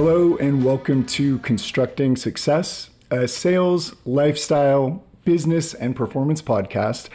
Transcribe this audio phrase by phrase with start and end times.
[0.00, 7.08] Hello, and welcome to Constructing Success, a sales, lifestyle, business, and performance podcast.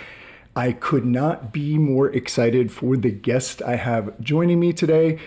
[0.54, 5.18] I could not be more excited for the guest I have joining me today.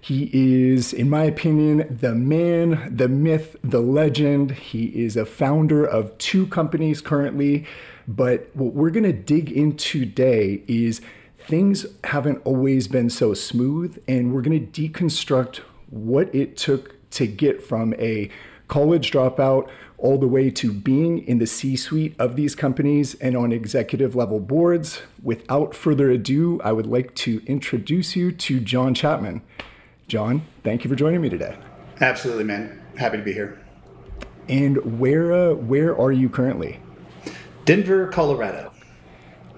[0.00, 4.52] He is, in my opinion, the man, the myth, the legend.
[4.52, 7.66] He is a founder of two companies currently.
[8.08, 11.02] But what we're going to dig into today is
[11.36, 15.56] things haven't always been so smooth, and we're going to deconstruct
[15.90, 18.30] what it took to get from a
[18.68, 23.36] college dropout all the way to being in the C suite of these companies and
[23.36, 25.02] on executive level boards.
[25.22, 29.42] Without further ado, I would like to introduce you to John Chapman.
[30.08, 31.56] John, thank you for joining me today.
[32.00, 32.82] Absolutely, man.
[32.96, 33.60] Happy to be here.
[34.48, 36.80] And where uh, where are you currently?
[37.64, 38.72] Denver, Colorado.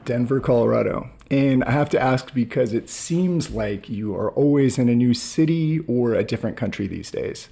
[0.04, 1.08] Denver, Colorado.
[1.30, 5.14] And I have to ask because it seems like you are always in a new
[5.14, 7.48] city or a different country these days.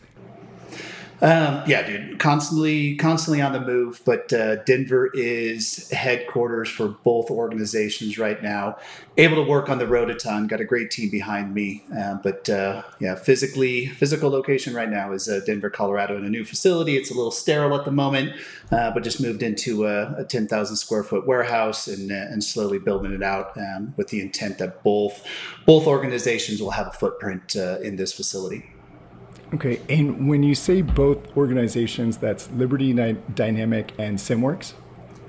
[1.23, 4.03] Um, yeah, dude, constantly, constantly on the move.
[4.05, 8.77] But uh, Denver is headquarters for both organizations right now.
[9.17, 10.49] Able to work on the road a ton.
[10.49, 11.85] Got a great team behind me.
[11.97, 16.29] Uh, but uh, yeah, physically, physical location right now is uh, Denver, Colorado, in a
[16.29, 16.97] new facility.
[16.97, 18.33] It's a little sterile at the moment,
[18.73, 22.81] uh, but just moved into a, a 10,000 square foot warehouse and uh, and slowly
[22.81, 25.25] building it out um, with the intent that both
[25.67, 28.72] both organizations will have a footprint in this facility.
[29.55, 32.93] Okay, and when you say both organizations, that's Liberty
[33.35, 34.73] Dynamic and SimWorks?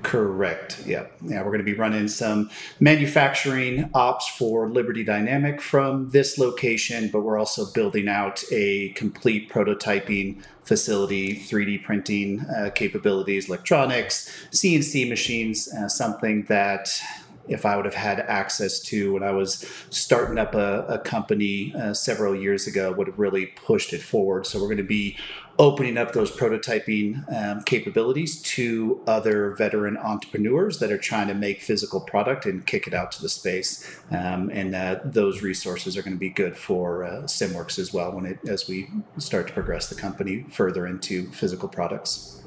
[0.04, 0.82] Correct.
[0.86, 1.06] Yeah.
[1.22, 1.40] Yeah.
[1.40, 7.22] We're going to be running some manufacturing ops for Liberty Dynamic from this location, but
[7.22, 15.72] we're also building out a complete prototyping facility, 3D printing uh, capabilities, electronics, CNC machines,
[15.72, 17.00] uh, something that
[17.48, 21.74] if I would have had access to when I was starting up a, a company
[21.74, 24.46] uh, several years ago, would have really pushed it forward.
[24.46, 25.16] So we're going to be
[25.58, 31.60] opening up those prototyping um, capabilities to other veteran entrepreneurs that are trying to make
[31.60, 34.00] physical product and kick it out to the space.
[34.10, 38.12] Um, and uh, those resources are going to be good for uh, SimWorks as well
[38.12, 38.88] when it as we
[39.18, 42.42] start to progress the company further into physical products.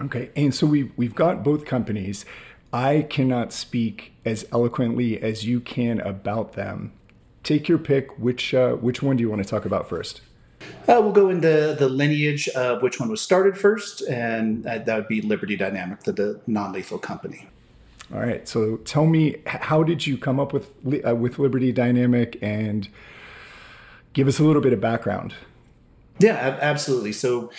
[0.00, 2.24] Okay, and so we've we've got both companies.
[2.72, 6.92] I cannot speak as eloquently as you can about them.
[7.42, 8.18] Take your pick.
[8.18, 10.20] Which uh, which one do you want to talk about first?
[10.60, 15.08] Uh, we'll go into the lineage of which one was started first, and that would
[15.08, 17.48] be Liberty Dynamic, the, the non-lethal company.
[18.12, 18.46] All right.
[18.48, 20.70] So tell me, how did you come up with
[21.06, 22.88] uh, with Liberty Dynamic, and
[24.18, 25.34] give us a little bit of background.
[26.18, 27.12] Yeah, absolutely.
[27.12, 27.52] So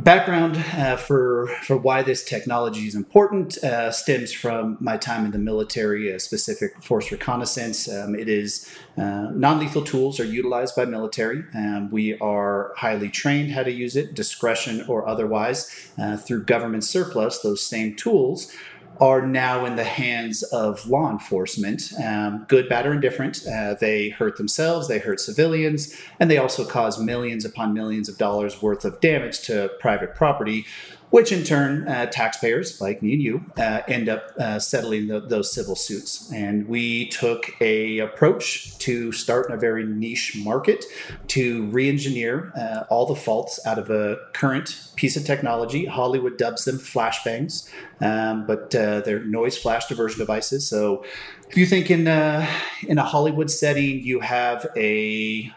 [0.00, 5.30] background uh, for for why this technology is important uh, stems from my time in
[5.32, 7.88] the military, specific force reconnaissance.
[7.88, 11.44] Um, it is uh, non-lethal tools are utilized by military.
[11.54, 16.84] Um, we are highly trained how to use it, discretion or otherwise, uh, through government
[16.84, 17.40] surplus.
[17.40, 18.52] Those same tools
[19.00, 23.46] are now in the hands of law enforcement, um, good, bad, or indifferent.
[23.46, 28.18] Uh, they hurt themselves, they hurt civilians, and they also cause millions upon millions of
[28.18, 30.66] dollars worth of damage to private property
[31.10, 35.20] which in turn uh, taxpayers like me and you uh, end up uh, settling the,
[35.20, 36.30] those civil suits.
[36.32, 40.84] And we took a approach to start in a very niche market
[41.28, 45.86] to re-engineer uh, all the faults out of a current piece of technology.
[45.86, 47.70] Hollywood dubs them flashbangs
[48.00, 50.68] um, but uh, they're noise flash diversion devices.
[50.68, 51.04] So
[51.48, 52.46] if you think in, uh,
[52.86, 55.50] in a hollywood setting you have a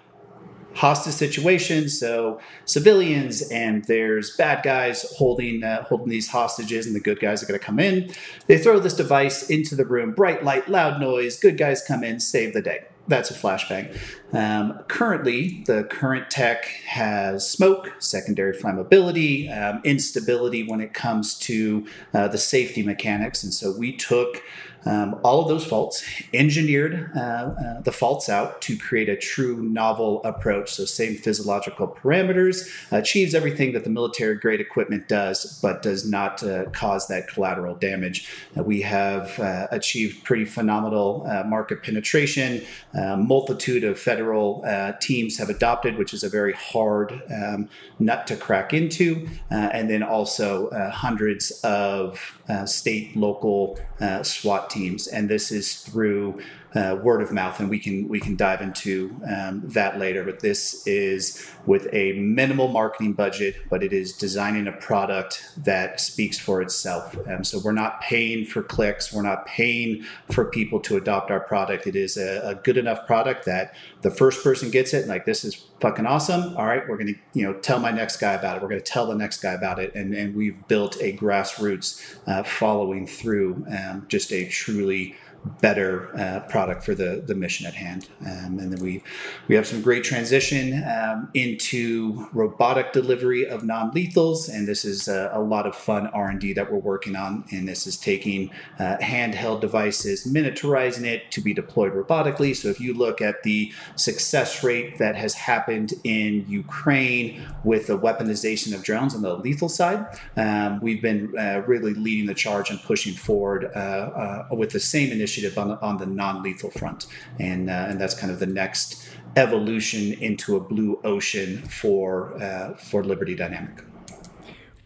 [0.81, 1.87] hostage situation.
[1.87, 7.43] So civilians and there's bad guys holding uh, holding these hostages, and the good guys
[7.43, 8.09] are going to come in.
[8.47, 11.39] They throw this device into the room, bright light, loud noise.
[11.39, 12.85] Good guys come in, save the day.
[13.07, 13.95] That's a flashbang.
[14.33, 21.85] Um, currently, the current tech has smoke, secondary flammability, um, instability when it comes to
[22.15, 24.41] uh, the safety mechanics, and so we took
[24.85, 29.61] um, all of those faults, engineered uh, uh, the faults out to create a true
[29.61, 30.73] novel approach.
[30.73, 36.43] So, same physiological parameters, achieves everything that the military grade equipment does, but does not
[36.43, 38.29] uh, cause that collateral damage.
[38.57, 42.63] Uh, we have uh, achieved pretty phenomenal uh, market penetration.
[42.93, 44.65] A multitude of federal
[44.99, 47.69] teams have adopted, which is a very hard um,
[47.99, 49.27] nut to crack into.
[49.49, 56.37] and then also hundreds of Uh, state, local uh, SWAT teams, and this is through
[56.75, 60.23] uh, word of mouth, and we can we can dive into um, that later.
[60.23, 65.99] But this is with a minimal marketing budget, but it is designing a product that
[65.99, 67.15] speaks for itself.
[67.27, 71.41] Um, so we're not paying for clicks, we're not paying for people to adopt our
[71.41, 71.87] product.
[71.87, 75.43] It is a, a good enough product that the first person gets it, like this
[75.43, 76.55] is fucking awesome.
[76.57, 78.63] All right, we're to, you know, tell my next guy about it.
[78.63, 79.93] We're to tell the next guy about it.
[79.95, 85.15] And, and we've built a grassroots uh, following through, um, just a truly
[85.59, 88.07] better uh, product for the, the mission at hand.
[88.21, 89.03] Um, and then we,
[89.47, 94.53] we have some great transition um, into robotic delivery of non-lethals.
[94.53, 97.43] And this is a, a lot of fun R&D that we're working on.
[97.51, 102.55] And this is taking uh, handheld devices, miniaturizing it to be deployed robotically.
[102.55, 107.97] So if you look at the success rate that has happened in Ukraine with the
[107.97, 110.05] weaponization of drones on the lethal side,
[110.37, 114.79] um, we've been uh, really leading the charge and pushing forward uh, uh, with the
[114.79, 117.07] same initiative initiative on the, on the non-lethal front,
[117.39, 122.73] and uh, and that's kind of the next evolution into a blue ocean for uh,
[122.75, 123.83] for Liberty Dynamic.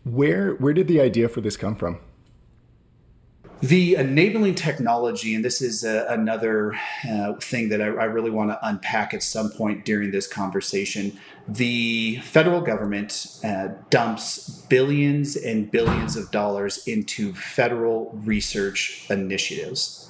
[0.03, 1.99] Where where did the idea for this come from?
[3.61, 6.75] The enabling technology, and this is uh, another
[7.09, 11.17] uh, thing that I, I really want to unpack at some point during this conversation.
[11.47, 20.04] The federal government uh, dumps billions and billions of dollars into federal research initiatives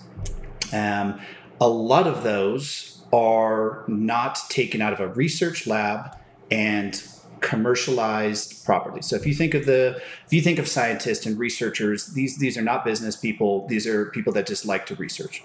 [0.74, 1.20] um,
[1.60, 6.18] a lot of those are not taken out of a research lab
[6.52, 7.02] and
[7.42, 9.02] commercialized properly.
[9.02, 12.58] So if you think of the if you think of scientists and researchers, these these
[12.58, 13.68] are not business people.
[13.68, 15.44] These are people that just like to research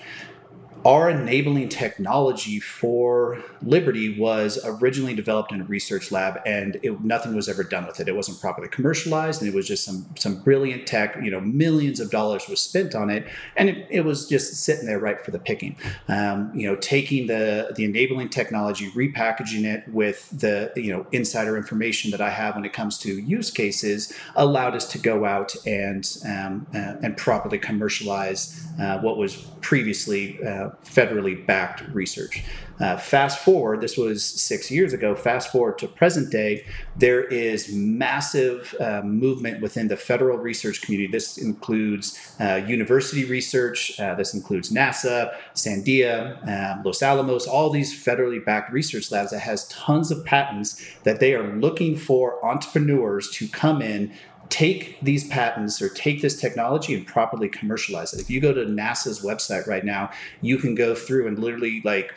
[0.84, 7.34] our enabling technology for Liberty was originally developed in a research lab, and it, nothing
[7.34, 8.08] was ever done with it.
[8.08, 11.16] It wasn't properly commercialized, and it was just some some brilliant tech.
[11.22, 14.86] You know, millions of dollars was spent on it, and it, it was just sitting
[14.86, 15.76] there right for the picking.
[16.08, 21.58] Um, you know, taking the the enabling technology, repackaging it with the you know insider
[21.58, 25.54] information that I have when it comes to use cases, allowed us to go out
[25.66, 30.42] and um, uh, and properly commercialize uh, what was previously.
[30.42, 32.42] Uh, federally backed research.
[32.80, 35.14] Uh, fast forward, this was six years ago.
[35.14, 36.64] Fast forward to present day,
[36.96, 41.12] there is massive uh, movement within the federal research community.
[41.12, 47.92] This includes uh, university research, uh, this includes NASA, Sandia, um, Los Alamos, all these
[47.92, 53.30] federally backed research labs that has tons of patents that they are looking for entrepreneurs
[53.32, 54.10] to come in
[54.50, 58.20] take these patents or take this technology and properly commercialize it.
[58.20, 60.10] If you go to NASA's website right now,
[60.42, 62.12] you can go through and literally like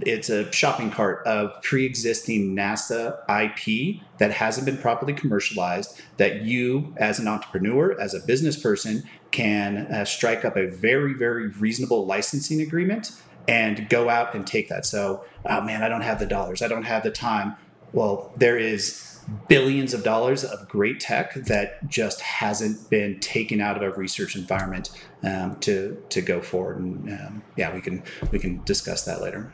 [0.00, 6.94] it's a shopping cart of pre-existing NASA IP that hasn't been properly commercialized that you
[6.96, 9.02] as an entrepreneur as a business person
[9.32, 13.12] can uh, strike up a very very reasonable licensing agreement
[13.48, 14.86] and go out and take that.
[14.86, 16.62] So oh man I don't have the dollars.
[16.62, 17.56] I don't have the time.
[17.92, 19.15] Well there is
[19.48, 24.36] billions of dollars of great tech that just hasn't been taken out of a research
[24.36, 24.90] environment
[25.22, 26.78] um, to to go forward.
[26.78, 29.52] And um, yeah, we can we can discuss that later.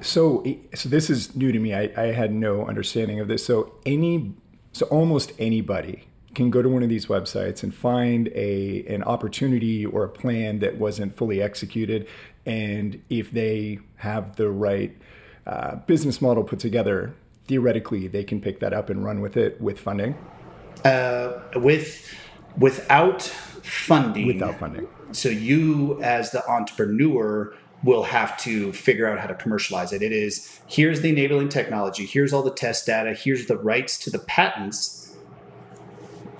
[0.00, 1.74] So, so this is new to me.
[1.74, 3.44] I, I had no understanding of this.
[3.44, 4.32] So any,
[4.72, 6.04] so almost anybody
[6.34, 10.60] can go to one of these websites and find a an opportunity or a plan
[10.60, 12.06] that wasn't fully executed,
[12.46, 14.96] and if they have the right
[15.46, 17.14] uh, business model put together,
[17.48, 20.16] theoretically they can pick that up and run with it with funding?
[20.84, 22.14] Uh, with
[22.56, 24.26] without funding.
[24.26, 24.86] Without funding.
[25.12, 30.02] So you as the entrepreneur will have to figure out how to commercialize it.
[30.02, 34.10] It is here's the enabling technology, here's all the test data, here's the rights to
[34.10, 35.16] the patents.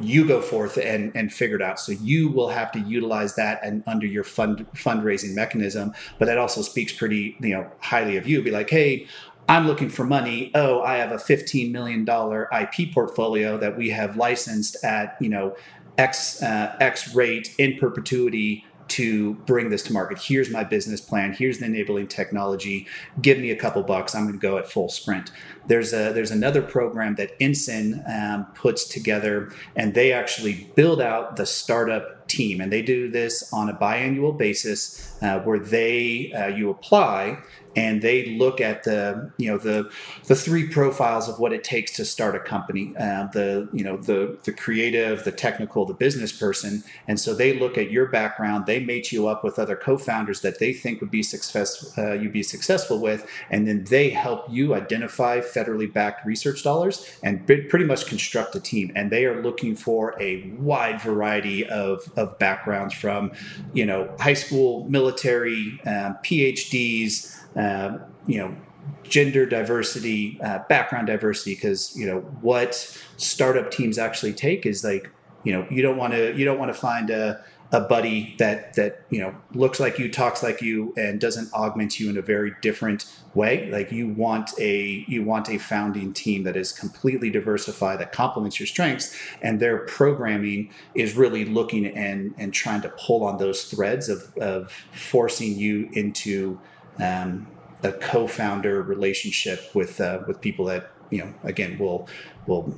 [0.01, 1.81] You go forth and, and figure it out.
[1.81, 5.93] So you will have to utilize that and under your fund fundraising mechanism.
[6.21, 8.41] But that also speaks pretty, you know, highly of you.
[8.41, 9.09] Be like, hey,
[9.49, 10.51] I'm looking for money.
[10.55, 15.57] Oh, I have a $15 million IP portfolio that we have licensed at, you know,
[15.97, 20.19] X, uh, X rate in perpetuity to bring this to market.
[20.19, 21.33] Here's my business plan.
[21.33, 22.87] Here's the enabling technology.
[23.21, 24.15] Give me a couple bucks.
[24.15, 25.31] I'm going to go at full sprint.
[25.67, 31.37] There's a there's another program that Ensign um, puts together, and they actually build out
[31.37, 36.47] the startup team, and they do this on a biannual basis, uh, where they uh,
[36.47, 37.39] you apply
[37.79, 39.89] and they look at the you know the
[40.27, 43.97] the three profiles of what it takes to start a company uh, the you know
[43.97, 46.83] the the creative the technical the business person.
[47.07, 50.59] And so they look at your background they mate you up with other co-founders that
[50.59, 54.75] they think would be success uh, you'd be successful with and then they help you
[54.75, 58.91] identify federally backed research dollars and pretty much construct a team.
[58.97, 63.31] And they are looking for a wide variety of of backgrounds from
[63.73, 68.57] you know high school military um, phds um, you know,
[69.03, 72.75] gender diversity, uh, background diversity, because you know what
[73.17, 75.11] startup teams actually take is like,
[75.45, 78.75] you know, you don't want to you don't want to find a a buddy that
[78.75, 82.23] that you know looks like you, talks like you, and doesn't augment you in a
[82.23, 83.71] very different way.
[83.71, 88.59] Like you want a you want a founding team that is completely diversified that complements
[88.59, 93.65] your strengths, and their programming is really looking and and trying to pull on those
[93.65, 96.59] threads of of forcing you into
[97.01, 97.47] um,
[97.83, 102.09] a co-founder relationship with uh, with people that you know again will
[102.47, 102.75] will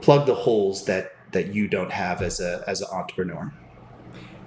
[0.00, 3.52] plug the holes that that you don't have as a as an entrepreneur.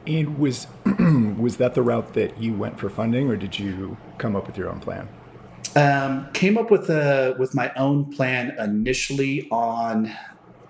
[0.05, 0.67] And was
[1.37, 4.57] was that the route that you went for funding, or did you come up with
[4.57, 5.07] your own plan?
[5.75, 10.13] Um, came up with a with my own plan initially on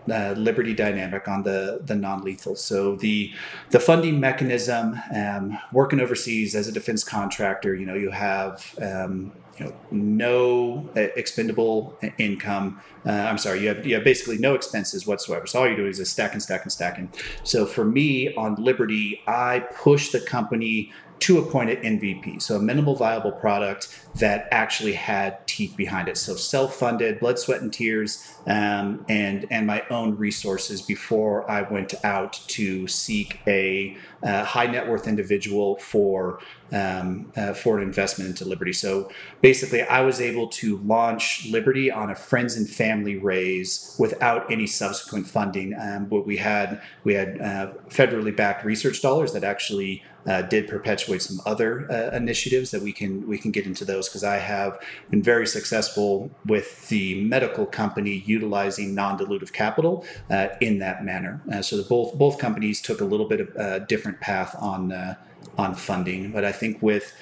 [0.09, 2.55] uh, Liberty Dynamic on the the non lethal.
[2.55, 3.31] So the
[3.71, 9.31] the funding mechanism, um, working overseas as a defense contractor, you know, you have um,
[9.57, 12.81] you know no expendable income.
[13.05, 15.45] Uh, I'm sorry, you have you have basically no expenses whatsoever.
[15.47, 17.11] So all you're doing is stacking, stacking, stacking.
[17.43, 22.41] So for me on Liberty, I push the company to a point at MVP.
[22.41, 26.17] So a minimal viable product that actually had teeth behind it.
[26.17, 31.93] So self-funded, blood, sweat, and tears, um, and and my own resources before I went
[32.03, 36.39] out to seek a uh, high net worth individual for
[36.71, 38.73] um, uh, for an investment into Liberty.
[38.73, 39.09] So
[39.41, 44.67] basically, I was able to launch Liberty on a friends and family raise without any
[44.67, 45.73] subsequent funding.
[45.79, 50.67] Um, but we had we had uh, federally backed research dollars that actually uh, did
[50.67, 54.37] perpetuate some other uh, initiatives that we can we can get into those because I
[54.37, 61.41] have been very successful with the medical company utilizing non-dilutive capital uh, in that manner.
[61.51, 64.91] Uh, so the both both companies took a little bit of a different path on
[64.91, 65.15] uh,
[65.57, 67.13] on funding, but I think with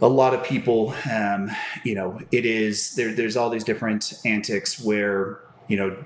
[0.00, 1.50] a lot of people, um,
[1.84, 3.12] you know, it is there.
[3.12, 5.96] There's all these different antics where you know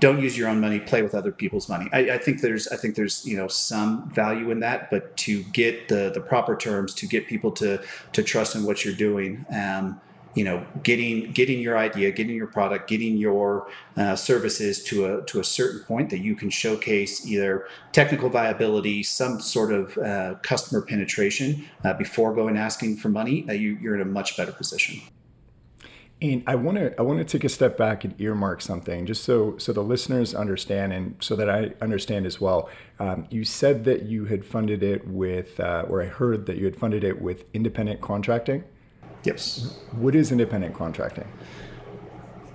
[0.00, 1.88] don't use your own money play with other people's money.
[1.92, 5.42] I, I, think there's i think there's you know some value in that but to
[5.44, 9.44] get the the proper terms to get people to to trust in what you're doing
[9.50, 10.00] um,
[10.34, 15.24] you know getting getting your idea getting your product getting your uh, services to a
[15.24, 20.34] to a certain point that you can showcase either technical viability some sort of uh,
[20.42, 24.52] customer penetration uh, before going asking for money uh, you, you're in a much better
[24.52, 25.00] position
[26.20, 29.22] and I want to I want to take a step back and earmark something just
[29.22, 32.68] so so the listeners understand and so that I understand as well.
[32.98, 36.64] Um, you said that you had funded it with, uh, or I heard that you
[36.64, 38.64] had funded it with independent contracting.
[39.22, 39.78] Yes.
[39.92, 41.28] What is independent contracting?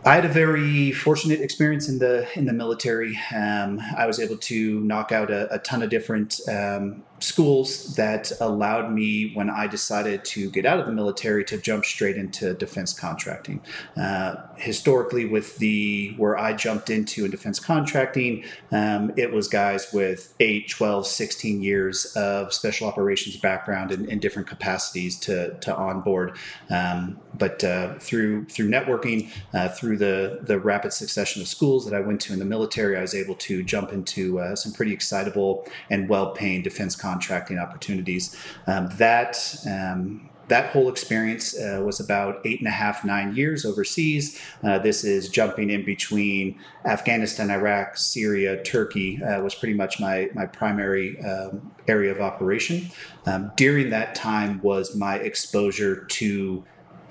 [0.06, 3.18] I had a very fortunate experience in the in the military.
[3.34, 8.32] Um, I was able to knock out a, a ton of different um, schools that
[8.42, 12.54] allowed me, when I decided to get out of the military, to jump straight into
[12.54, 13.62] defense contracting.
[13.96, 19.92] Uh, historically, with the where I jumped into in defense contracting, um, it was guys
[19.94, 25.76] with 8, 12, 16 years of special operations background in, in different capacities to, to
[25.76, 26.38] onboard.
[26.70, 31.96] Um, but uh, through through networking, uh, through the the rapid succession of schools that
[31.96, 34.94] I went to in the military, I was able to jump into uh, some pretty
[34.94, 38.36] excitable and well-paying defense contracting opportunities.
[38.66, 39.34] Um, that
[39.70, 44.40] um, that whole experience uh, was about eight and a half, nine years overseas.
[44.64, 50.30] Uh, this is jumping in between Afghanistan, Iraq, Syria, Turkey uh, was pretty much my
[50.34, 52.90] my primary um, area of operation.
[53.26, 56.64] Um, during that time was my exposure to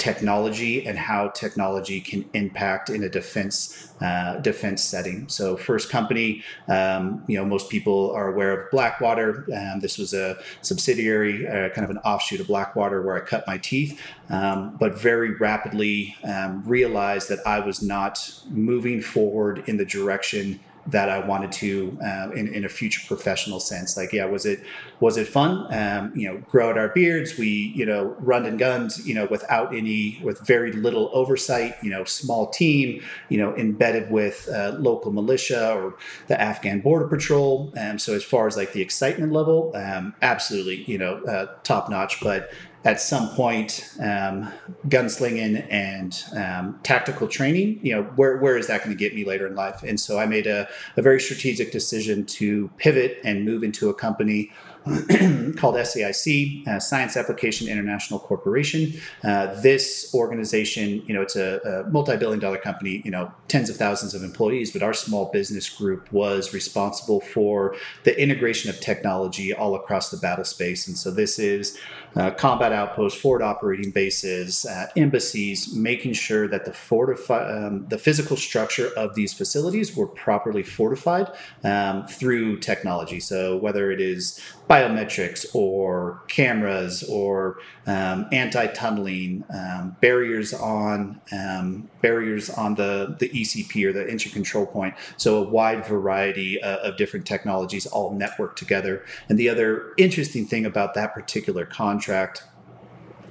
[0.02, 5.28] technology and how technology can impact in a defense uh, defense setting.
[5.28, 9.46] So, first company, um, you know, most people are aware of Blackwater.
[9.56, 13.46] Um, this was a subsidiary, uh, kind of an offshoot of Blackwater, where I cut
[13.46, 19.76] my teeth, um, but very rapidly um, realized that I was not moving forward in
[19.76, 23.96] the direction that I wanted to uh, in, in a future professional sense.
[23.96, 24.60] Like, yeah, was it
[25.00, 25.72] was it fun?
[25.72, 27.38] Um, you know, grow out our beards.
[27.38, 29.06] We you know run and guns.
[29.06, 31.76] You know, without any with very little oversight.
[31.82, 33.02] You know, small team.
[33.28, 35.96] You know, embedded with uh, local militia or
[36.26, 37.72] the Afghan border patrol.
[37.76, 41.90] Um, so as far as like the excitement level, um, absolutely you know uh, top
[41.90, 42.20] notch.
[42.20, 42.50] But
[42.84, 44.52] at some point um,
[44.88, 49.24] gunslinging and um, tactical training you know where, where is that going to get me
[49.24, 53.44] later in life and so i made a, a very strategic decision to pivot and
[53.44, 54.50] move into a company
[55.56, 58.92] called SAIC, uh, Science Application International Corporation.
[59.22, 64.12] Uh, this organization, you know, it's a, a, multi-billion-dollar company, you know, tens of thousands
[64.12, 69.76] of employees, but our small business group was responsible for the integration of technology all
[69.76, 70.88] across the battle space.
[70.88, 71.78] And so this is
[72.16, 77.98] uh, combat outposts, forward operating bases, uh, embassies, making sure that the fortify, um, the
[77.98, 81.26] physical structure of these facilities were properly fortified
[81.64, 83.20] um, through technology.
[83.20, 92.50] So whether it is biometrics or cameras or um, anti-tunneling um, barriers on um, barriers
[92.50, 94.94] on the the ECP or the entry control point.
[95.16, 99.04] So a wide variety uh, of different technologies all networked together.
[99.28, 102.44] And the other interesting thing about that particular contract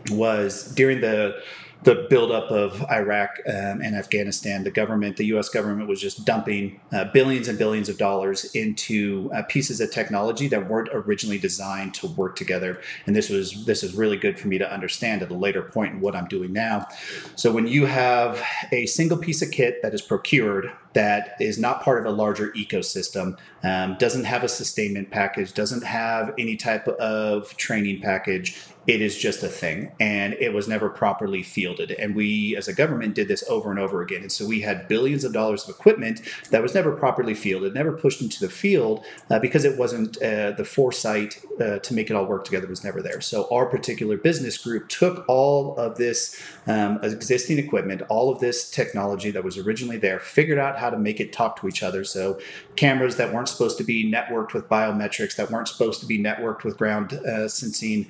[0.10, 1.42] was during the
[1.84, 5.50] the buildup of Iraq um, and Afghanistan, the government, the U.S.
[5.50, 10.48] government, was just dumping uh, billions and billions of dollars into uh, pieces of technology
[10.48, 12.80] that weren't originally designed to work together.
[13.08, 15.96] And this was this is really good for me to understand at a later point
[15.96, 16.88] in what I'm doing now.
[17.36, 21.82] So when you have a single piece of kit that is procured that is not
[21.82, 26.88] part of a larger ecosystem, um, doesn't have a sustainment package, doesn't have any type
[26.88, 28.58] of training package,
[28.88, 31.92] it is just a thing and it was never properly fielded.
[31.92, 34.22] And we as a government did this over and over again.
[34.22, 37.92] And so we had billions of dollars of equipment that was never properly fielded never
[37.92, 42.16] pushed into the field uh, because it wasn't uh, the foresight uh, to make it
[42.16, 43.22] all work together was never there.
[43.22, 48.70] So our particular business group took all of this um, existing equipment all of this
[48.70, 52.04] technology that was originally there figured out how to make it talk to each other.
[52.04, 52.40] So
[52.76, 56.64] cameras that weren't supposed to be networked with biometrics that weren't supposed to be networked
[56.64, 58.10] with ground uh, sensing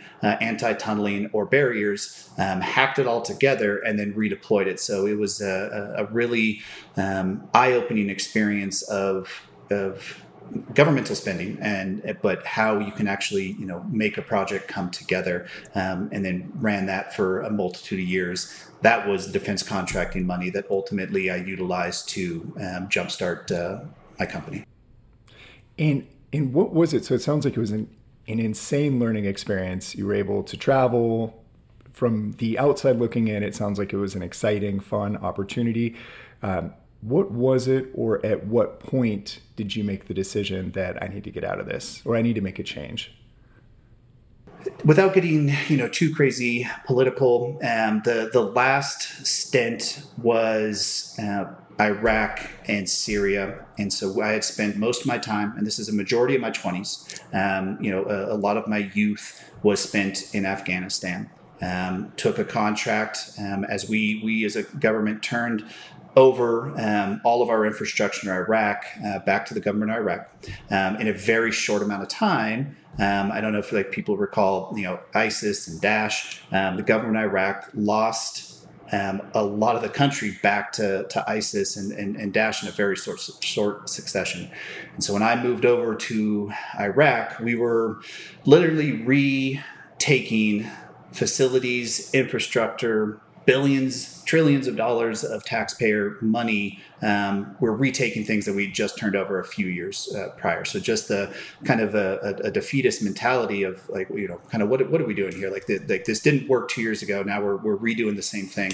[0.62, 4.80] uh, anti-tunneling or barriers, um, hacked it all together, and then redeployed it.
[4.80, 6.62] So it was a, a really
[6.98, 10.24] um, eye-opening experience of of
[10.74, 15.48] governmental spending and but how you can actually you know make a project come together
[15.76, 18.68] um, and then ran that for a multitude of years.
[18.82, 23.86] That was defense contracting money that ultimately i utilized to um, jumpstart uh,
[24.20, 24.66] my company.
[25.80, 27.06] And and what was it?
[27.06, 27.88] So it sounds like it was an
[28.28, 29.96] an insane learning experience.
[29.96, 31.44] You were able to travel.
[31.92, 35.96] From the outside looking in, it sounds like it was an exciting, fun opportunity.
[36.42, 41.08] Um, what was it, or at what point did you make the decision that I
[41.08, 43.14] need to get out of this, or I need to make a change?
[44.86, 51.46] without getting you know too crazy political um, the the last stint was uh,
[51.82, 53.66] Iraq and Syria.
[53.78, 56.42] And so I had spent most of my time, and this is a majority of
[56.42, 61.30] my 20s, um, you know, a, a, lot of my youth was spent in Afghanistan.
[61.62, 65.64] Um, took a contract um, as we, we as a government turned
[66.16, 70.30] over um, all of our infrastructure in Iraq uh, back to the government of Iraq
[70.70, 72.76] um, in a very short amount of time.
[73.00, 76.42] Um, I don't know if like people recall, you know, ISIS and Daesh.
[76.52, 78.51] Um, the government of Iraq lost
[78.92, 82.70] um, a lot of the country back to, to ISIS and, and, and Daesh in
[82.70, 84.50] a very short, short succession.
[84.94, 88.02] And so when I moved over to Iraq, we were
[88.46, 90.68] literally retaking
[91.12, 96.80] facilities, infrastructure, billions, trillions of dollars of taxpayer money.
[97.02, 100.64] Um, we're retaking things that we just turned over a few years uh, prior.
[100.66, 104.70] So just the kind of a, a, defeatist mentality of like, you know, kind of
[104.70, 105.50] what, what are we doing here?
[105.50, 107.24] Like, the, like this didn't work two years ago.
[107.24, 108.74] Now we're, we're redoing the same thing.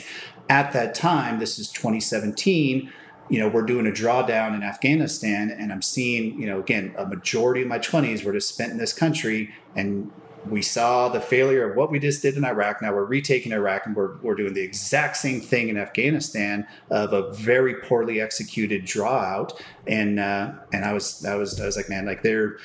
[0.50, 2.92] At that time, this is 2017
[3.30, 7.06] you know, we're doing a drawdown in Afghanistan, and I'm seeing, you know, again, a
[7.06, 10.12] majority of my 20s were just spent in this country, and
[10.50, 12.82] we saw the failure of what we just did in Iraq.
[12.82, 17.14] Now we're retaking Iraq and we're, we're doing the exact same thing in Afghanistan of
[17.14, 19.62] a very poorly executed draw out.
[19.88, 22.58] And, uh, and I was, I was, I was like, man, like they're,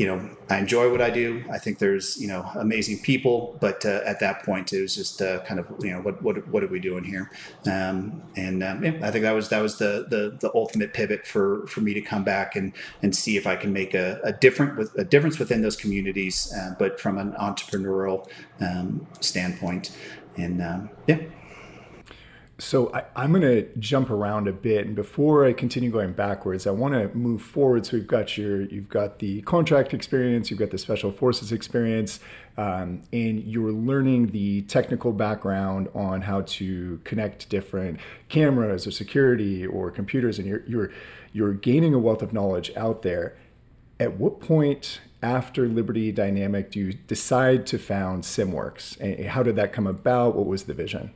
[0.00, 1.44] you know, I enjoy what I do.
[1.52, 5.20] I think there's, you know, amazing people, but uh, at that point, it was just
[5.20, 7.30] uh, kind of, you know, what what what are we doing here?
[7.70, 11.26] Um, and um, yeah, I think that was that was the the the ultimate pivot
[11.26, 14.32] for for me to come back and and see if I can make a, a
[14.32, 18.26] different with a difference within those communities, uh, but from an entrepreneurial
[18.62, 19.90] um, standpoint.
[20.38, 21.18] And um, yeah.
[22.60, 26.66] So I, am going to jump around a bit, and before I continue going backwards,
[26.66, 27.86] I want to move forward.
[27.86, 32.20] So we've got your, you've got the contract experience, you've got the special forces experience,
[32.58, 39.66] um, and you're learning the technical background on how to connect different cameras or security
[39.66, 40.90] or computers, and you're you're
[41.32, 43.36] you're gaining a wealth of knowledge out there.
[43.98, 49.00] At what point after Liberty Dynamic do you decide to found SimWorks?
[49.00, 50.36] And how did that come about?
[50.36, 51.12] What was the vision?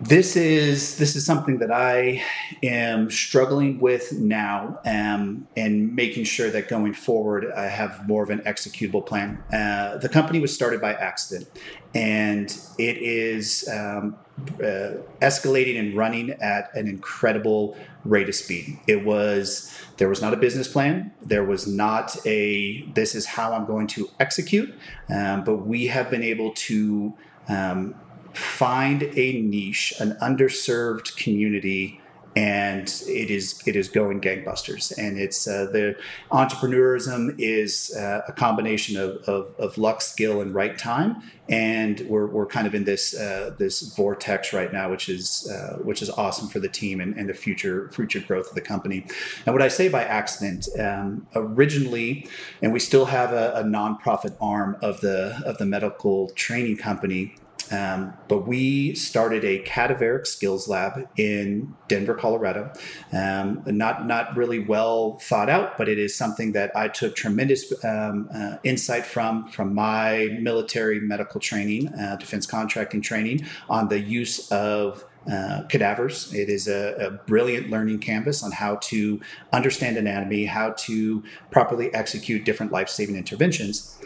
[0.00, 2.22] This is this is something that I
[2.62, 8.30] am struggling with now, um, and making sure that going forward I have more of
[8.30, 9.42] an executable plan.
[9.52, 11.48] Uh, the company was started by accident,
[11.94, 12.46] and
[12.78, 14.16] it is um,
[14.60, 18.78] uh, escalating and running at an incredible rate of speed.
[18.86, 21.12] It was there was not a business plan.
[21.22, 24.72] There was not a this is how I'm going to execute,
[25.12, 27.14] um, but we have been able to.
[27.48, 27.94] Um,
[28.38, 32.00] find a niche, an underserved community,
[32.36, 34.96] and it is it is going gangbusters.
[34.96, 35.96] And it's uh, the
[36.30, 41.22] entrepreneurism is uh, a combination of, of, of, luck, skill, and right time.
[41.48, 45.78] And we're, we're kind of in this uh, this vortex right now, which is uh,
[45.78, 49.04] which is awesome for the team and, and, the future future growth of the company.
[49.44, 52.28] And what I say by accident, um, originally,
[52.62, 57.34] and we still have a, a nonprofit arm of the of the medical training company
[57.70, 62.72] um, but we started a cadaveric skills lab in Denver, Colorado.
[63.12, 67.72] Um, not not really well thought out, but it is something that I took tremendous
[67.84, 74.00] um, uh, insight from from my military medical training, uh, defense contracting training on the
[74.00, 76.32] use of uh, cadavers.
[76.32, 79.20] It is a, a, brilliant learning canvas on how to
[79.52, 83.98] understand anatomy, how to properly execute different life saving interventions.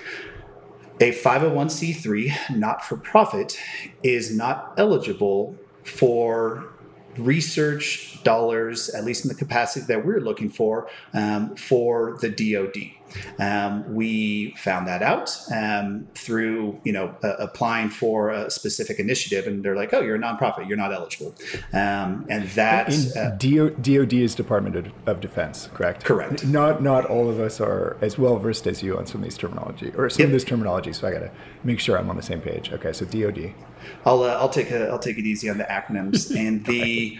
[1.02, 3.58] A 501c3 not for profit
[4.04, 6.68] is not eligible for
[7.16, 12.92] research dollars, at least in the capacity that we're looking for, um, for the DoD.
[13.38, 19.46] Um, we found that out um, through, you know, uh, applying for a specific initiative,
[19.46, 21.35] and they're like, "Oh, you're a nonprofit, you're not eligible."
[21.72, 26.05] Um, and that uh, DoD is Department of, of, Defense, correct?
[26.05, 26.44] Correct.
[26.44, 29.38] Not not all of us are as well versed as you on some of these
[29.38, 30.29] terminology or some yep.
[30.29, 30.92] of this terminology.
[30.92, 31.31] So I got to
[31.64, 32.72] make sure I'm on the same page.
[32.72, 33.55] Okay, so DoD.
[34.05, 37.18] I'll uh, I'll take a, I'll take it easy on the acronyms and the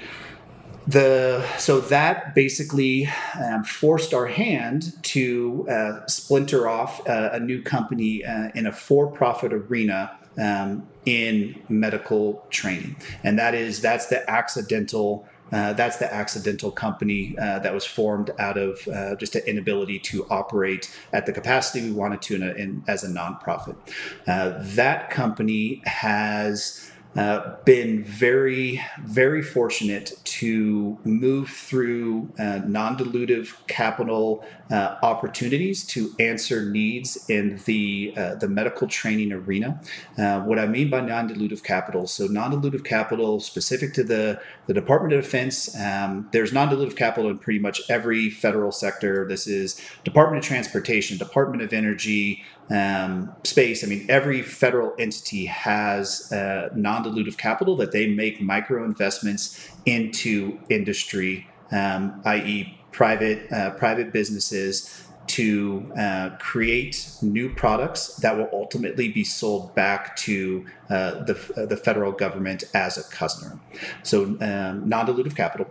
[0.87, 3.09] the so that basically
[3.40, 8.73] um, forced our hand to uh, splinter off uh, a new company uh, in a
[8.73, 15.27] for-profit arena um, in medical training, and that is that's the accidental.
[15.53, 19.99] Uh, that's the accidental company uh, that was formed out of uh, just an inability
[19.99, 23.77] to operate at the capacity we wanted to in a, in, as a nonprofit.
[24.25, 34.44] that company has uh, been very, very fortunate to move through uh, non dilutive capital
[34.70, 39.79] uh, opportunities to answer needs in the, uh, the medical training arena.
[40.16, 44.40] Uh, what I mean by non dilutive capital so, non dilutive capital specific to the,
[44.66, 49.27] the Department of Defense, um, there's non dilutive capital in pretty much every federal sector.
[49.29, 52.42] This is Department of Transportation, Department of Energy,
[52.73, 53.85] um, space.
[53.85, 59.69] I mean, every federal entity has uh, non dilutive capital that they make micro investments
[59.85, 68.49] into industry, um, i.e., private uh, private businesses to uh, create new products that will
[68.53, 73.59] ultimately be sold back to uh, the, uh, the federal government as a customer.
[74.03, 75.69] So, um, non dilutive capital.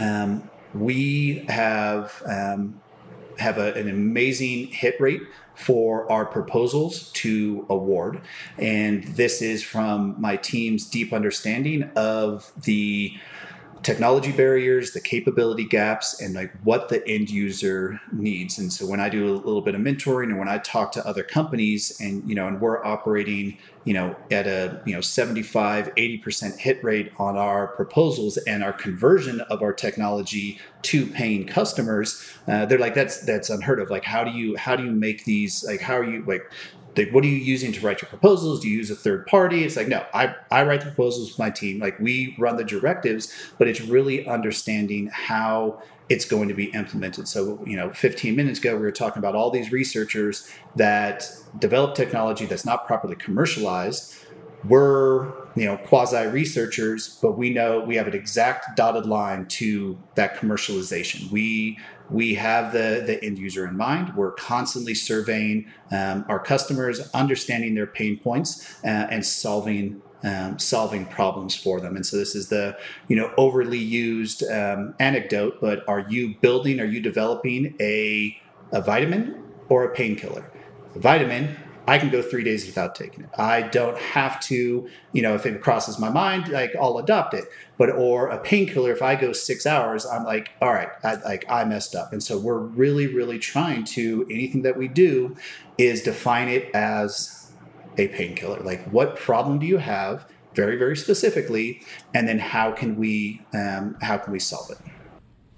[0.00, 2.80] Um, we have um,
[3.38, 5.22] have a, an amazing hit rate
[5.60, 8.20] for our proposals to award.
[8.58, 13.14] And this is from my team's deep understanding of the
[13.82, 18.58] technology barriers, the capability gaps, and like what the end user needs.
[18.58, 21.06] And so when I do a little bit of mentoring and when I talk to
[21.06, 25.94] other companies and you know, and we're operating, you know, at a you know 75,
[25.94, 32.30] 80% hit rate on our proposals and our conversion of our technology to paying customers,
[32.48, 33.90] uh, they're like, that's that's unheard of.
[33.90, 36.50] Like, how do you how do you make these like how are you like
[37.00, 38.60] like what are you using to write your proposals?
[38.60, 39.64] Do you use a third party?
[39.64, 41.78] It's like no i, I write the proposals with my team.
[41.78, 47.28] Like we run the directives but it's really understanding how it's going to be implemented.
[47.28, 51.94] So you know 15 minutes ago we were talking about all these researchers that develop
[51.94, 54.14] technology that's not properly commercialized.
[54.64, 59.98] We're you know quasi researchers but we know we have an exact dotted line to
[60.16, 61.30] that commercialization.
[61.30, 61.78] We
[62.10, 64.14] we have the, the end user in mind.
[64.16, 71.06] We're constantly surveying um, our customers, understanding their pain points, uh, and solving um, solving
[71.06, 71.96] problems for them.
[71.96, 72.76] And so this is the
[73.08, 76.80] you know overly used um, anecdote, but are you building?
[76.80, 78.36] Are you developing a
[78.72, 80.50] a vitamin or a painkiller?
[80.96, 81.56] vitamin
[81.90, 83.30] I can go three days without taking it.
[83.36, 87.46] I don't have to, you know, if it crosses my mind, like I'll adopt it.
[87.80, 91.46] But or a painkiller, if I go six hours, I'm like, all right, I, like
[91.48, 92.12] I messed up.
[92.12, 95.34] And so we're really, really trying to anything that we do
[95.78, 97.50] is define it as
[97.96, 98.60] a painkiller.
[98.60, 100.26] Like, what problem do you have?
[100.54, 101.80] Very, very specifically,
[102.12, 104.78] and then how can we um, how can we solve it?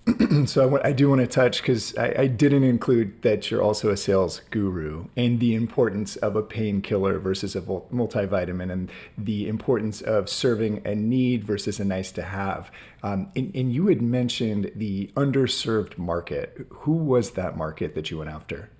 [0.46, 3.90] so I, I, do want to touch because I, I, didn't include that you're also
[3.90, 10.00] a sales guru and the importance of a painkiller versus a multivitamin and the importance
[10.00, 12.72] of serving a need versus a nice to have.
[13.04, 16.66] Um, and, and you had mentioned the underserved market.
[16.70, 18.70] Who was that market that you went after?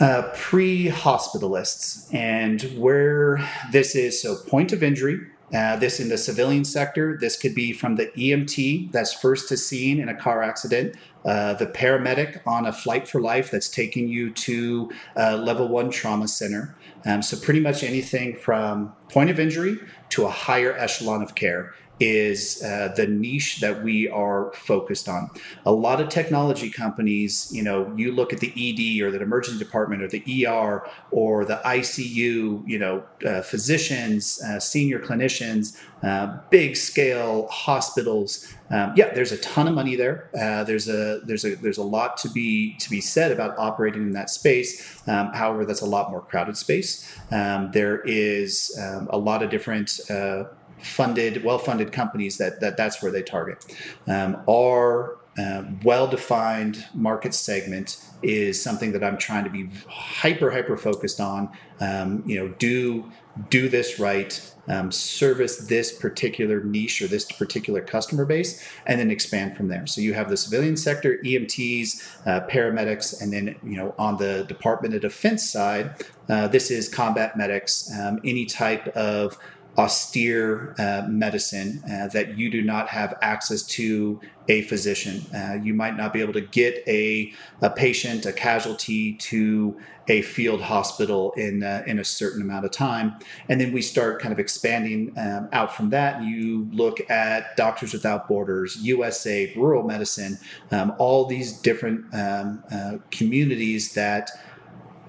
[0.00, 2.12] Uh, pre hospitalists.
[2.14, 5.20] And where this is so, point of injury
[5.52, 9.56] Uh, this in the civilian sector, this could be from the EMT that's first to
[9.56, 14.08] scene in a car accident, uh, the paramedic on a flight for life that's taking
[14.08, 16.74] you to a level one trauma center.
[17.04, 19.78] Um, so, pretty much anything from point of injury
[20.10, 25.30] to a higher echelon of care is uh, the niche that we are focused on.
[25.66, 29.58] A lot of technology companies, you know, you look at the ED or the emergency
[29.58, 36.38] department or the ER or the ICU, you know, uh, physicians, uh, senior clinicians, uh,
[36.50, 38.52] big scale hospitals.
[38.70, 40.30] Um, yeah, there's a ton of money there.
[40.36, 44.02] Uh, there's a there's a there's a lot to be to be said about operating
[44.02, 45.00] in that space.
[45.06, 47.16] Um, however, that's a lot more crowded space.
[47.30, 50.44] Um, there is um, a lot of different uh,
[50.82, 53.64] funded, well-funded companies that, that that's where they target.
[54.06, 60.76] Um, our uh, well-defined market segment is something that I'm trying to be hyper hyper
[60.76, 61.48] focused on.
[61.80, 63.10] Um, you know, do
[63.48, 64.48] do this right.
[64.68, 69.88] Um, service this particular niche or this particular customer base, and then expand from there.
[69.88, 74.44] So you have the civilian sector, EMTs, uh, paramedics, and then you know on the
[74.44, 79.36] Department of Defense side, uh, this is combat medics, um, any type of
[79.78, 85.24] austere uh, medicine uh, that you do not have access to a physician.
[85.34, 87.32] Uh, you might not be able to get a,
[87.62, 92.70] a patient, a casualty to a field hospital in, uh, in a certain amount of
[92.70, 93.14] time.
[93.48, 96.16] And then we start kind of expanding um, out from that.
[96.16, 100.38] And you look at Doctors Without Borders, USA, rural medicine,
[100.70, 104.30] um, all these different um, uh, communities that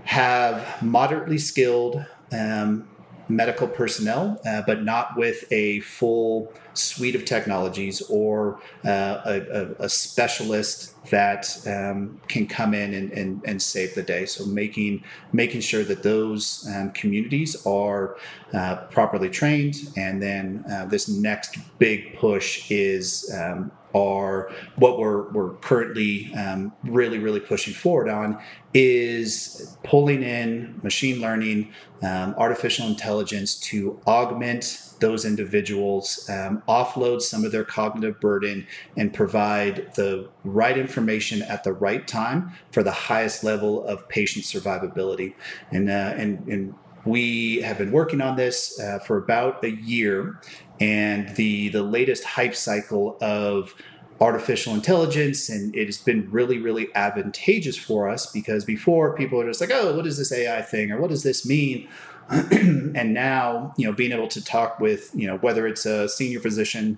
[0.06, 2.88] have moderately skilled um,
[3.30, 9.90] medical personnel, uh, but not with a full suite of technologies or uh, a, a,
[9.90, 14.26] specialist that um, can come in and, and, and, save the day.
[14.26, 18.18] So making making sure that those um, communities are
[18.54, 25.30] uh, properly trained, and then uh, this next big push is um, are what we're,
[25.32, 28.42] we're currently um, really, really pushing forward on
[28.74, 37.44] is pulling in machine learning, um, artificial intelligence to augment those individuals, um, offload some
[37.46, 38.66] of their cognitive burden,
[38.98, 44.46] and provide the right information at the right time for the highest level of patient
[44.46, 45.34] survivability.
[45.72, 46.74] And, uh, and, and
[47.06, 50.40] we have been working on this uh, for about a year,
[50.80, 53.74] and the the latest hype cycle of
[54.22, 59.48] artificial intelligence and it has been really really advantageous for us because before people are
[59.48, 60.92] just like oh what is this ai thing?
[60.92, 61.88] Or what does this mean?
[62.30, 66.40] And now you know being able to talk with you know whether it's a senior
[66.40, 66.98] physician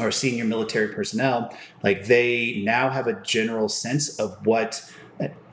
[0.00, 4.82] or senior military personnel like they now have a general sense of what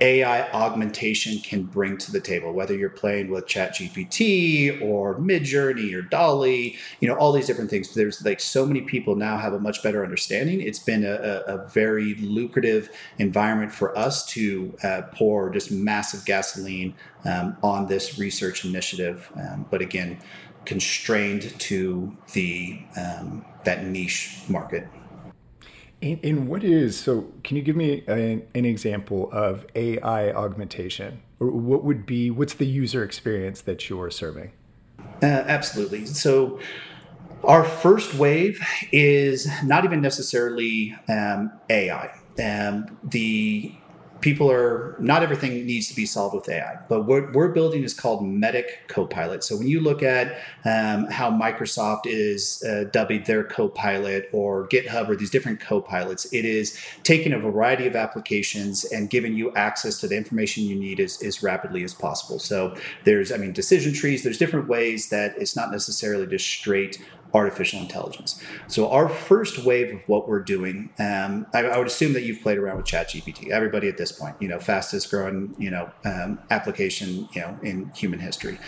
[0.01, 6.01] AI augmentation can bring to the table, whether you're playing with ChatGPT or Midjourney or
[6.01, 7.93] DALL-E, you know, all these different things.
[7.93, 10.59] There's like so many people now have a much better understanding.
[10.59, 16.93] It's been a, a very lucrative environment for us to uh, pour just massive gasoline
[17.23, 19.31] um, on this research initiative.
[19.37, 20.19] Um, but again,
[20.65, 24.87] constrained to the um, that niche market.
[26.03, 27.31] And, what is so?
[27.43, 32.53] Can you give me an, an example of AI augmentation, or what would be what's
[32.53, 34.51] the user experience that you're serving?
[35.21, 36.05] Uh, absolutely.
[36.05, 36.59] So,
[37.45, 38.61] our first wave
[38.91, 42.13] is not even necessarily um, AI.
[42.43, 43.73] Um, the
[44.23, 47.93] people are not everything needs to be solved with AI, but what we're building is
[47.93, 49.43] called Medic Copilot.
[49.43, 55.09] So when you look at um, how Microsoft is uh, dubbing their Copilot or GitHub
[55.09, 59.99] or these different Copilots, it is taking a variety of applications and giving you access
[59.99, 62.39] to the information you need as, as rapidly as possible.
[62.39, 64.23] So there's, I mean, decision trees.
[64.23, 66.97] There's different ways that it's not necessarily just straight
[67.33, 68.41] artificial intelligence.
[68.67, 72.41] So our first wave of what we're doing, um, I, I, would assume that you've
[72.41, 73.49] played around with ChatGPT.
[73.49, 77.91] Everybody at this point, you know, fastest growing, you know, um, application, you know, in
[77.95, 78.59] human history.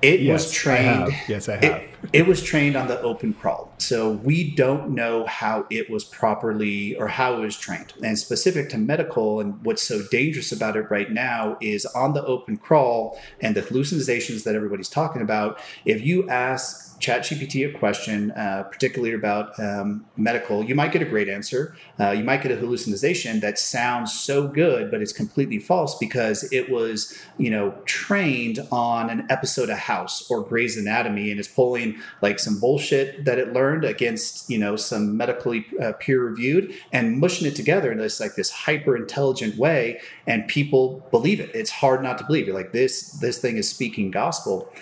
[0.00, 1.04] It yes, was trained.
[1.04, 1.82] I yes, I have.
[1.82, 3.72] It, it, was trained on the open crawl.
[3.78, 7.92] So we don't know how it was properly or how it was trained.
[8.02, 12.24] And specific to medical, and what's so dangerous about it right now is on the
[12.24, 15.60] open crawl and the hallucinations that everybody's talking about.
[15.84, 21.04] If you ask ChatGPT a question, uh, particularly about um, medical, you might get a
[21.04, 21.76] great answer.
[21.98, 26.50] Uh, you might get a hallucination that sounds so good, but it's completely false because
[26.52, 31.48] it was, you know, trained on an episode of House or Grey's Anatomy and is
[31.48, 36.74] pulling like some bullshit that it learned against, you know, some medically uh, peer reviewed
[36.92, 41.50] and mushing it together in this like this hyper intelligent way, and people believe it.
[41.54, 42.46] It's hard not to believe.
[42.46, 43.12] You're like this.
[43.20, 44.72] This thing is speaking gospel.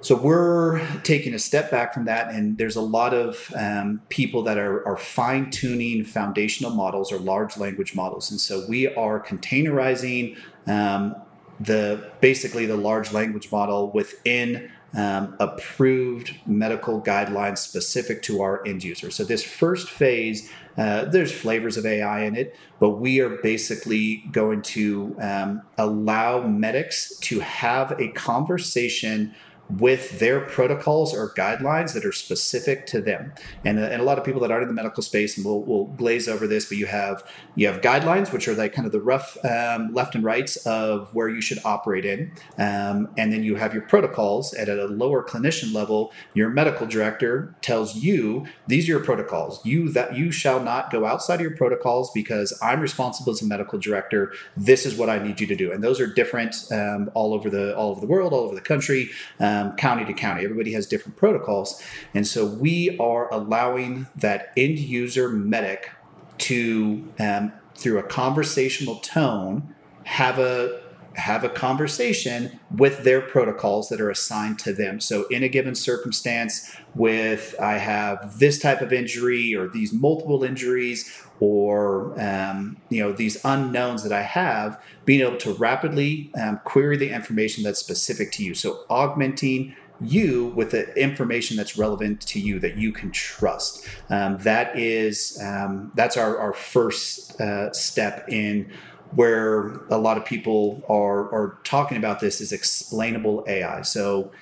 [0.00, 4.42] So we're taking a step back from that, and there's a lot of um, people
[4.42, 9.18] that are, are fine tuning foundational models or large language models, and so we are
[9.18, 10.36] containerizing
[10.66, 11.16] um,
[11.58, 18.84] the basically the large language model within um, approved medical guidelines specific to our end
[18.84, 19.10] user.
[19.10, 24.24] So this first phase, uh, there's flavors of AI in it, but we are basically
[24.30, 29.34] going to um, allow medics to have a conversation
[29.70, 33.32] with their protocols or guidelines that are specific to them.
[33.64, 35.62] And, uh, and a lot of people that aren't in the medical space, and we'll,
[35.62, 37.24] we'll glaze over this, but you have
[37.56, 41.14] you have guidelines, which are like kind of the rough um, left and rights of
[41.14, 44.52] where you should operate in, um, and then you have your protocols.
[44.52, 49.64] And at a lower clinician level, your medical director tells you these are your protocols.
[49.64, 53.46] You that you shall not go outside of your protocols because I'm responsible as a
[53.46, 54.32] medical director.
[54.56, 57.48] This is what I need you to do, and those are different um, all over
[57.48, 59.10] the all over the world, all over the country.
[59.40, 60.44] Um, um, county to county.
[60.44, 61.82] Everybody has different protocols.
[62.14, 65.90] And so we are allowing that end user medic
[66.38, 70.83] to, um, through a conversational tone, have a
[71.16, 75.00] have a conversation with their protocols that are assigned to them.
[75.00, 80.44] So, in a given circumstance, with I have this type of injury or these multiple
[80.44, 86.60] injuries or um, you know these unknowns that I have, being able to rapidly um,
[86.64, 88.54] query the information that's specific to you.
[88.54, 93.86] So, augmenting you with the information that's relevant to you that you can trust.
[94.10, 98.72] Um, that is um, that's our, our first uh, step in
[99.14, 103.82] where a lot of people are, are talking about this is explainable AI.
[103.82, 104.32] So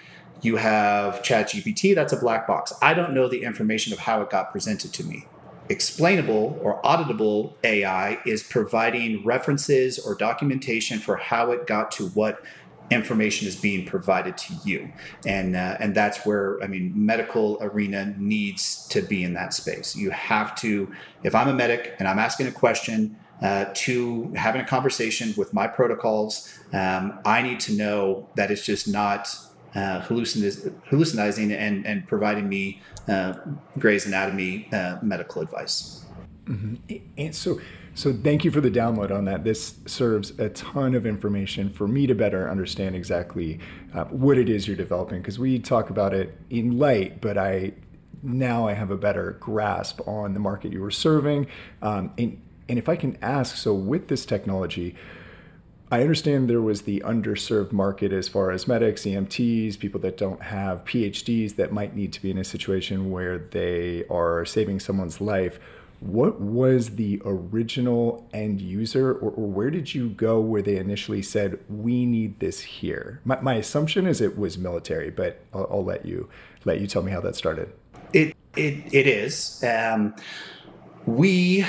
[0.40, 2.72] you have ChatGPT, that's a black box.
[2.82, 5.26] I don't know the information of how it got presented to me.
[5.68, 12.42] Explainable or auditable AI is providing references or documentation for how it got to what
[12.90, 14.92] information is being provided to you
[15.24, 19.96] and uh, and that's where i mean medical arena needs to be in that space
[19.96, 24.61] you have to if i'm a medic and i'm asking a question uh, to having
[24.61, 26.59] a conversation with my protocols.
[26.72, 29.28] Um, I need to know that it's just not
[29.74, 33.35] uh, hallucinizing and, and providing me uh,
[33.78, 36.05] Gray's Anatomy uh, medical advice.
[36.44, 36.96] Mm-hmm.
[37.16, 37.61] And so,
[37.94, 39.44] so thank you for the download on that.
[39.44, 43.61] This serves a ton of information for me to better understand exactly
[43.94, 47.72] uh, what it is you're developing because we talk about it in light, but I
[48.22, 51.48] now I have a better grasp on the market you were serving.
[51.81, 54.94] Um, and and if I can ask, so with this technology,
[55.92, 60.40] I understand there was the underserved market as far as medics, EMTs, people that don't
[60.44, 65.20] have PhDs that might need to be in a situation where they are saving someone's
[65.20, 65.61] life.
[66.01, 71.20] What was the original end user, or, or where did you go where they initially
[71.20, 73.20] said, We need this here?
[73.27, 76.31] My, my assumption is it was military, but I'll, I'll, let you
[76.64, 77.70] let you tell me how that started.
[78.14, 79.62] It, it, it is.
[79.62, 80.14] Um,
[81.05, 81.66] we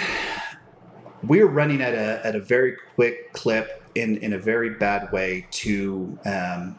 [1.23, 5.47] we're running at a, at a very quick clip in, in a very bad way
[5.51, 6.77] to um,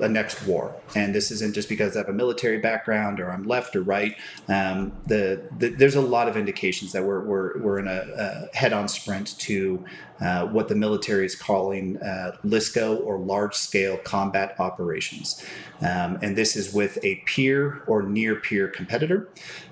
[0.00, 0.74] a next war.
[0.94, 4.16] And this isn't just because I have a military background or I'm left or right.
[4.48, 8.56] Um, the, the, there's a lot of indications that we're, we're, we're in a, a
[8.56, 9.84] head on sprint to
[10.20, 15.44] uh, what the military is calling uh, LSCO or large scale combat operations.
[15.80, 19.28] Um, and this is with a peer or near peer competitor.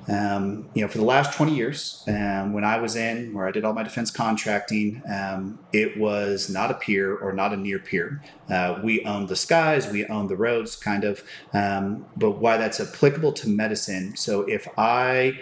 [0.08, 3.50] Um, you know, for the last 20 years, um, when I was in where I
[3.50, 7.78] did all my defense contracting, um, it was not a peer or not a near
[7.78, 8.22] peer.
[8.48, 11.22] Uh, we owned the skies, we owned the roads, kind of.
[11.52, 14.16] Um, but why that's applicable to medicine.
[14.16, 15.38] So if I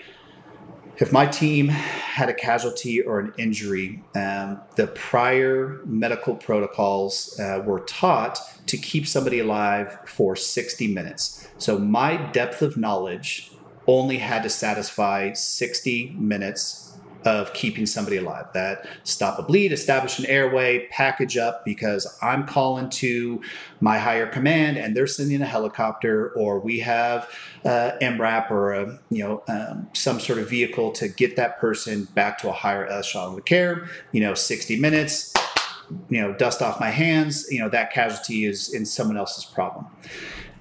[0.98, 7.62] if my team had a casualty or an injury, um, the prior medical protocols uh,
[7.66, 11.49] were taught to keep somebody alive for 60 minutes.
[11.59, 13.51] So my depth of knowledge
[13.87, 16.87] only had to satisfy 60 minutes
[17.26, 18.47] of keeping somebody alive.
[18.55, 23.43] That stop a bleed, establish an airway, package up because I'm calling to
[23.80, 27.28] my higher command and they're sending a helicopter, or we have
[27.64, 32.05] uh, MRAP or a, you know um, some sort of vehicle to get that person
[32.14, 33.89] back to a higher echelon of care.
[34.12, 35.34] You know, 60 minutes.
[36.09, 37.47] You know, dust off my hands.
[37.51, 39.87] You know that casualty is in someone else's problem.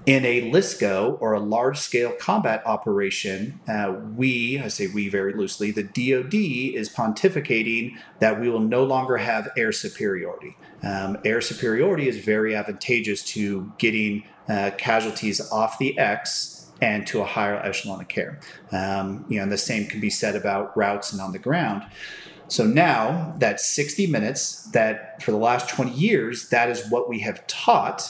[0.06, 5.34] In a LSCO or a large scale combat operation, uh, we, I say we very
[5.34, 6.32] loosely, the DoD
[6.76, 10.56] is pontificating that we will no longer have air superiority.
[10.84, 17.20] Um, air superiority is very advantageous to getting uh, casualties off the X and to
[17.20, 18.38] a higher echelon of care.
[18.70, 21.82] Um, you know, and the same can be said about routes and on the ground.
[22.46, 27.18] So now that 60 minutes, that for the last 20 years, that is what we
[27.20, 28.08] have taught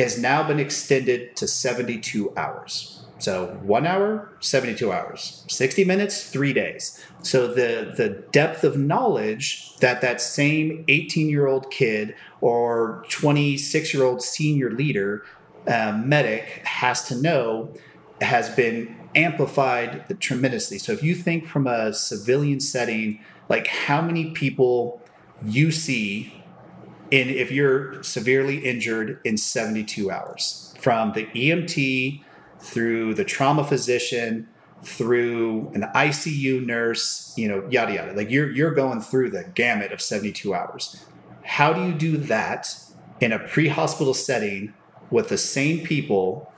[0.00, 3.04] has now been extended to 72 hours.
[3.18, 7.04] So one hour, 72 hours, 60 minutes, three days.
[7.22, 13.92] So the, the depth of knowledge that that same 18 year old kid or 26
[13.92, 15.24] year old senior leader
[15.68, 17.74] uh, medic has to know
[18.22, 20.78] has been amplified tremendously.
[20.78, 25.02] So if you think from a civilian setting, like how many people
[25.44, 26.39] you see
[27.10, 32.22] in if you're severely injured in 72 hours from the EMT
[32.58, 34.48] through the trauma physician
[34.82, 38.12] through an ICU nurse, you know, yada yada.
[38.12, 41.04] Like you're you're going through the gamut of 72 hours.
[41.42, 42.74] How do you do that
[43.20, 44.72] in a pre-hospital setting
[45.10, 46.52] with the same people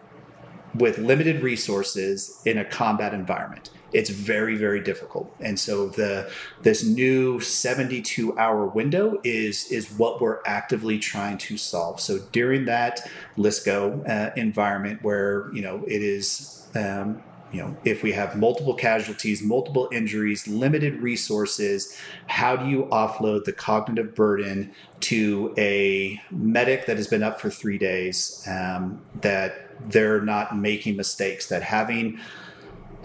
[0.75, 3.71] with limited resources in a combat environment?
[3.93, 5.35] It's very very difficult.
[5.41, 6.31] And so the
[6.63, 12.01] this new 72 hour window is is what we're actively trying to solve.
[12.01, 13.01] So during that
[13.37, 17.23] LSCO uh, environment where, you know, it is um,
[17.53, 23.45] you know, if we have multiple casualties, multiple injuries, limited resources, how do you offload
[23.45, 29.69] the cognitive burden to a medic that has been up for three days, um, that
[29.91, 32.19] they're not making mistakes, that having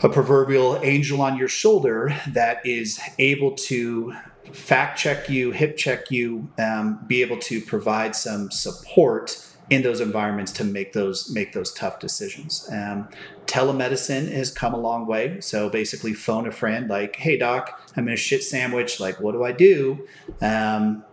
[0.03, 4.13] a proverbial angel on your shoulder that is able to
[4.51, 9.99] fact check you, hip check you, um, be able to provide some support in those
[9.99, 12.69] environments to make those make those tough decisions.
[12.71, 13.09] Um,
[13.47, 15.41] telemedicine has come a long way.
[15.41, 18.99] So basically, phone a friend like, "Hey doc, I'm in a shit sandwich.
[18.99, 20.07] Like, what do I do?"
[20.41, 21.03] Um,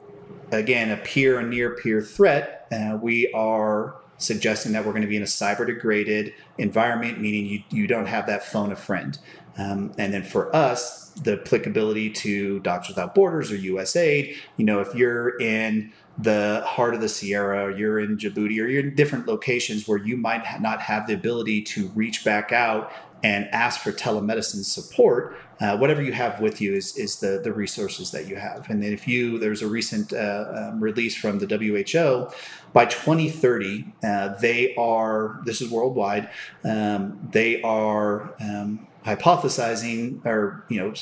[0.53, 2.66] again, a peer and near peer threat.
[2.70, 7.47] Uh, we are suggesting that we're going to be in a cyber degraded environment, meaning
[7.47, 9.18] you you don't have that phone a friend.
[9.57, 14.81] Um, and then for us, the applicability to Doctors Without Borders or USAID, you know,
[14.81, 18.95] if you're in the heart of the Sierra, or you're in Djibouti, or you're in
[18.95, 23.81] different locations where you might not have the ability to reach back out and ask
[23.81, 28.27] for telemedicine support, uh, whatever you have with you is, is the, the resources that
[28.27, 28.69] you have.
[28.69, 32.33] And then if you, there's a recent uh, um, release from the WHO,
[32.73, 36.29] by 2030, uh, they are, this is worldwide,
[36.65, 40.93] um, they are um, hypothesizing or, you know,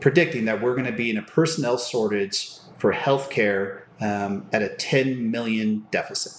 [0.00, 4.68] predicting that we're going to be in a personnel shortage for healthcare um, at a
[4.68, 6.32] 10 million deficit.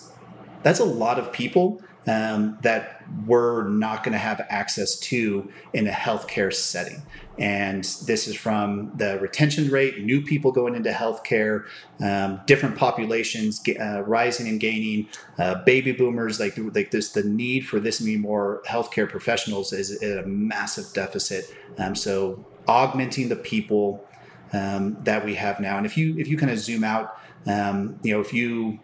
[0.64, 5.88] That's a lot of people um, that we're not going to have access to in
[5.88, 7.02] a healthcare setting.
[7.38, 11.66] And this is from the retention rate, new people going into healthcare,
[12.04, 15.08] um, different populations uh, rising and gaining,
[15.40, 20.02] uh, baby boomers, like, like this, the need for this many more healthcare professionals is
[20.04, 21.56] a massive deficit.
[21.78, 24.06] Um, so augmenting the people
[24.54, 25.78] um, that we have now.
[25.78, 28.80] And if you, if you kind of zoom out, um, you know, if you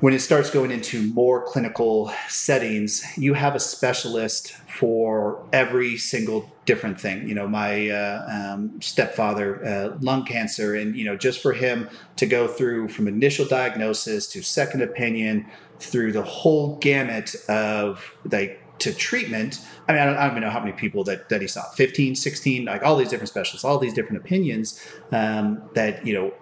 [0.00, 6.50] when it starts going into more clinical settings, you have a specialist for every single
[6.66, 7.28] different thing.
[7.28, 11.88] You know, my uh, um, stepfather, uh, lung cancer, and you know, just for him
[12.16, 15.46] to go through from initial diagnosis to second opinion,
[15.80, 19.60] through the whole gamut of like to treatment.
[19.88, 21.62] I mean, I don't, I don't, even know how many people that, that he saw
[21.70, 24.80] 15, 16, like all these different specialists, all these different opinions
[25.10, 26.32] um, that, you know,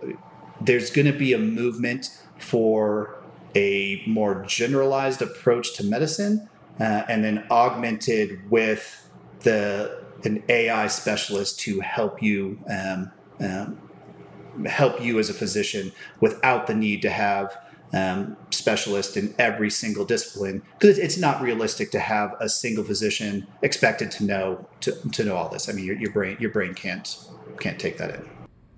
[0.60, 3.15] there's going to be a movement for
[3.56, 6.48] a more generalized approach to medicine
[6.78, 13.78] uh, and then augmented with the an AI specialist to help you um, um,
[14.66, 17.58] help you as a physician without the need to have
[17.92, 23.46] um, specialist in every single discipline because it's not realistic to have a single physician
[23.62, 25.68] expected to know to, to know all this.
[25.68, 27.16] I mean, your, your brain your brain can't
[27.58, 28.35] can't take that in.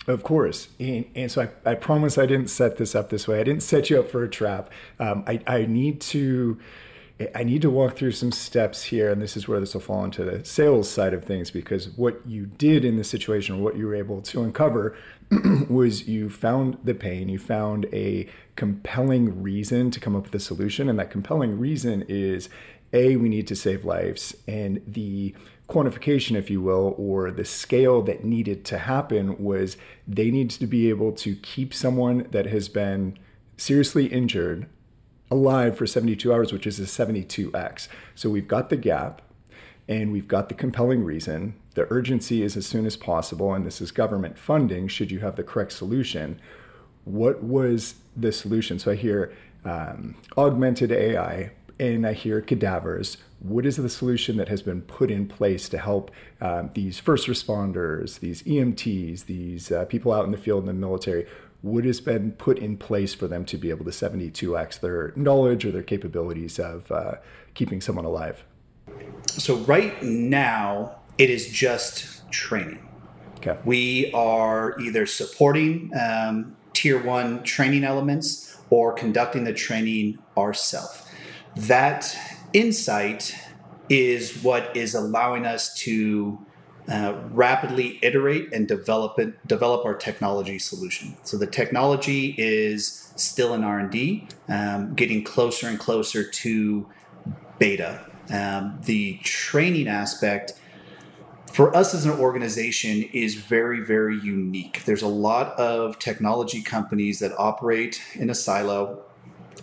[0.09, 0.69] Of course.
[0.81, 3.41] And, and so I, I, promise I didn't set this up this way.
[3.41, 4.73] I didn't set you up for a trap.
[4.99, 6.59] Um, I, I need to.
[7.35, 10.05] I need to walk through some steps here, and this is where this will fall
[10.05, 13.89] into the sales side of things because what you did in this situation, what you
[13.89, 14.97] were able to uncover,
[15.69, 20.39] was you found the pain, you found a compelling reason to come up with a
[20.39, 22.49] solution, and that compelling reason is
[22.93, 25.35] a we need to save lives, and the
[25.69, 30.67] quantification, if you will, or the scale that needed to happen was they needed to
[30.67, 33.19] be able to keep someone that has been
[33.57, 34.67] seriously injured
[35.31, 37.89] alive for 72 hours, which is a 72x.
[38.15, 39.21] So we've got the gap
[39.87, 41.55] and we've got the compelling reason.
[41.75, 45.37] The urgency is as soon as possible, and this is government funding should you have
[45.37, 46.41] the correct solution.
[47.05, 48.79] What was the solution?
[48.79, 49.33] So I hear
[49.65, 53.19] um, augmented AI, and I hear cadavers.
[53.41, 56.11] What is the solution that has been put in place to help
[56.41, 60.73] um, these first responders, these EMTs, these uh, people out in the field in the
[60.73, 61.27] military?
[61.63, 65.65] what has been put in place for them to be able to 72x their knowledge
[65.65, 67.15] or their capabilities of uh,
[67.55, 68.45] keeping someone alive?
[69.27, 72.79] So, right now, it is just training.
[73.39, 73.59] Okay.
[73.65, 81.05] We are either supporting um, tier one training elements or conducting the training ourselves.
[81.57, 82.17] That
[82.53, 83.35] insight
[83.89, 86.39] is what is allowing us to
[86.89, 91.17] uh, rapidly iterate and develop it, develop our technology solution.
[91.23, 96.89] So the technology is still in R and D, um, getting closer and closer to
[97.59, 98.05] beta.
[98.33, 100.53] Um, the training aspect
[101.53, 107.21] for us as an organization is very very unique there's a lot of technology companies
[107.21, 109.03] that operate in a silo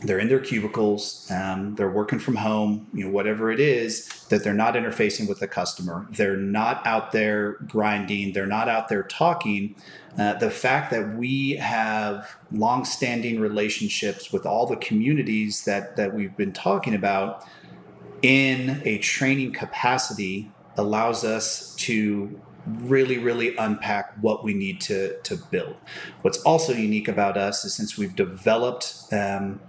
[0.01, 4.43] they're in their cubicles um, they're working from home you know whatever it is that
[4.43, 6.07] they're not interfacing with the customer.
[6.11, 9.75] They're not out there grinding they're not out there talking.
[10.17, 16.35] Uh, the fact that we have long-standing relationships with all the communities that that we've
[16.35, 17.45] been talking about
[18.21, 25.35] in a training capacity allows us to really really unpack what we need to to
[25.35, 25.75] build.
[26.23, 29.59] What's also unique about us is since we've developed um,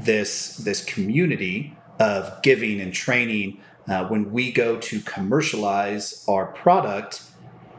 [0.00, 7.22] this this community of giving and training uh, when we go to commercialize our product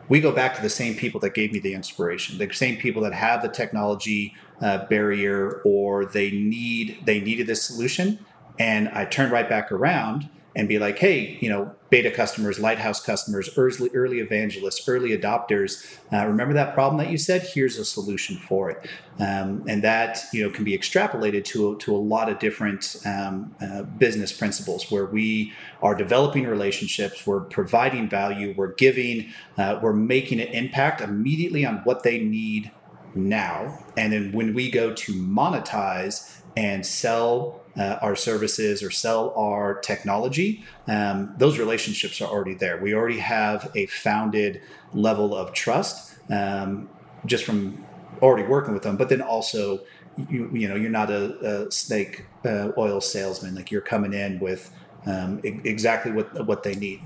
[0.08, 3.02] we go back to the same people that gave me the inspiration the same people
[3.02, 8.20] that have the technology uh, barrier or they need they needed this solution
[8.58, 10.30] and i turn right back around
[10.60, 15.98] and be like, hey, you know, beta customers, lighthouse customers, early, early evangelists, early adopters,
[16.12, 17.42] uh, remember that problem that you said?
[17.42, 18.90] Here's a solution for it.
[19.20, 23.56] Um, and that, you know, can be extrapolated to, to a lot of different um,
[23.62, 29.94] uh, business principles where we are developing relationships, we're providing value, we're giving, uh, we're
[29.94, 32.70] making an impact immediately on what they need
[33.16, 33.82] now.
[33.96, 39.80] And then when we go to monetize and sell uh, our services or sell our
[39.80, 42.78] technology, um, those relationships are already there.
[42.78, 44.62] We already have a founded
[44.94, 46.90] level of trust um,
[47.26, 47.84] just from
[48.22, 49.82] already working with them, but then also,
[50.30, 53.56] you, you know, you're not a, a snake uh, oil salesman.
[53.56, 54.72] Like you're coming in with
[55.06, 57.02] um, exactly what what they need.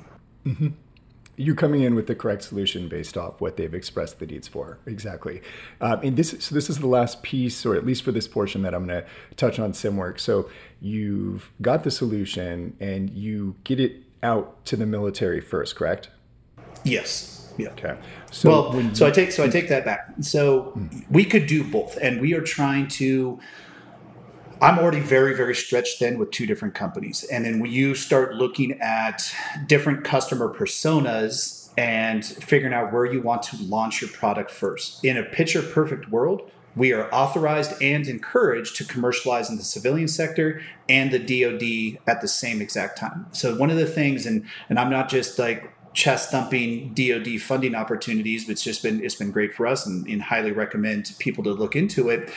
[0.45, 0.82] Mm-hmm
[1.35, 4.77] you coming in with the correct solution based off what they've expressed the needs for.
[4.85, 5.41] Exactly.
[5.81, 8.61] Um, and this, so this is the last piece, or at least for this portion
[8.61, 10.19] that I'm going to touch on SimWorks.
[10.19, 16.09] So you've got the solution and you get it out to the military first, correct?
[16.83, 17.51] Yes.
[17.57, 17.69] Yeah.
[17.69, 17.97] Okay.
[18.31, 20.07] So well, you, so I take so I take that back.
[20.21, 20.87] So hmm.
[21.09, 23.39] we could do both, and we are trying to
[24.63, 27.25] I'm already very, very stretched thin with two different companies.
[27.25, 29.21] And then when you start looking at
[29.67, 35.17] different customer personas and figuring out where you want to launch your product first, in
[35.17, 40.61] a picture perfect world, we are authorized and encouraged to commercialize in the civilian sector
[40.87, 43.25] and the DoD at the same exact time.
[43.33, 47.75] So one of the things, and and I'm not just like chest thumping DoD funding
[47.75, 51.43] opportunities, but it's just been it's been great for us, and, and highly recommend people
[51.43, 52.31] to look into it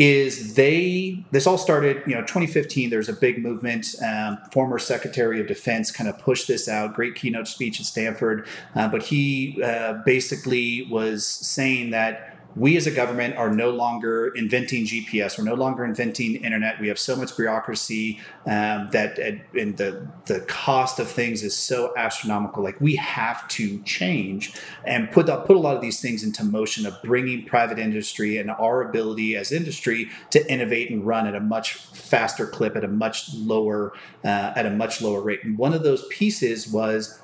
[0.00, 5.42] is they this all started you know 2015 there's a big movement um, former secretary
[5.42, 8.46] of defense kind of pushed this out great keynote speech at stanford
[8.76, 14.28] uh, but he uh, basically was saying that we as a government are no longer
[14.34, 15.38] inventing GPS.
[15.38, 16.80] We're no longer inventing internet.
[16.80, 21.92] We have so much bureaucracy um, that and the the cost of things is so
[21.96, 22.62] astronomical.
[22.62, 24.52] Like we have to change
[24.84, 28.50] and put put a lot of these things into motion of bringing private industry and
[28.50, 32.88] our ability as industry to innovate and run at a much faster clip at a
[32.88, 33.92] much lower
[34.24, 35.44] uh, at a much lower rate.
[35.44, 37.20] And one of those pieces was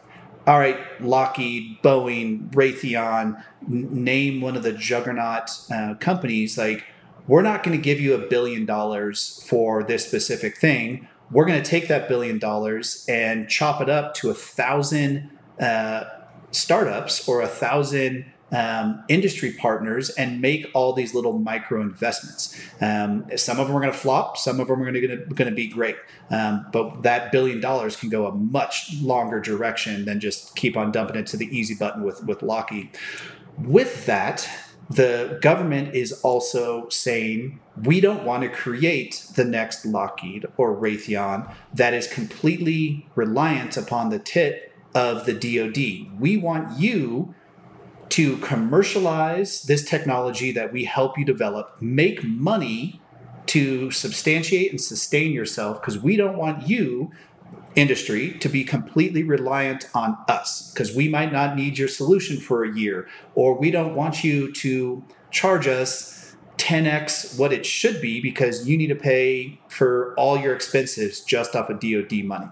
[0.46, 6.84] all right, Lockheed, Boeing, Raytheon, n- name one of the juggernaut uh, companies, like,
[7.26, 11.08] we're not going to give you a billion dollars for this specific thing.
[11.32, 16.04] We're going to take that billion dollars and chop it up to a thousand uh,
[16.52, 22.58] startups or a thousand um, industry partners and make all these little micro investments.
[22.80, 25.68] Um, some of them are going to flop, some of them are going to be
[25.68, 25.96] great.
[26.30, 30.92] Um, but that billion dollars can go a much longer direction than just keep on
[30.92, 32.90] dumping it to the easy button with, with Lockheed.
[33.58, 34.48] With that,
[34.88, 41.52] the government is also saying we don't want to create the next Lockheed or Raytheon
[41.74, 46.20] that is completely reliant upon the tit of the DoD.
[46.20, 47.34] We want you
[48.10, 53.00] to commercialize this technology that we help you develop, make money
[53.46, 57.10] to substantiate and sustain yourself because we don't want you
[57.74, 62.64] industry to be completely reliant on us because we might not need your solution for
[62.64, 68.20] a year or we don't want you to charge us 10x what it should be
[68.20, 72.46] because you need to pay for all your expenses just off of DoD money.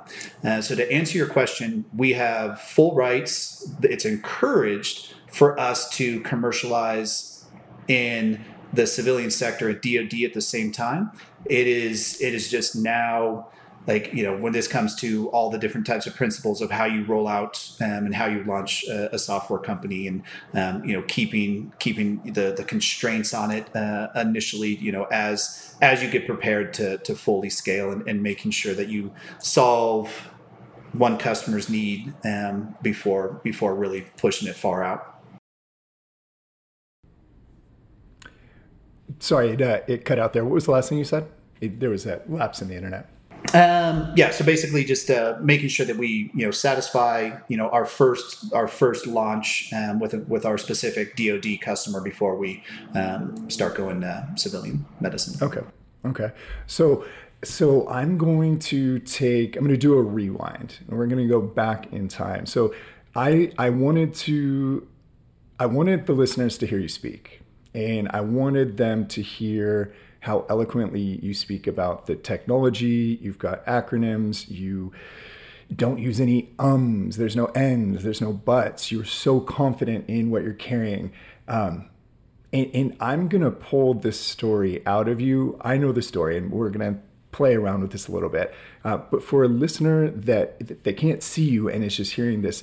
[0.45, 3.73] Uh, so to answer your question, we have full rights.
[3.83, 7.45] It's encouraged for us to commercialize
[7.89, 8.41] in
[8.73, 11.11] the civilian sector at DoD at the same time.
[11.47, 13.49] It is it is just now
[13.89, 16.85] like you know when this comes to all the different types of principles of how
[16.85, 20.23] you roll out um, and how you launch a, a software company and
[20.55, 25.75] um, you know keeping keeping the the constraints on it uh, initially you know as
[25.83, 30.31] as you get prepared to to fully scale and, and making sure that you solve
[30.93, 35.14] one customer's need um, before before really pushing it far out.
[39.19, 40.45] Sorry, it, uh, it cut out there.
[40.45, 41.27] What was the last thing you said?
[41.61, 43.09] It, there was a lapse in the internet.
[43.53, 47.69] Um, yeah, so basically, just uh, making sure that we, you know, satisfy, you know,
[47.69, 53.49] our first our first launch um, with with our specific DoD customer before we um,
[53.51, 55.47] start going to civilian medicine.
[55.47, 55.61] Okay,
[56.07, 56.33] okay.
[56.67, 57.05] So
[57.45, 59.57] so I'm going to take.
[59.57, 62.47] I'm going to do a rewind, and we're going to go back in time.
[62.47, 62.75] So
[63.15, 64.89] I I wanted to
[65.61, 67.43] I wanted the listeners to hear you speak,
[67.75, 73.19] and I wanted them to hear how eloquently you speak about the technology.
[73.21, 74.49] You've got acronyms.
[74.49, 74.93] You
[75.75, 77.17] don't use any ums.
[77.17, 78.05] There's no ends.
[78.05, 78.91] There's no buts.
[78.91, 81.13] You're so confident in what you're carrying.
[81.49, 81.91] Um,
[82.53, 85.59] and, and I'm going to pull this story out of you.
[85.61, 87.01] I know the story, and we're going to
[87.33, 88.55] play around with this a little bit.
[88.85, 92.63] Uh, but for a listener that they can't see you and is just hearing this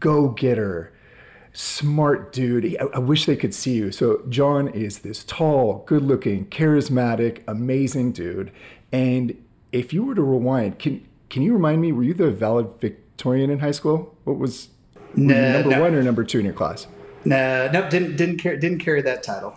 [0.00, 0.92] go getter,
[1.56, 2.76] smart dude.
[2.78, 3.90] I, I, wish they could see you.
[3.90, 8.52] So John is this tall, good-looking, charismatic, amazing dude.
[8.92, 9.42] And
[9.72, 11.92] if you were to rewind, can can you remind me?
[11.92, 14.14] Were you the valedictorian in high school?
[14.24, 14.68] What was
[15.14, 15.80] no, number no.
[15.80, 16.86] one or number two in your class?
[17.24, 19.56] No, no, didn't didn't carry didn't carry that title.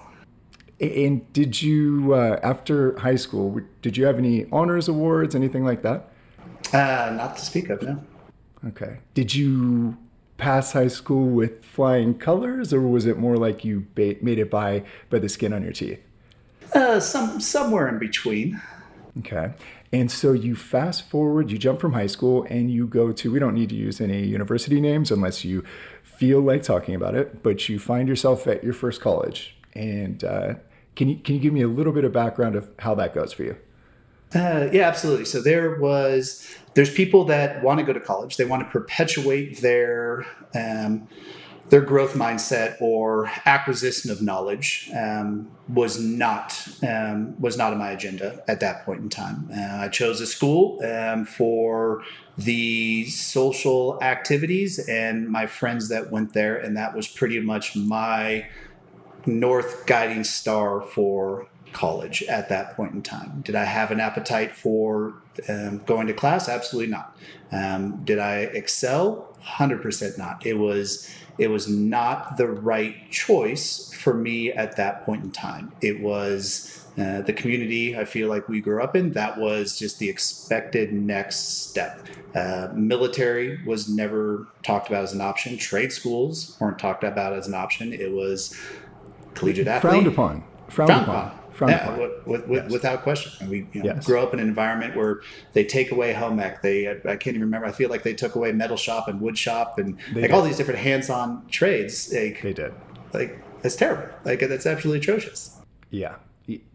[0.80, 3.60] And did you uh, after high school?
[3.82, 6.10] Did you have any honors awards, anything like that?
[6.72, 8.02] Uh, not to speak of, no.
[8.66, 9.00] Okay.
[9.14, 9.97] Did you
[10.40, 14.50] pass high school with flying colors, or was it more like you ba- made it
[14.50, 16.02] by by the skin on your teeth?
[16.74, 18.60] Uh, some somewhere in between.
[19.20, 19.54] Okay.
[19.92, 23.40] And so you fast forward, you jump from high school and you go to, we
[23.40, 25.64] don't need to use any university names unless you
[26.04, 29.56] feel like talking about it, but you find yourself at your first college.
[29.74, 30.54] And uh,
[30.96, 33.34] can, you, can you give me a little bit of background of how that goes
[33.34, 33.56] for you?
[34.34, 35.25] Uh, yeah, absolutely.
[35.25, 38.38] So there was there's people that want to go to college.
[38.38, 41.07] They want to perpetuate their um,
[41.69, 47.91] their growth mindset or acquisition of knowledge um, was not um, was not on my
[47.91, 49.49] agenda at that point in time.
[49.51, 52.03] Uh, I chose a school um, for
[52.38, 58.47] the social activities and my friends that went there, and that was pretty much my
[59.25, 63.41] north guiding star for college at that point in time.
[63.45, 65.13] Did I have an appetite for
[65.47, 66.49] um, going to class?
[66.49, 67.15] Absolutely not.
[67.51, 69.36] Um, did I excel?
[69.43, 70.45] 100% not.
[70.45, 75.72] It was it was not the right choice for me at that point in time.
[75.80, 79.13] It was uh, the community I feel like we grew up in.
[79.13, 82.05] That was just the expected next step.
[82.36, 85.57] Uh, military was never talked about as an option.
[85.57, 87.93] Trade schools weren't talked about as an option.
[87.93, 88.53] It was
[89.34, 89.91] collegiate athlete.
[89.93, 90.43] Frowned upon.
[90.67, 91.28] Frowned, Frowned upon.
[91.28, 92.72] upon yeah, with, with, yes.
[92.72, 93.32] without question.
[93.41, 94.05] And we you know, yes.
[94.05, 95.22] grew up in an environment where
[95.53, 96.62] they take away home ec.
[96.62, 97.68] They I, I, can't even remember.
[97.68, 100.32] I feel like they took away metal shop and wood shop and they like did.
[100.32, 102.14] all these different hands-on trades.
[102.14, 102.74] Like, they did.
[103.14, 104.07] Like it's terrible.
[104.24, 105.57] Like that's absolutely atrocious.
[105.89, 106.16] Yeah.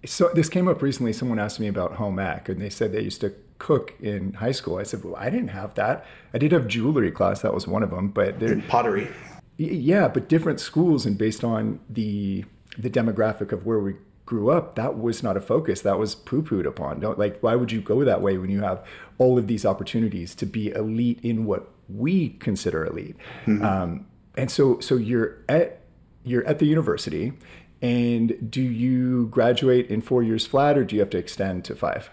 [0.05, 1.13] So this came up recently.
[1.13, 4.53] Someone asked me about home ec, and they said they used to cook in high
[4.53, 4.77] school.
[4.79, 6.07] I said, "Well, I didn't have that.
[6.33, 7.43] I did have jewelry class.
[7.43, 9.09] That was one of them, but pottery."
[9.57, 12.45] Yeah, but different schools and based on the
[12.77, 13.95] the demographic of where we
[14.27, 15.83] grew up, that was not a focus.
[15.83, 17.01] That was poo pooed upon.
[17.01, 18.85] Don't like, why would you go that way when you have
[19.19, 23.17] all of these opportunities to be elite in what we consider elite?
[23.47, 23.65] Mm-hmm.
[23.65, 24.07] Um,
[24.37, 25.81] and so, so you're at
[26.27, 27.35] you're at the university,
[27.83, 31.77] and do you graduate in four years flat, or do you have to extend to
[31.77, 32.11] five?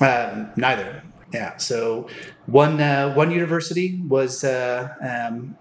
[0.00, 1.02] Um, neither.
[1.32, 1.56] Yeah.
[1.56, 2.08] So
[2.46, 5.56] one uh, one university was uh, um,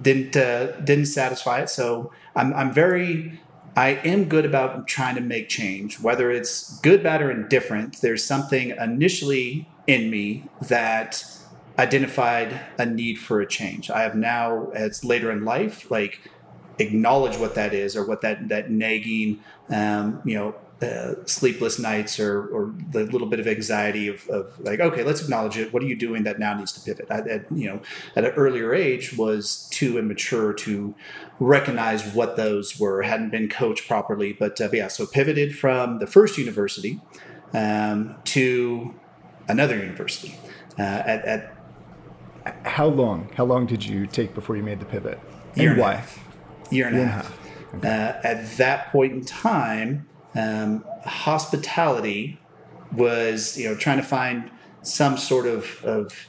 [0.00, 1.70] didn't uh, didn't satisfy it.
[1.70, 3.40] So I'm I'm very
[3.76, 8.00] I am good about trying to make change, whether it's good, bad, or indifferent.
[8.00, 11.24] There's something initially in me that
[11.78, 13.90] identified a need for a change.
[13.90, 16.20] I have now, as later in life, like
[16.78, 22.20] acknowledge what that is or what that that nagging, um, you know, uh, sleepless nights
[22.20, 25.72] or, or the little bit of anxiety of, of, like, okay, let's acknowledge it.
[25.72, 27.06] What are you doing that now needs to pivot?
[27.10, 27.80] I, at, you know,
[28.14, 30.94] at an earlier age was too immature to
[31.40, 34.34] recognize what those were, hadn't been coached properly.
[34.34, 37.00] But, uh, but yeah, so pivoted from the first university
[37.54, 38.94] um, to
[39.48, 40.36] another university.
[40.78, 41.56] Uh, at, at,
[42.64, 43.30] how long?
[43.34, 45.18] How long did you take before you made the pivot?
[45.54, 45.92] Year and and why?
[45.94, 46.24] A half.
[46.70, 47.38] Year and a half.
[47.76, 47.88] Okay.
[47.88, 50.06] Uh, at that point in time,
[50.36, 52.38] um, hospitality
[52.92, 54.50] was you know trying to find
[54.82, 56.28] some sort of, of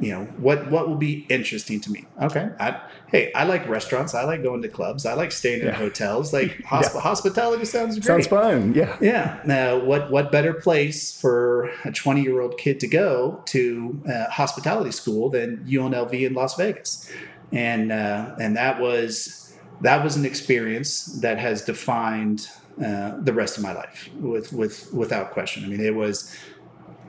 [0.00, 2.06] you know what what will be interesting to me.
[2.22, 2.48] Okay.
[2.58, 4.14] I, hey i like restaurants.
[4.14, 5.04] I like going to clubs.
[5.04, 5.74] I like staying in yeah.
[5.74, 6.32] hotels.
[6.32, 7.00] Like hosp- yeah.
[7.00, 8.04] hospitality sounds great.
[8.04, 8.74] Sounds fun.
[8.74, 8.96] Yeah.
[9.00, 9.40] Yeah.
[9.44, 14.30] Now what what better place for a 20 year old kid to go to uh,
[14.30, 17.10] hospitality school than unlv in las vegas?
[17.52, 22.48] And uh, and that was that was an experience that has defined
[22.84, 25.64] uh, the rest of my life with with without question.
[25.64, 26.34] I mean, it was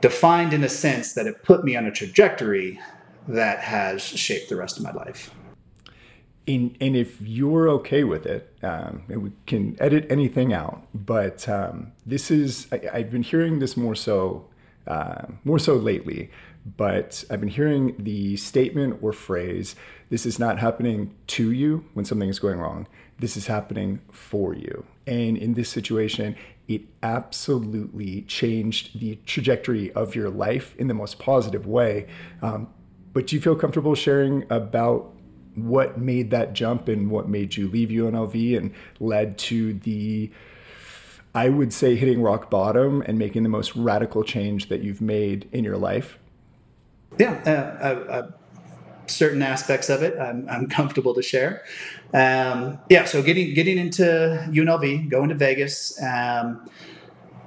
[0.00, 2.78] defined in a sense that it put me on a trajectory
[3.28, 5.32] that has shaped the rest of my life.
[6.44, 10.82] In, and if you're okay with it, um, we can edit anything out.
[10.92, 14.48] But um, this is I, have been hearing this more so
[14.86, 16.30] uh, more so lately.
[16.76, 19.76] But I've been hearing the statement or phrase,
[20.10, 22.88] "This is not happening to you when something is going wrong.
[23.22, 26.36] This is happening for you." And in this situation,
[26.68, 32.06] it absolutely changed the trajectory of your life in the most positive way.
[32.40, 32.68] Um,
[33.12, 35.12] but do you feel comfortable sharing about
[35.54, 40.30] what made that jump and what made you leave UNLV and led to the,
[41.34, 45.48] I would say, hitting rock bottom and making the most radical change that you've made
[45.52, 46.18] in your life?
[47.18, 48.30] Yeah, uh, uh, uh
[49.12, 51.62] certain aspects of it I'm, I'm comfortable to share.
[52.14, 54.02] Um, yeah, so getting getting into
[54.50, 56.68] UNLV, going to Vegas, um,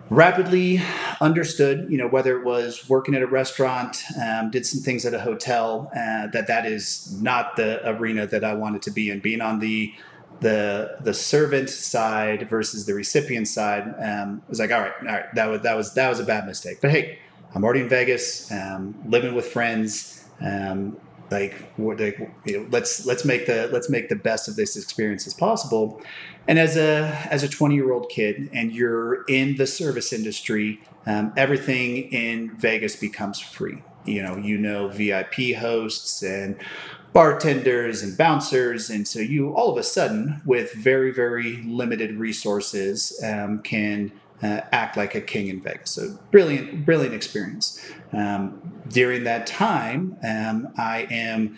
[0.09, 0.81] rapidly
[1.21, 5.13] understood, you know, whether it was working at a restaurant, um, did some things at
[5.13, 9.19] a hotel, uh, that that is not the arena that I wanted to be in.
[9.19, 9.93] Being on the
[10.41, 15.35] the the servant side versus the recipient side um, was like, all right, all right,
[15.35, 16.79] that was that was that was a bad mistake.
[16.81, 17.19] But hey,
[17.53, 20.25] I'm already in Vegas, um, living with friends.
[20.41, 20.97] Um,
[21.35, 25.27] like, like you know, let's let's make the let's make the best of this experience
[25.27, 26.01] as possible.
[26.47, 30.81] And as a as a 20 year old kid and you're in the service industry
[31.05, 33.81] um, everything in vegas becomes free.
[34.05, 36.57] You know you know vip hosts and
[37.13, 38.89] bartenders and bouncers.
[38.89, 44.11] And so you all of a sudden with very very limited resources um, can
[44.45, 45.91] uh, act like a king in Vegas.
[45.91, 47.81] So brilliant, brilliant experience.
[48.13, 51.57] Um, during that time, um, I am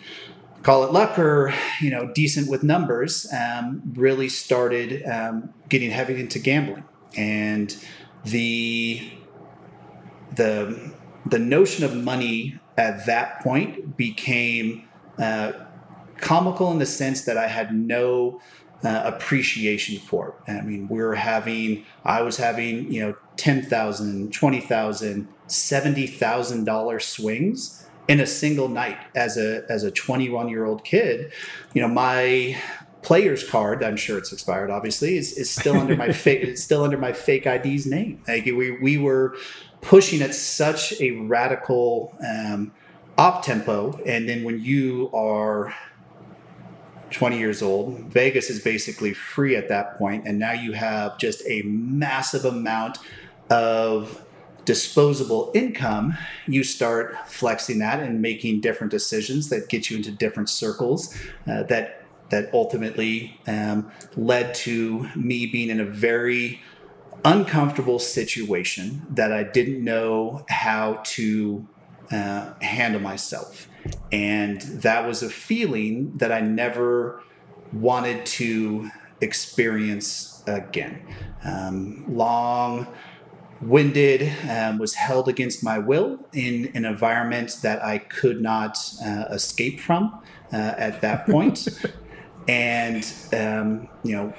[0.62, 3.32] call it luck or you know decent with numbers.
[3.32, 6.84] Um, really started um, getting heavy into gambling
[7.16, 7.76] and
[8.24, 9.10] the
[10.34, 10.92] the
[11.26, 15.52] the notion of money at that point became uh,
[16.20, 18.40] comical in the sense that I had no
[18.84, 20.52] uh, appreciation for it.
[20.52, 23.68] I mean, we are having, I was having, you know, $10,000,
[24.30, 31.32] $20,000, $70,000 swings in a single night as a, as a 21 year old kid.
[31.74, 32.56] You know, my
[33.02, 36.84] player's card, I'm sure it's expired, obviously, is, is still under my fake, it's still
[36.84, 38.22] under my fake ID's name.
[38.28, 39.36] Like we, we were
[39.80, 42.72] pushing at such a radical, um,
[43.18, 44.00] op tempo.
[44.06, 45.74] And then when you are
[47.10, 47.98] 20 years old.
[48.04, 52.98] Vegas is basically free at that point, and now you have just a massive amount
[53.50, 54.24] of
[54.64, 56.16] disposable income.
[56.46, 61.62] You start flexing that and making different decisions that get you into different circles uh,
[61.64, 66.60] that that ultimately um, led to me being in a very
[67.24, 71.66] uncomfortable situation that I didn't know how to
[72.10, 73.67] uh, handle myself.
[74.12, 77.22] And that was a feeling that I never
[77.72, 81.02] wanted to experience again.
[81.44, 82.86] Um, long
[83.60, 89.24] winded, um, was held against my will in an environment that I could not uh,
[89.30, 90.20] escape from
[90.52, 91.68] uh, at that point.
[92.48, 94.32] and, um, you know,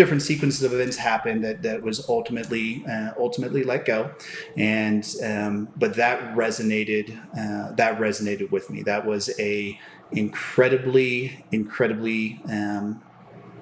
[0.00, 4.10] different sequences of events happened that that was ultimately uh, ultimately let go,
[4.56, 7.04] and um, but that resonated
[7.38, 8.82] uh, that resonated with me.
[8.82, 9.78] That was a
[10.12, 13.02] incredibly incredibly um,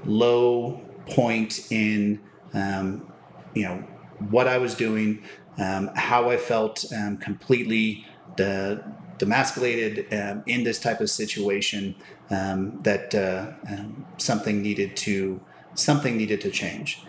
[0.05, 2.21] low point in
[2.55, 3.13] um,
[3.53, 3.79] you know
[4.31, 5.25] what I was doing,
[5.59, 8.81] um, how I felt um, completely de-
[9.19, 11.97] demasculated um, in this type of situation.
[12.31, 13.53] that uh,
[14.19, 15.41] something needed to
[15.79, 17.03] something needed to change.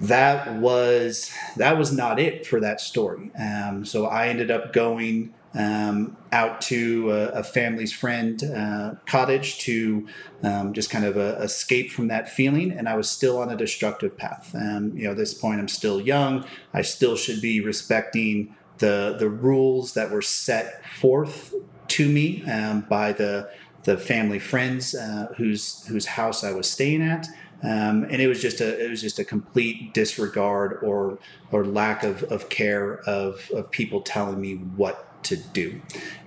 [0.00, 3.30] that was that was not it for that story.
[3.38, 9.58] Um, so I ended up going um, out to a, a family's friend uh, cottage
[9.60, 10.06] to
[10.42, 12.72] um, just kind of uh, escape from that feeling.
[12.72, 14.54] And I was still on a destructive path.
[14.54, 16.44] Um, you know, at this point, I'm still young.
[16.74, 21.54] I still should be respecting the the rules that were set forth
[21.88, 23.48] to me um, by the
[23.84, 27.26] the family friends uh, whose whose house I was staying at.
[27.62, 31.18] Um, and it was just a it was just a complete disregard or
[31.50, 35.80] or lack of, of care of, of people telling me what to do.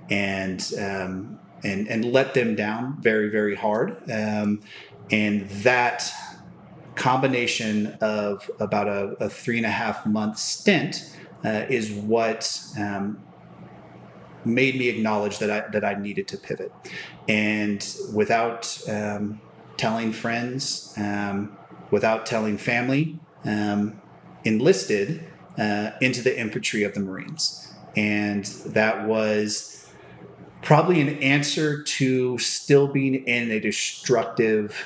[0.10, 4.10] And um, and and let them down very very hard.
[4.12, 4.62] Um,
[5.12, 6.12] and that
[6.96, 11.16] combination of about a, a, three and a half month stint
[11.46, 13.18] uh, is what um,
[14.44, 16.72] made me acknowledge that I that I needed to pivot.
[17.28, 19.40] And without um,
[19.80, 21.58] telling friends, um,
[21.90, 24.02] without telling family, um,
[24.44, 25.24] enlisted
[25.58, 27.74] uh, into the infantry of the Marines.
[27.96, 29.90] And that was
[30.62, 34.86] probably an answer to still being in a destructive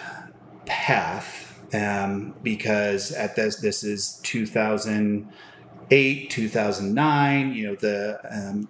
[0.67, 8.69] path um, because at this, this is 2008, 2009, you know, the um,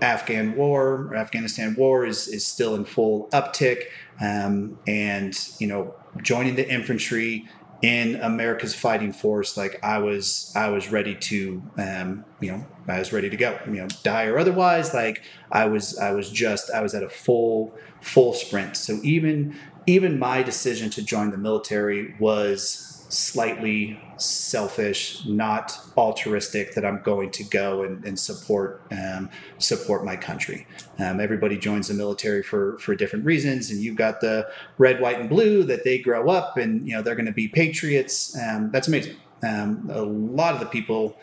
[0.00, 3.86] Afghan war or Afghanistan war is, is still in full uptick.
[4.22, 7.48] Um, and, you know, joining the infantry
[7.82, 13.00] in America's fighting force, like I was, I was ready to, um, you know, I
[13.00, 14.94] was ready to go, you know, die or otherwise.
[14.94, 18.76] Like I was, I was just, I was at a full, full sprint.
[18.76, 19.56] So even,
[19.86, 27.30] even my decision to join the military was slightly selfish, not altruistic that I'm going
[27.32, 30.66] to go and, and support um, support my country.
[30.98, 34.48] Um, everybody joins the military for for different reasons, and you've got the
[34.78, 37.48] red, white, and blue that they grow up and you know they're going to be
[37.48, 38.36] patriots.
[38.38, 39.16] Um, that's amazing.
[39.42, 41.18] Um, a lot of the people,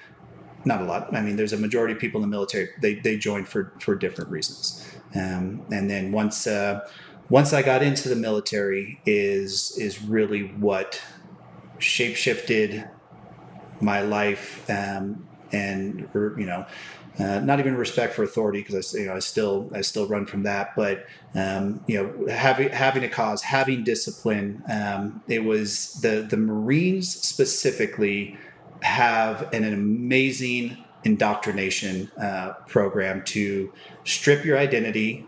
[0.66, 1.16] not a lot.
[1.16, 2.70] I mean, there's a majority of people in the military.
[2.82, 4.88] They they join for for different reasons.
[5.16, 6.46] Um, and then once.
[6.46, 6.88] Uh,
[7.32, 11.00] once I got into the military, is is really what
[11.80, 12.90] shapeshifted
[13.82, 16.66] my life um, and you know
[17.20, 20.26] uh, not even respect for authority because I, you know, I still I still run
[20.26, 21.06] from that, but
[21.36, 24.64] um, you know having having a cause, having discipline.
[24.72, 28.38] Um, it was the the Marines specifically
[28.82, 33.74] have an, an amazing indoctrination uh, program to
[34.06, 35.26] strip your identity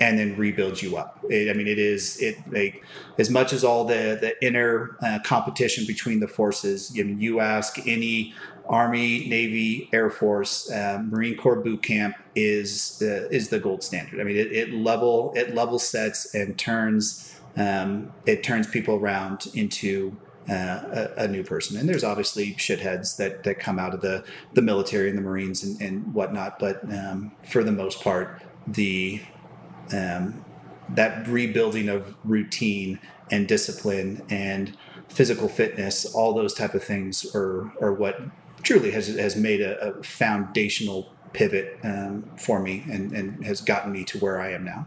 [0.00, 1.24] and then rebuild you up.
[1.28, 2.82] It, I mean, it is it like
[3.18, 6.94] as much as all the the inner uh, competition between the forces.
[6.94, 8.34] You, mean, you ask any
[8.68, 14.20] Army, Navy, Air Force, uh, Marine Corps boot camp is the is the gold standard.
[14.20, 19.48] I mean, it, it level it level sets and turns um, it turns people around
[19.54, 20.16] into
[20.48, 21.76] uh, a, a, new person.
[21.76, 24.24] And there's obviously shitheads that that come out of the
[24.54, 29.20] the military and the Marines and, and whatnot, but um, for the most part, the
[29.92, 30.44] um,
[30.90, 32.98] that rebuilding of routine
[33.30, 34.76] and discipline and
[35.08, 38.20] physical fitness, all those type of things are, are what
[38.62, 43.92] truly has, has made a, a foundational pivot um, for me and, and has gotten
[43.92, 44.86] me to where I am now.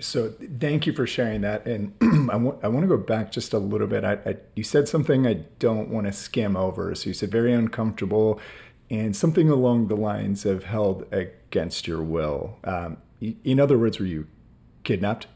[0.00, 1.66] So thank you for sharing that.
[1.66, 1.94] And
[2.30, 4.04] I want, I want to go back just a little bit.
[4.04, 6.94] I, I, you said something I don't want to skim over.
[6.94, 8.40] So you said very uncomfortable
[8.90, 12.58] and something along the lines of held against your will.
[12.64, 12.98] Um,
[13.44, 14.26] in other words, were you
[14.82, 15.26] kidnapped?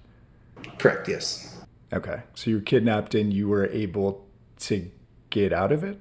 [0.78, 1.08] Correct.
[1.08, 1.56] Yes.
[1.92, 2.22] Okay.
[2.34, 4.26] So you were kidnapped and you were able
[4.60, 4.90] to
[5.30, 6.00] get out of it.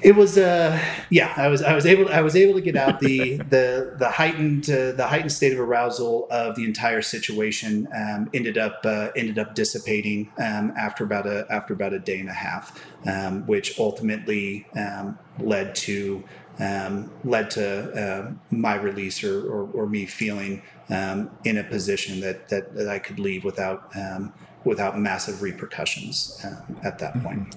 [0.00, 2.98] It was uh yeah I was I was able I was able to get out
[2.98, 8.28] the the the heightened uh, the heightened state of arousal of the entire situation um,
[8.34, 12.28] ended up uh, ended up dissipating um, after about a after about a day and
[12.28, 16.24] a half um, which ultimately um, led to
[16.58, 22.20] um, led to uh, my release or, or, or me feeling um, in a position
[22.20, 24.32] that, that, that, I could leave without, um,
[24.64, 27.26] without massive repercussions um, at that mm-hmm.
[27.26, 27.56] point.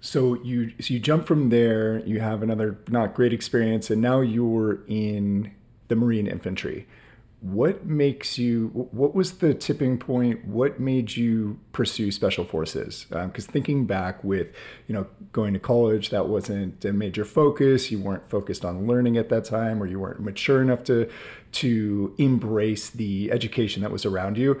[0.00, 1.98] So you so you jump from there.
[2.06, 5.52] You have another not great experience, and now you're in
[5.88, 6.86] the Marine Infantry
[7.40, 13.46] what makes you what was the tipping point what made you pursue special forces because
[13.46, 14.52] um, thinking back with
[14.88, 19.16] you know going to college that wasn't a major focus you weren't focused on learning
[19.16, 21.08] at that time or you weren't mature enough to
[21.52, 24.60] to embrace the education that was around you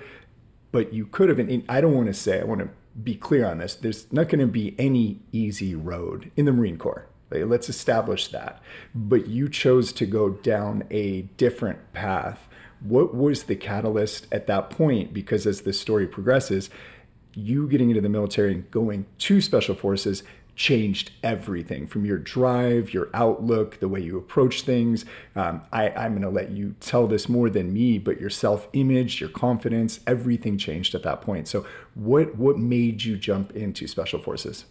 [0.72, 2.68] but you could have and i don't want to say i want to
[3.02, 6.78] be clear on this there's not going to be any easy road in the marine
[6.78, 7.06] corps.
[7.30, 8.62] Let's establish that.
[8.94, 12.48] But you chose to go down a different path.
[12.80, 15.12] What was the catalyst at that point?
[15.12, 16.70] Because as the story progresses,
[17.34, 20.22] you getting into the military and going to special forces
[20.58, 25.04] changed everything from your drive, your outlook, the way you approach things.
[25.36, 28.68] Um, I, I'm going to let you tell this more than me, but your self
[28.72, 31.46] image, your confidence, everything changed at that point.
[31.46, 34.64] So, what, what made you jump into special forces?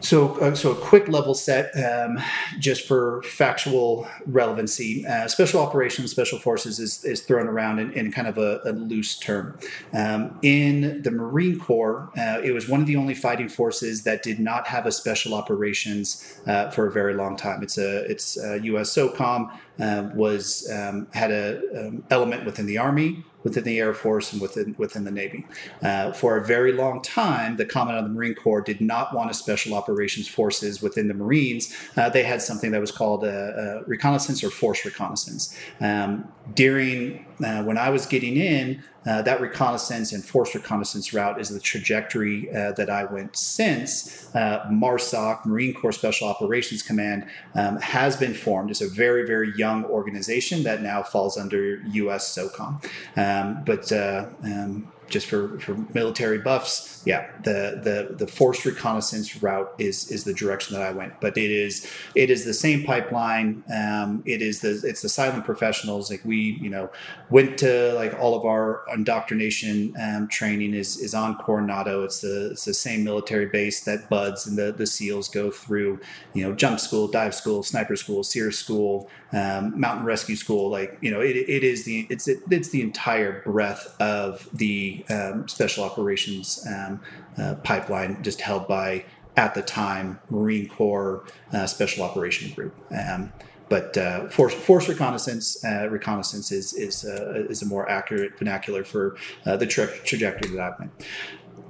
[0.00, 2.18] So, uh, so a quick level set, um,
[2.58, 5.04] just for factual relevancy.
[5.06, 8.72] Uh, special operations, special forces is, is thrown around in, in kind of a, a,
[8.72, 9.58] loose term.
[9.92, 14.22] Um, in the Marine Corps, uh, it was one of the only fighting forces that
[14.22, 17.62] did not have a special operations uh, for a very long time.
[17.62, 18.94] It's a it's a U.S.
[18.94, 24.32] SOCOM uh, was um, had a um, element within the Army within the Air Force
[24.32, 25.46] and within within the Navy.
[25.82, 29.30] Uh, for a very long time, the Commandant of the Marine Corps did not want
[29.30, 31.74] a special operations forces within the Marines.
[31.96, 35.56] Uh, they had something that was called a, a reconnaissance or force reconnaissance.
[35.80, 41.40] Um, during uh, when I was getting in, uh, that reconnaissance and force reconnaissance route
[41.40, 47.26] is the trajectory uh, that I went since uh, MARSOC, Marine Corps Special Operations Command,
[47.54, 48.70] um, has been formed.
[48.70, 52.84] It's a very, very young organization that now falls under US SOCOM.
[53.16, 59.42] Um, but uh, um, just for, for military buffs, yeah, the, the the forced reconnaissance
[59.42, 61.20] route is is the direction that I went.
[61.20, 63.64] But it is it is the same pipeline.
[63.74, 66.10] Um, it is the it's the silent professionals.
[66.10, 66.90] Like we, you know,
[67.30, 72.04] went to like all of our indoctrination um, training is is on Coronado.
[72.04, 76.00] It's the it's the same military base that BUD/S and the the SEALs go through.
[76.34, 80.70] You know, jump school, dive school, sniper school, SERE school, um, mountain rescue school.
[80.70, 85.04] Like you know, it, it is the it's it, it's the entire breadth of the
[85.10, 87.00] um, special operations um,
[87.36, 89.04] uh, pipeline, just held by
[89.36, 92.74] at the time Marine Corps uh, Special Operation Group.
[92.90, 93.32] Um,
[93.68, 98.82] but uh, force, force reconnaissance uh, reconnaissance is is, uh, is a more accurate vernacular
[98.82, 99.16] for
[99.46, 100.92] uh, the tra- trajectory that I went.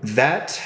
[0.02, 0.62] That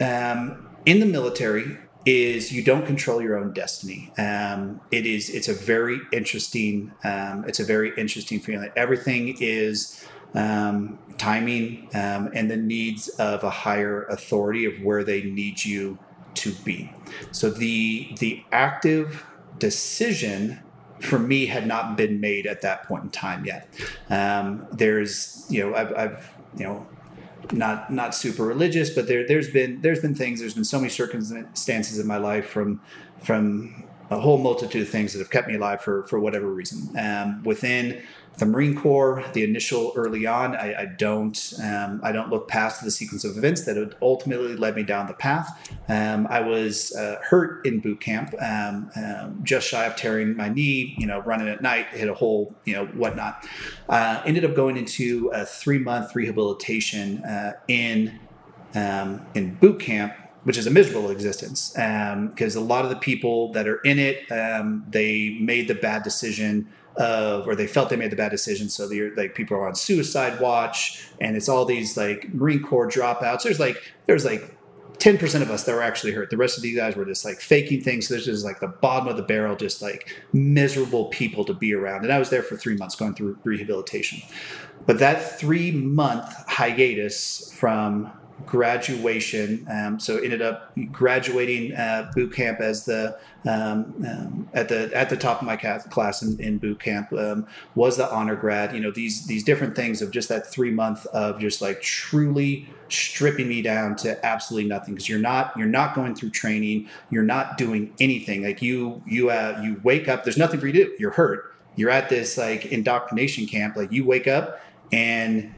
[0.00, 1.76] um, in the military
[2.06, 4.12] is you don't control your own destiny.
[4.16, 8.70] Um, it is it's a very interesting um, it's a very interesting feeling.
[8.76, 15.22] Everything is um, timing, um, and the needs of a higher authority of where they
[15.22, 15.98] need you
[16.34, 16.92] to be.
[17.32, 19.26] So the the active
[19.58, 20.60] decision
[21.00, 23.68] for me had not been made at that point in time yet.
[24.08, 26.86] Um, there's you know I've, I've you know
[27.52, 30.90] not not super religious, but there there's been there's been things there's been so many
[30.90, 32.80] circumstances in my life from
[33.22, 36.96] from a whole multitude of things that have kept me alive for for whatever reason.
[36.98, 38.02] Um, within
[38.38, 42.82] the Marine Corps, the initial early on, I, I don't um, I don't look past
[42.82, 45.70] the sequence of events that ultimately led me down the path.
[45.88, 50.48] Um, I was uh, hurt in boot camp, um, um, just shy of tearing my
[50.48, 50.94] knee.
[50.98, 52.54] You know, running at night, hit a hole.
[52.64, 53.46] You know, whatnot.
[53.88, 58.18] Uh, ended up going into a three month rehabilitation uh, in
[58.74, 60.14] um, in boot camp
[60.44, 63.98] which is a miserable existence because um, a lot of the people that are in
[63.98, 66.66] it um, they made the bad decision
[66.96, 69.74] of or they felt they made the bad decision so they're like people are on
[69.74, 73.42] suicide watch and it's all these like marine corps dropouts.
[73.42, 73.76] There's like
[74.06, 74.56] there's like
[75.00, 76.28] 10% of us that were actually hurt.
[76.28, 78.08] The rest of these guys were just like faking things.
[78.08, 81.72] So this is like the bottom of the barrel just like miserable people to be
[81.72, 82.04] around.
[82.04, 84.20] And i was there for three months going through rehabilitation.
[84.86, 88.12] But that three month hiatus from
[88.46, 89.66] graduation.
[89.70, 95.08] Um, so ended up graduating uh, boot camp as the um, um, at the at
[95.08, 98.74] the top of my class in, in boot camp um, was the honor grad.
[98.74, 102.68] You know these these different things of just that three month of just like truly
[102.88, 106.88] stripping me down to absolutely nothing because you're not you're not going through training.
[107.10, 108.42] You're not doing anything.
[108.42, 110.24] Like you you uh, you wake up.
[110.24, 110.96] There's nothing for you to do.
[110.98, 111.54] You're hurt.
[111.76, 113.76] You're at this like indoctrination camp.
[113.76, 114.60] Like you wake up
[114.92, 115.54] and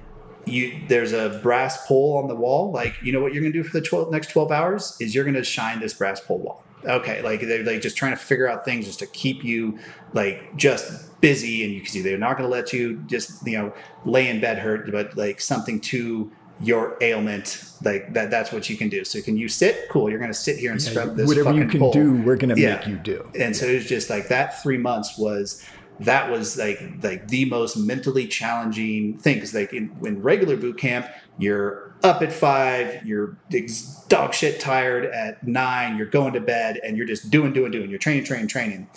[0.47, 2.73] you there's a brass pole on the wall.
[2.73, 5.15] Like you know what you're going to do for the 12, next 12 hours is
[5.15, 6.65] you're going to shine this brass pole wall.
[6.85, 9.79] Okay like they're like just trying to figure out things just to keep you
[10.15, 13.57] like just busy and you can see they're not going to let you just you
[13.57, 13.73] know
[14.05, 18.77] lay in bed hurt but like something to your ailment like that that's what you
[18.77, 19.05] can do.
[19.05, 19.89] So can you sit?
[19.89, 21.93] Cool you're going to sit here and scrub this whatever you can pole.
[21.93, 22.77] do we're going to yeah.
[22.77, 23.29] make you do.
[23.39, 25.65] And so it was just like that three months was
[26.01, 30.79] that was like like the most mentally challenging thing because like in, in regular boot
[30.79, 31.07] camp
[31.39, 33.37] you're up at five you're
[34.09, 37.91] dog shit tired at nine you're going to bed and you're just doing doing doing
[37.91, 38.89] you're training training training.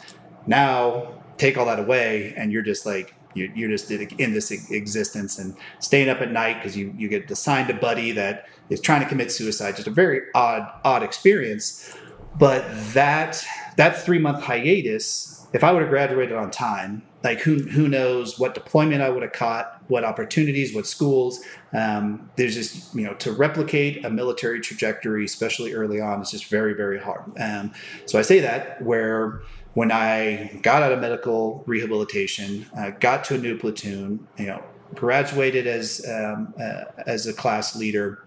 [0.48, 5.38] Now take all that away and you're just like you're, you're just in this existence
[5.38, 9.02] and staying up at night because you you get assigned a buddy that is trying
[9.02, 11.96] to commit suicide just a very odd odd experience.
[12.40, 13.46] But that
[13.78, 18.38] that three month hiatus if I would have graduated on time, like who who knows
[18.40, 21.40] what deployment I would have caught, what opportunities, what schools.
[21.74, 26.46] Um, there's just you know to replicate a military trajectory, especially early on, is just
[26.46, 27.32] very very hard.
[27.40, 27.74] Um,
[28.06, 29.42] so I say that where
[29.74, 34.64] when I got out of medical rehabilitation, uh, got to a new platoon, you know,
[34.94, 38.22] graduated as um, uh, as a class leader.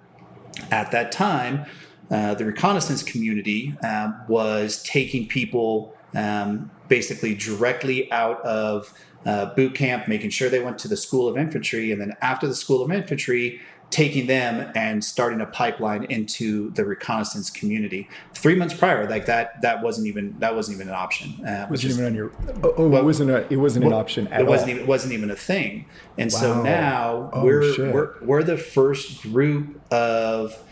[0.73, 1.67] At that time,
[2.11, 8.93] uh, the reconnaissance community uh, was taking people um, basically directly out of
[9.27, 12.47] uh, boot camp, making sure they went to the School of Infantry, and then after
[12.47, 18.09] the School of Infantry, taking them and starting a pipeline into the reconnaissance community.
[18.35, 21.45] Three months prior, like that, that wasn't even that wasn't even an option.
[21.45, 22.33] Uh, wasn't even on your.
[22.63, 23.51] Oh, oh it wasn't a.
[23.53, 24.75] It wasn't well, an option at it wasn't all.
[24.77, 25.87] Even, it wasn't even a thing.
[26.19, 26.39] And wow.
[26.39, 30.63] so now oh, we're, we're we're the first group of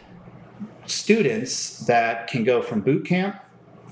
[0.86, 3.40] students that can go from boot camp,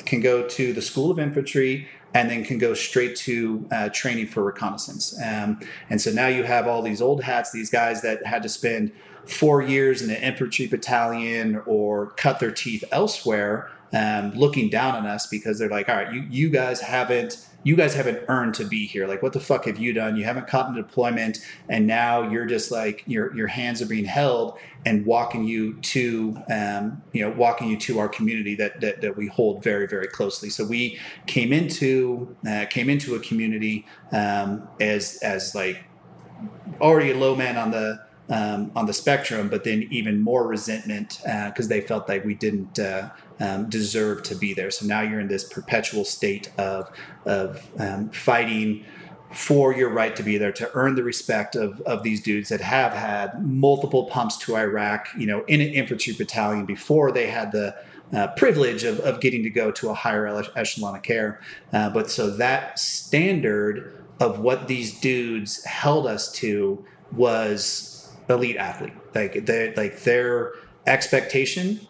[0.04, 4.28] can go to the School of Infantry, and then can go straight to uh, training
[4.28, 5.20] for reconnaissance.
[5.20, 8.48] Um, and so now you have all these old hats, these guys that had to
[8.48, 8.92] spend
[9.26, 15.06] four years in an infantry battalion or cut their teeth elsewhere, um, looking down on
[15.06, 18.64] us because they're like, all right, you, you guys haven't you guys haven't earned to
[18.64, 19.06] be here.
[19.08, 20.16] Like, what the fuck have you done?
[20.16, 21.38] You haven't caught in deployment,
[21.68, 26.36] and now you're just like your your hands are being held and walking you to
[26.50, 30.06] um, you know walking you to our community that, that that we hold very very
[30.06, 30.50] closely.
[30.50, 35.82] So we came into uh, came into a community um, as as like
[36.80, 41.20] already a low man on the um, on the spectrum, but then even more resentment
[41.22, 43.10] because uh, they felt like we didn't uh,
[43.40, 44.70] um, deserve to be there.
[44.70, 46.90] So now you're in this perpetual state of
[47.26, 48.84] of um, fighting
[49.32, 52.60] for your right to be there to earn the respect of, of these dudes that
[52.60, 57.50] have had multiple pumps to Iraq, you know, in an infantry battalion before they had
[57.50, 57.74] the
[58.12, 61.40] uh, privilege of, of getting to go to a higher echelon of care.
[61.72, 67.93] Uh, but so that standard of what these dudes held us to was
[68.28, 68.94] elite athlete.
[69.14, 70.52] Like they like their
[70.86, 71.80] expectation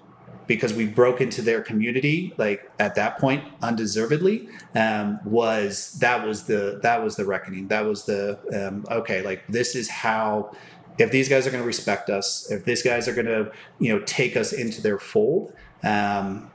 [0.47, 6.45] because we broke into their community like at that point undeservedly um, was that was
[6.45, 10.55] the that was the reckoning that was the um, okay like this is how
[10.99, 13.93] if these guys are going to respect us if these guys are going to you
[13.93, 16.51] know take us into their fold um,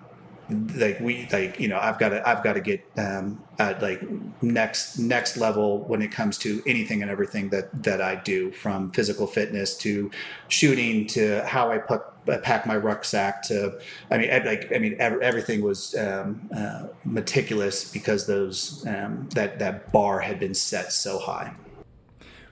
[0.76, 4.02] like we like you know i've got to i've got to get um at like
[4.41, 8.91] next next level when it comes to anything and everything that that i do from
[8.91, 10.10] physical fitness to
[10.47, 12.02] shooting to how i put
[12.43, 13.80] pack my rucksack to
[14.12, 19.91] i mean like i mean everything was um, uh, meticulous because those um, that that
[19.91, 21.54] bar had been set so high.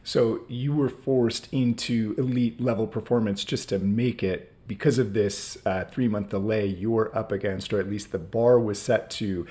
[0.03, 5.57] So you were forced into elite level performance just to make it because of this
[5.65, 9.47] uh, three month delay, you're up against, or at least the bar was set to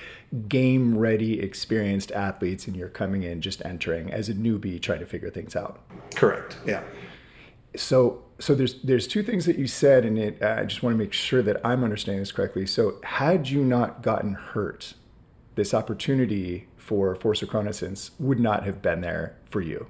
[0.47, 5.05] game ready, experienced athletes, and you're coming in just entering as a newbie trying to
[5.05, 5.79] figure things out.
[6.15, 6.57] Correct.
[6.65, 6.83] Yeah.
[7.75, 10.41] So, so there's there's two things that you said, and it.
[10.41, 12.65] Uh, I just want to make sure that I'm understanding this correctly.
[12.65, 14.93] So, had you not gotten hurt,
[15.55, 19.87] this opportunity for force reconnaissance would not have been there for you.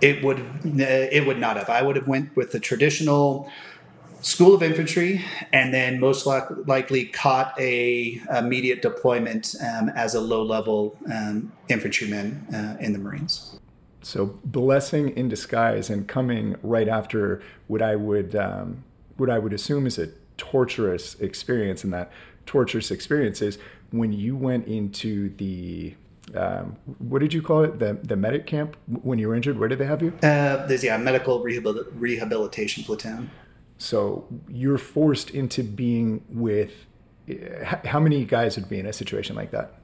[0.00, 0.40] It would.
[0.64, 1.70] It would not have.
[1.70, 3.50] I would have went with the traditional
[4.22, 10.42] School of Infantry, and then most likely caught a immediate deployment um, as a low
[10.42, 13.58] level um, infantryman uh, in the Marines.
[14.02, 18.84] So blessing in disguise and coming right after what I would um,
[19.16, 22.10] what I would assume is a torturous experience, and that
[22.46, 23.58] torturous experience is
[23.90, 25.94] when you went into the
[26.34, 27.78] um, what did you call it?
[27.78, 29.58] The the medic camp when you were injured.
[29.58, 30.12] Where did they have you?
[30.22, 33.30] Uh, there's yeah, medical rehabil- rehabilitation platoon.
[33.80, 36.84] So you're forced into being with
[37.86, 39.74] how many guys would be in a situation like that?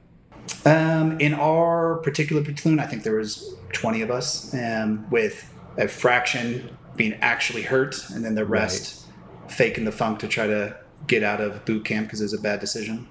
[0.65, 5.87] Um, in our particular platoon, I think there was 20 of us, um, with a
[5.87, 9.07] fraction being actually hurt, and then the rest
[9.41, 9.51] right.
[9.51, 12.41] faking the funk to try to get out of boot camp because it was a
[12.41, 13.07] bad decision.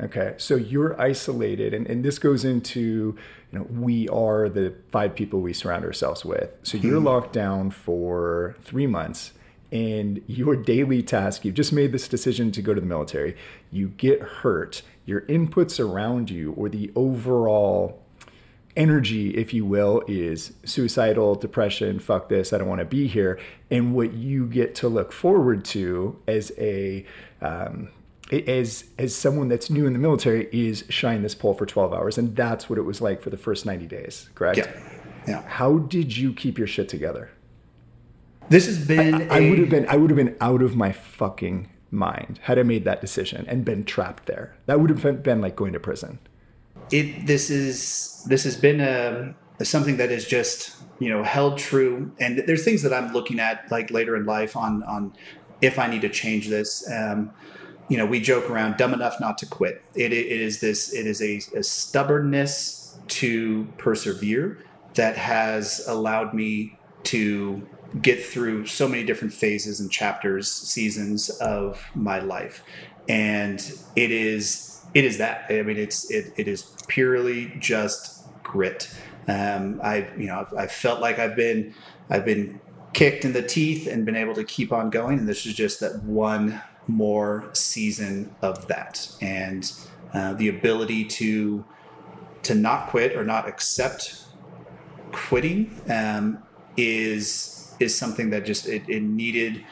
[0.00, 3.14] Okay, so you're isolated, and, and this goes into
[3.52, 6.50] you know we are the five people we surround ourselves with.
[6.62, 7.06] So you're mm-hmm.
[7.06, 9.32] locked down for three months
[9.72, 13.36] and your daily task, you've just made this decision to go to the military,
[13.70, 18.02] you get hurt, your inputs around you, or the overall
[18.76, 23.38] energy, if you will, is suicidal, depression, fuck this, I don't want to be here.
[23.70, 27.04] And what you get to look forward to as a
[27.40, 27.90] um,
[28.32, 32.18] as as someone that's new in the military is shine this pole for 12 hours.
[32.18, 34.58] And that's what it was like for the first 90 days correct?
[34.58, 34.80] Yeah.
[35.26, 35.42] Yeah.
[35.42, 37.30] How did you keep your shit together
[38.50, 39.30] this has been.
[39.30, 39.88] I, I would have been.
[39.88, 43.64] I would have been out of my fucking mind had I made that decision and
[43.64, 44.56] been trapped there.
[44.66, 46.18] That would have been like going to prison.
[46.90, 47.26] It.
[47.26, 48.24] This is.
[48.28, 52.82] This has been a something that is just you know held true and there's things
[52.82, 55.12] that i'm looking at like later in life on on
[55.60, 57.30] if i need to change this um,
[57.88, 61.06] you know we joke around dumb enough not to quit it, it is this it
[61.06, 64.58] is a, a stubbornness to persevere
[64.94, 67.66] that has allowed me to
[68.02, 72.62] get through so many different phases and chapters seasons of my life.
[73.08, 73.58] And
[73.96, 75.46] it is it is that.
[75.50, 78.92] I mean it's it, it is purely just grit.
[79.28, 81.74] Um, I, you know, I felt like I've been,
[82.08, 82.60] I've been
[82.92, 85.20] kicked in the teeth and been able to keep on going.
[85.20, 89.70] And this is just that one more season of that, and
[90.12, 91.64] uh, the ability to
[92.42, 94.24] to not quit or not accept
[95.12, 96.42] quitting um,
[96.76, 99.64] is is something that just it, it, needed.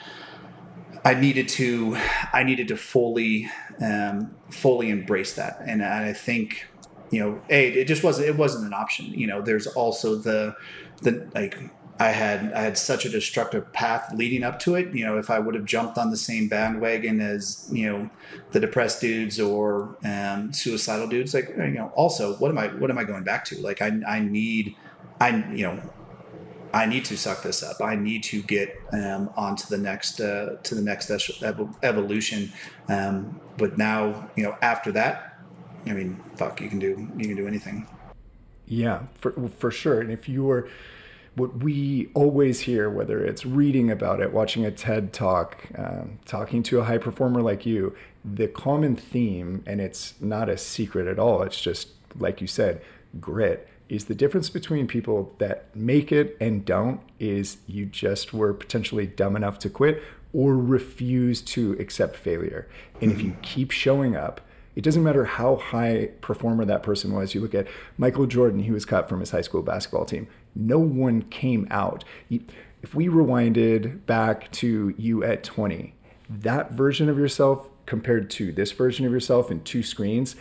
[1.05, 1.97] I needed to
[2.33, 3.49] I needed to fully
[3.81, 6.67] um, fully embrace that, and I think
[7.11, 9.07] you know, a it just wasn't it wasn't an option.
[9.07, 10.57] You know, there's also the
[11.03, 11.59] the like
[11.99, 14.95] I had I had such a destructive path leading up to it.
[14.95, 18.11] You know, if I would have jumped on the same bandwagon as you know
[18.53, 22.91] the depressed dudes or um, suicidal dudes, like you know, also what am I what
[22.91, 23.61] am I going back to?
[23.61, 24.77] Like I I need
[25.21, 25.83] I you know
[26.73, 27.81] I need to suck this up.
[27.81, 31.11] I need to get um, onto the next uh, to the next
[31.83, 32.53] evolution.
[32.89, 35.29] Um, but now you know after that
[35.87, 37.87] I mean, fuck, you can do you can do anything.
[38.67, 40.01] Yeah, for for sure.
[40.01, 40.69] And if you were
[41.35, 46.63] what we always hear, whether it's reading about it, watching a TED talk, um, talking
[46.65, 51.17] to a high performer like you, the common theme, and it's not a secret at
[51.17, 52.83] all, it's just, like you said,
[53.21, 58.53] grit, is the difference between people that make it and don't is you just were
[58.53, 60.03] potentially dumb enough to quit
[60.33, 62.69] or refuse to accept failure.
[63.01, 63.21] And mm-hmm.
[63.21, 64.41] if you keep showing up,
[64.77, 67.35] it doesn't matter how high performer that person was.
[67.35, 67.67] You look at
[67.97, 70.29] Michael Jordan, he was cut from his high school basketball team.
[70.55, 72.05] No one came out.
[72.31, 75.95] If we rewinded back to you at 20,
[76.31, 80.37] that version of yourself compared to this version of yourself in two screens,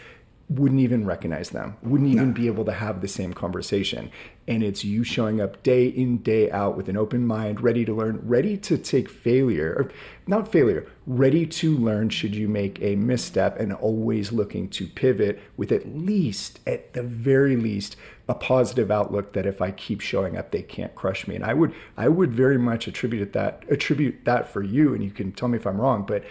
[0.49, 2.33] wouldn't even recognize them, wouldn't even no.
[2.33, 4.09] be able to have the same conversation.
[4.47, 7.93] And it's you showing up day in, day out with an open mind, ready to
[7.93, 9.91] learn, ready to take failure, or
[10.25, 15.41] not failure, ready to learn should you make a misstep and always looking to pivot
[15.57, 17.97] with at least, at the very least,
[18.29, 21.35] a positive outlook that if I keep showing up, they can't crush me.
[21.35, 24.93] And I would, I would very much attribute that, attribute that for you.
[24.93, 26.23] And you can tell me if I'm wrong, but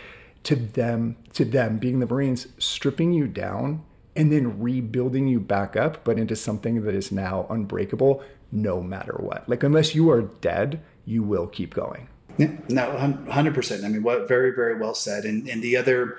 [0.44, 3.84] to them, to them being the Marines, stripping you down
[4.16, 8.22] and then rebuilding you back up, but into something that is now unbreakable
[8.52, 9.48] no matter what.
[9.48, 12.08] Like, unless you are dead, you will keep going.
[12.38, 12.96] Yeah, no,
[13.30, 13.84] hundred percent.
[13.84, 15.24] I mean, what very, very well said.
[15.24, 16.18] And and the other,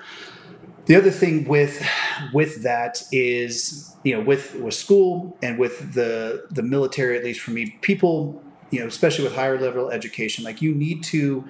[0.86, 1.86] the other thing with
[2.32, 7.40] with that is, you know, with with school and with the the military, at least
[7.40, 11.44] for me, people, you know, especially with higher level education, like you need to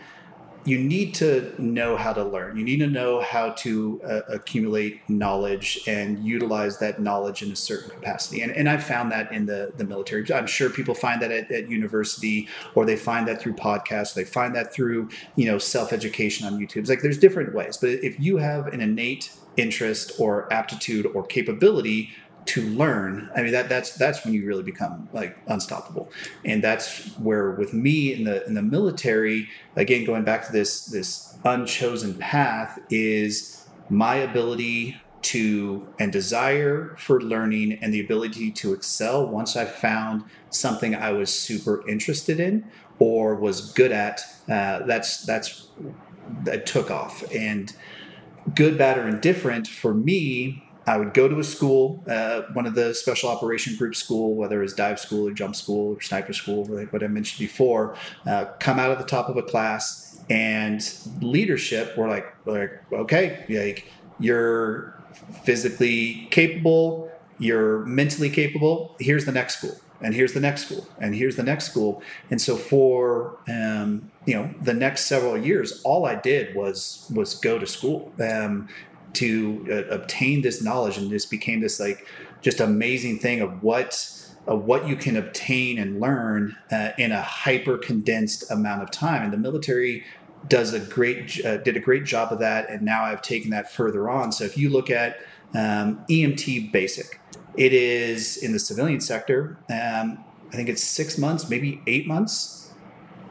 [0.69, 2.57] you need to know how to learn.
[2.57, 7.57] You need to know how to uh, accumulate knowledge and utilize that knowledge in a
[7.57, 8.43] certain capacity.
[8.43, 10.31] And, and I found that in the, the military.
[10.33, 14.15] I'm sure people find that at, at university or they find that through podcasts.
[14.15, 16.79] They find that through, you know, self-education on YouTube.
[16.79, 17.77] It's like there's different ways.
[17.77, 22.11] But if you have an innate interest or aptitude or capability
[22.49, 26.11] to learn i mean that that's that's when you really become like unstoppable.
[26.45, 30.87] And that's where with me in the in the military again going back to this
[30.87, 38.73] this unchosen path is my ability to and desire for learning and the ability to
[38.73, 42.65] excel once i found something i was super interested in
[42.99, 45.69] or was good at uh, that's that's
[46.45, 47.25] that took off.
[47.35, 47.75] And
[48.55, 52.75] good bad or indifferent for me I would go to a school, uh, one of
[52.75, 56.65] the special operation group school, whether it's dive school or jump school or sniper school,
[56.65, 57.95] like what I mentioned before,
[58.27, 60.83] uh, come out of the top of a class and
[61.21, 64.95] leadership were like, like okay, like you're
[65.45, 68.97] physically capable, you're mentally capable.
[68.99, 72.03] Here's the next school, and here's the next school, and here's the next school.
[72.31, 77.35] And so for um, you know the next several years, all I did was was
[77.35, 78.13] go to school.
[78.21, 78.69] Um,
[79.15, 82.07] to uh, obtain this knowledge and this became this like
[82.41, 84.15] just amazing thing of what
[84.47, 89.23] of what you can obtain and learn uh, in a hyper condensed amount of time.
[89.23, 90.05] And the military
[90.49, 93.71] does a great uh, did a great job of that and now i've taken that
[93.73, 94.33] further on.
[94.33, 95.19] So if you look at
[95.55, 97.21] um, emt basic
[97.57, 100.23] it is in the civilian sector um,
[100.53, 102.58] i think it's six months maybe eight months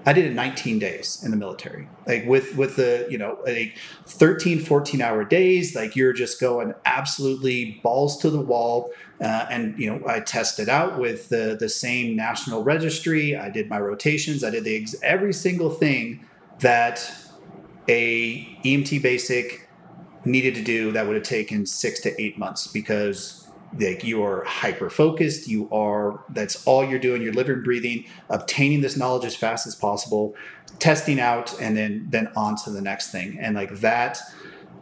[0.07, 1.85] I did it 19 days in the military.
[2.05, 3.75] Like with with the, you know, like
[4.05, 8.93] 13, 14 hour days, like you're just going absolutely balls to the wall.
[9.19, 13.35] Uh, and you know, I tested out with the the same national registry.
[13.35, 14.45] I did my rotations.
[14.45, 16.25] I did the ex- every single thing
[16.59, 17.13] that
[17.89, 19.67] a EMT basic
[20.23, 23.46] needed to do that would have taken six to eight months because
[23.79, 28.81] like you are hyper focused you are that's all you're doing you're living breathing obtaining
[28.81, 30.35] this knowledge as fast as possible
[30.79, 34.19] testing out and then then on to the next thing and like that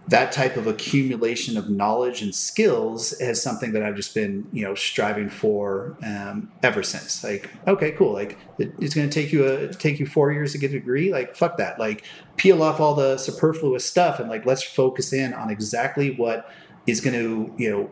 [0.07, 4.63] that type of accumulation of knowledge and skills is something that I've just been, you
[4.63, 7.23] know, striving for um, ever since.
[7.23, 8.13] Like, okay, cool.
[8.13, 10.73] Like, it, it's going to take you a take you four years to get a
[10.73, 11.11] degree.
[11.11, 11.79] Like, fuck that.
[11.79, 12.03] Like,
[12.37, 16.51] peel off all the superfluous stuff and like let's focus in on exactly what
[16.85, 17.91] is going to, you know,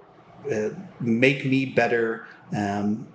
[0.51, 3.07] uh, make me better, um,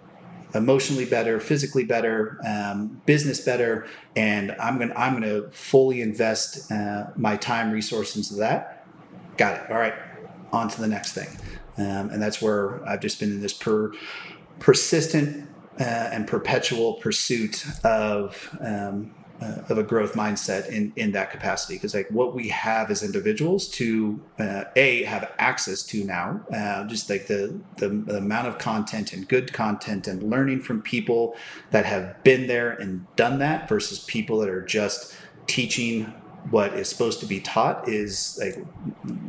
[0.55, 3.87] emotionally better, physically better, um, business better,
[4.17, 8.87] and I'm gonna I'm gonna fully invest uh, my time, resource into that.
[9.37, 9.71] Got it.
[9.71, 9.95] All right,
[10.53, 11.29] on to the next thing,
[11.77, 13.93] um, and that's where I've just been in this per
[14.59, 15.49] persistent
[15.81, 21.75] uh, and perpetual pursuit of um, uh, of a growth mindset in in that capacity.
[21.75, 26.85] Because like what we have as individuals to uh, a have access to now uh,
[26.87, 31.37] just like the, the, the amount of content and good content and learning from people
[31.71, 35.15] that have been there and done that versus people that are just
[35.47, 36.05] teaching
[36.51, 38.65] what is supposed to be taught is like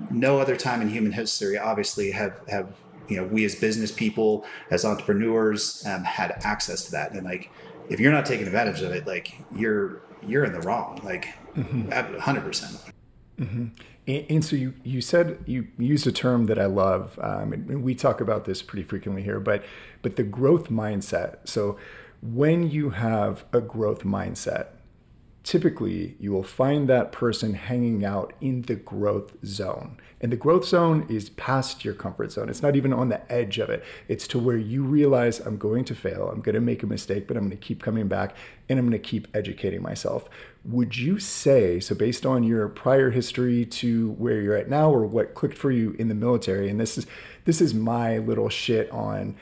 [0.09, 2.73] no other time in human history obviously have have
[3.09, 7.11] you know we as business people as entrepreneurs um, had access to that.
[7.11, 7.51] And like
[7.89, 11.89] if you're not taking advantage of it, like you're you're in the wrong, like 100
[11.89, 12.45] mm-hmm.
[12.45, 12.77] percent.
[13.39, 13.67] Mm-hmm.
[14.07, 17.83] And, and, so you you said you used a term that I love, um, and
[17.83, 19.63] we talk about this pretty frequently here, but
[20.01, 21.37] but the growth mindset.
[21.45, 21.77] So
[22.21, 24.67] when you have a growth mindset,
[25.43, 29.97] typically you will find that person hanging out in the growth zone.
[30.21, 32.49] And the growth zone is past your comfort zone.
[32.49, 33.83] It's not even on the edge of it.
[34.07, 37.27] It's to where you realize I'm going to fail, I'm going to make a mistake,
[37.27, 38.35] but I'm going to keep coming back
[38.67, 40.29] and I'm going to keep educating myself.
[40.65, 45.05] Would you say, so based on your prior history to where you're at now or
[45.05, 47.07] what clicked for you in the military, and this is
[47.45, 49.35] this is my little shit on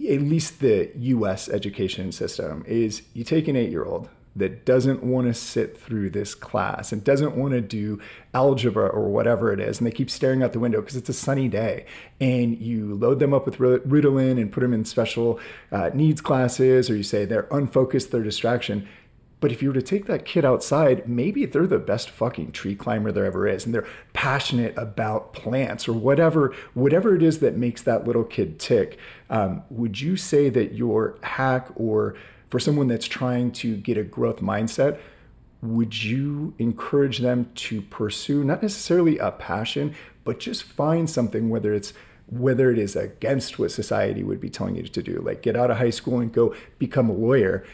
[0.00, 5.34] at least the US education system is you take an 8-year-old that doesn't want to
[5.34, 8.00] sit through this class and doesn't want to do
[8.32, 11.14] algebra or whatever it is, and they keep staring out the window because it's a
[11.14, 11.84] sunny day,
[12.20, 15.38] and you load them up with Ritalin and put them in special
[15.70, 18.88] uh, needs classes, or you say they're unfocused, they're distraction.
[19.40, 22.76] But if you were to take that kid outside, maybe they're the best fucking tree
[22.76, 27.56] climber there ever is, and they're passionate about plants or whatever, whatever it is that
[27.56, 29.00] makes that little kid tick.
[29.28, 32.14] Um, would you say that your hack or
[32.52, 34.98] for someone that's trying to get a growth mindset,
[35.62, 41.72] would you encourage them to pursue not necessarily a passion, but just find something, whether
[41.72, 41.94] it's
[42.26, 45.70] whether it is against what society would be telling you to do, like get out
[45.70, 47.64] of high school and go become a lawyer,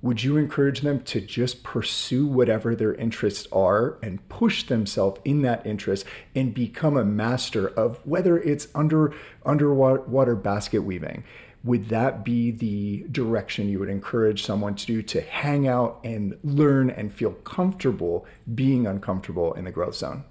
[0.00, 5.42] would you encourage them to just pursue whatever their interests are and push themselves in
[5.42, 6.04] that interest
[6.36, 9.12] and become a master of whether it's under
[9.44, 11.24] underwater basket weaving
[11.62, 16.38] would that be the direction you would encourage someone to do to hang out and
[16.42, 20.24] learn and feel comfortable being uncomfortable in the growth zone?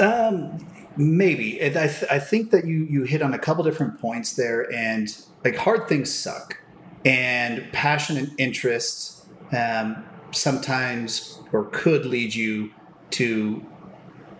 [0.00, 0.66] Um,
[0.96, 1.62] maybe.
[1.62, 5.14] I, th- I think that you you hit on a couple different points there, and
[5.44, 6.60] like hard things suck,
[7.04, 9.26] and passion and interest
[9.56, 12.72] um, sometimes or could lead you
[13.10, 13.64] to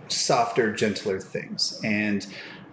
[0.08, 2.26] softer, gentler things, and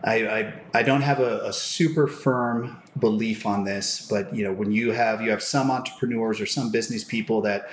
[0.08, 4.54] I, I, I don't have a, a, super firm belief on this, but you know,
[4.54, 7.70] when you have you have some entrepreneurs or some business people that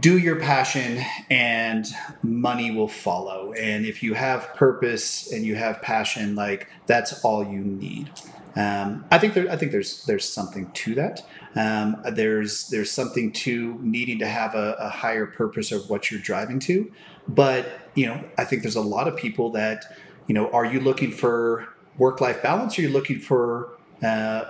[0.00, 1.86] do your passion and
[2.22, 3.52] money will follow.
[3.54, 8.10] And if you have purpose and you have passion, like that's all you need.
[8.54, 11.26] Um, I think there, I think there's there's something to that.
[11.56, 16.20] Um, there's there's something to needing to have a, a higher purpose of what you're
[16.20, 16.90] driving to.
[17.26, 19.84] But you know, I think there's a lot of people that
[20.28, 23.70] you know, are you looking for work life balance or are you looking for
[24.02, 24.44] uh,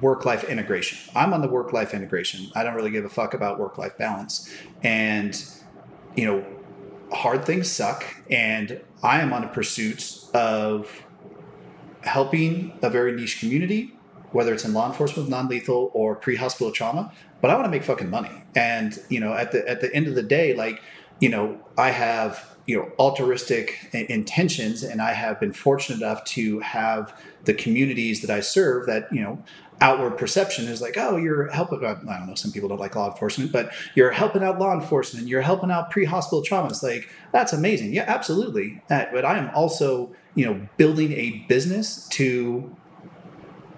[0.00, 0.98] work life integration?
[1.16, 2.48] I'm on the work life integration.
[2.54, 4.54] I don't really give a fuck about work life balance.
[4.82, 5.42] And,
[6.14, 6.46] you know,
[7.12, 8.04] hard things suck.
[8.30, 11.02] And I am on a pursuit of
[12.02, 13.94] helping a very niche community,
[14.32, 17.12] whether it's in law enforcement, non lethal, or pre hospital trauma.
[17.40, 18.44] But I want to make fucking money.
[18.54, 20.80] And, you know, at the, at the end of the day, like,
[21.20, 26.58] you know, I have you know altruistic intentions and i have been fortunate enough to
[26.60, 29.42] have the communities that i serve that you know
[29.80, 31.84] outward perception is like, oh, you're helping.
[31.84, 32.34] I don't know.
[32.34, 35.26] Some people don't like law enforcement, but you're helping out law enforcement.
[35.28, 36.82] You're helping out pre-hospital traumas.
[36.82, 37.92] Like that's amazing.
[37.92, 38.82] Yeah, absolutely.
[38.90, 42.74] Uh, but I am also, you know, building a business to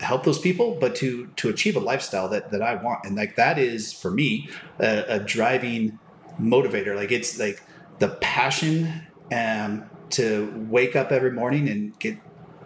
[0.00, 3.36] help those people, but to to achieve a lifestyle that that I want, and like
[3.36, 4.48] that is for me
[4.78, 5.98] a, a driving
[6.40, 6.94] motivator.
[6.94, 7.62] Like it's like
[7.98, 12.16] the passion um, to wake up every morning and get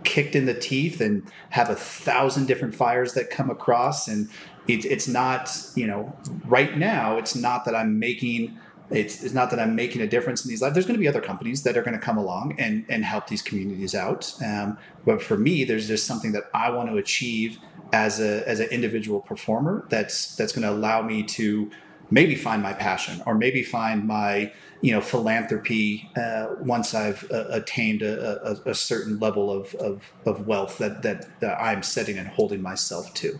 [0.05, 4.09] kicked in the teeth and have a thousand different fires that come across.
[4.09, 4.29] And
[4.69, 6.15] it, it's not you know
[6.45, 8.57] right now it's not that i'm making
[8.91, 10.75] it's, it's not that i'm making a difference in these lives.
[10.75, 13.27] There's going to be other companies that are going to come along and, and help
[13.27, 14.35] these communities out.
[14.45, 14.77] Um,
[15.07, 17.59] but for me there's just something that i want to achieve
[17.93, 21.71] as a as an individual performer that's that's going to allow me to
[22.11, 24.53] maybe find my passion or maybe find my
[24.83, 30.03] you know philanthropy uh, once I've uh, attained a, a, a, certain level of, of,
[30.27, 33.39] of wealth that, that, that I'm setting and holding myself to.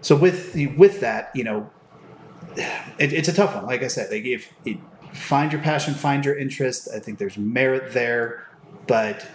[0.00, 1.70] So with with that, you know,
[2.56, 3.66] it, it's a tough one.
[3.66, 4.52] Like I said, like if
[5.12, 6.88] find your passion, find your interest.
[6.94, 8.46] I think there's merit there,
[8.86, 9.26] but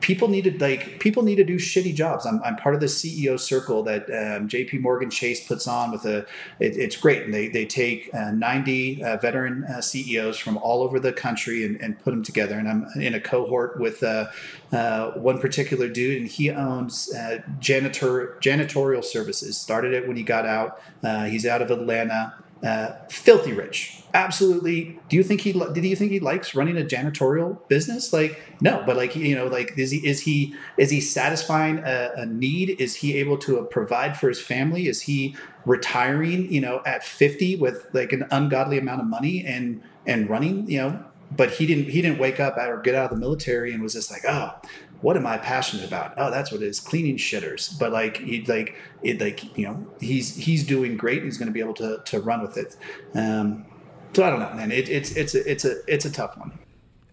[0.00, 2.26] people need to like people need to do shitty jobs.
[2.26, 6.04] I'm, I'm part of the CEO circle that um, JP Morgan Chase puts on with
[6.04, 6.18] a
[6.58, 7.22] it, it's great.
[7.22, 11.64] And they, they take uh, 90 uh, veteran uh, CEOs from all over the country
[11.64, 12.58] and, and put them together.
[12.58, 14.26] And I'm in a cohort with uh,
[14.72, 19.56] uh, one particular dude and he owns uh, janitor janitorial services.
[19.58, 20.80] Started it when he got out.
[21.28, 24.02] He's out of Atlanta Uh, filthy rich.
[24.12, 24.98] Absolutely.
[25.08, 28.12] Do you think he did you think he likes running a janitorial business?
[28.12, 32.10] Like no but like you know like is he is he is he satisfying a,
[32.16, 32.78] a, need?
[32.78, 34.88] Is he able to uh, provide for his family?
[34.88, 35.34] Is he
[35.64, 40.68] retiring you know at 50 with like an ungodly amount of money and and running
[40.68, 41.04] you know?
[41.30, 43.94] But he didn't he didn't wake up or get out of the military and was
[43.94, 44.52] just like oh
[45.00, 46.14] what am I passionate about?
[46.16, 47.78] Oh, that's what it is, cleaning shitters.
[47.78, 51.22] But like he like it like you know he's he's doing great.
[51.22, 52.76] He's going to be able to to run with it.
[53.14, 53.66] Um,
[54.12, 54.72] so I don't know, man.
[54.72, 56.58] It, it's it's a, it's a it's a tough one.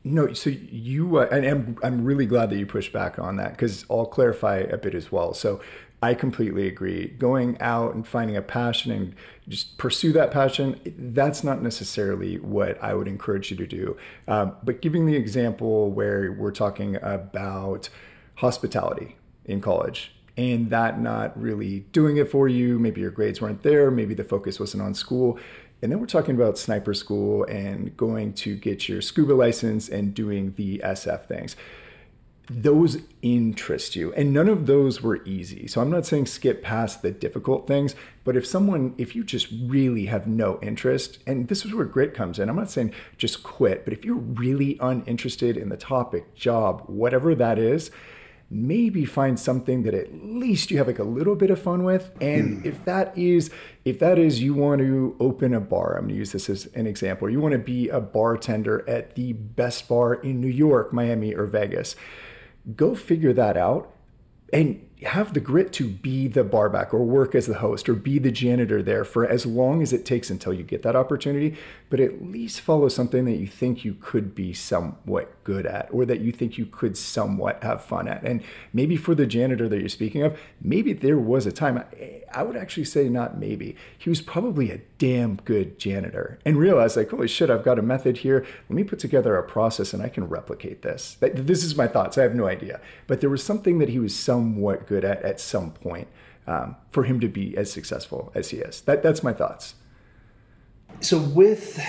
[0.03, 3.51] No, so you uh, and I'm I'm really glad that you pushed back on that
[3.51, 5.33] because I'll clarify a bit as well.
[5.33, 5.61] So
[6.01, 7.07] I completely agree.
[7.07, 9.15] Going out and finding a passion and
[9.47, 13.97] just pursue that passion, that's not necessarily what I would encourage you to do.
[14.27, 17.89] Um, but giving the example where we're talking about
[18.35, 19.15] hospitality
[19.45, 23.89] in college and that not really doing it for you, maybe your grades weren't there,
[23.89, 25.39] maybe the focus wasn't on school
[25.81, 30.13] and then we're talking about sniper school and going to get your scuba license and
[30.13, 31.55] doing the SF things.
[32.49, 34.13] Those interest you.
[34.13, 35.67] And none of those were easy.
[35.67, 37.93] So I'm not saying skip past the difficult things,
[38.23, 42.13] but if someone, if you just really have no interest, and this is where grit
[42.13, 46.35] comes in, I'm not saying just quit, but if you're really uninterested in the topic,
[46.35, 47.91] job, whatever that is,
[48.49, 52.11] maybe find something that at least you have like a little bit of fun with
[52.21, 52.65] and mm.
[52.65, 53.49] if that is
[53.83, 56.65] if that is you want to open a bar i'm going to use this as
[56.67, 60.93] an example you want to be a bartender at the best bar in new york
[60.93, 61.95] miami or vegas
[62.75, 63.93] go figure that out.
[64.51, 68.17] And have the grit to be the barback or work as the host or be
[68.17, 71.55] the janitor there for as long as it takes until you get that opportunity,
[71.89, 76.03] but at least follow something that you think you could be somewhat good at or
[76.03, 78.23] that you think you could somewhat have fun at.
[78.23, 78.41] And
[78.73, 81.83] maybe for the janitor that you're speaking of, maybe there was a time,
[82.33, 86.97] I would actually say not maybe, he was probably a damn good janitor and realized
[86.97, 88.45] like, holy shit, I've got a method here.
[88.67, 91.17] Let me put together a process and I can replicate this.
[91.21, 92.17] This is my thoughts.
[92.17, 92.81] I have no idea.
[93.05, 96.07] But there was something that he was somewhat good at at some point
[96.47, 98.81] um, for him to be as successful as he is.
[98.81, 99.75] That, that's my thoughts.
[101.01, 101.79] So with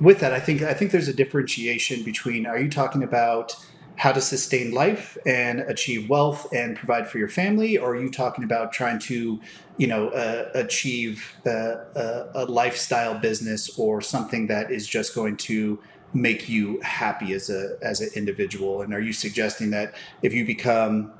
[0.00, 2.46] with that, I think I think there's a differentiation between.
[2.46, 3.56] Are you talking about
[3.96, 8.10] how to sustain life and achieve wealth and provide for your family, or are you
[8.10, 9.40] talking about trying to,
[9.76, 15.36] you know, uh, achieve uh, a, a lifestyle business or something that is just going
[15.36, 15.78] to
[16.12, 18.82] make you happy as a as an individual?
[18.82, 21.12] And are you suggesting that if you become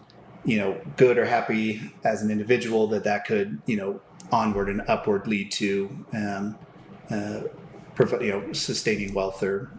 [0.45, 4.01] you know good or happy as an individual that that could you know
[4.33, 6.59] onward and upward lead to um,
[7.11, 7.43] uh,
[8.21, 9.71] you know sustaining wealth or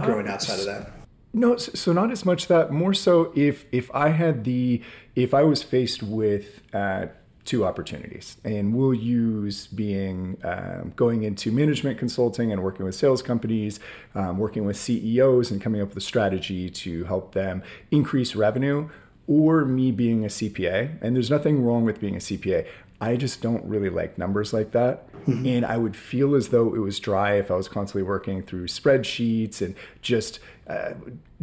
[0.00, 0.92] growing uh, outside of that.
[1.32, 4.82] No so not as much that more so if if i had the
[5.16, 7.06] if i was faced with uh,
[7.44, 13.22] two opportunities and we'll use being um, going into management consulting and working with sales
[13.22, 13.80] companies
[14.14, 18.88] um, working with ceos and coming up with a strategy to help them increase revenue
[19.26, 22.66] or me being a CPA, and there's nothing wrong with being a CPA.
[23.00, 25.10] I just don't really like numbers like that.
[25.26, 25.46] Mm-hmm.
[25.46, 28.66] And I would feel as though it was dry if I was constantly working through
[28.66, 30.94] spreadsheets and just uh,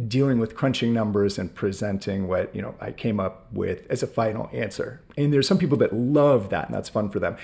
[0.06, 4.06] dealing with crunching numbers and presenting what you know I came up with as a
[4.06, 5.00] final answer.
[5.16, 7.36] And there's some people that love that, and that's fun for them.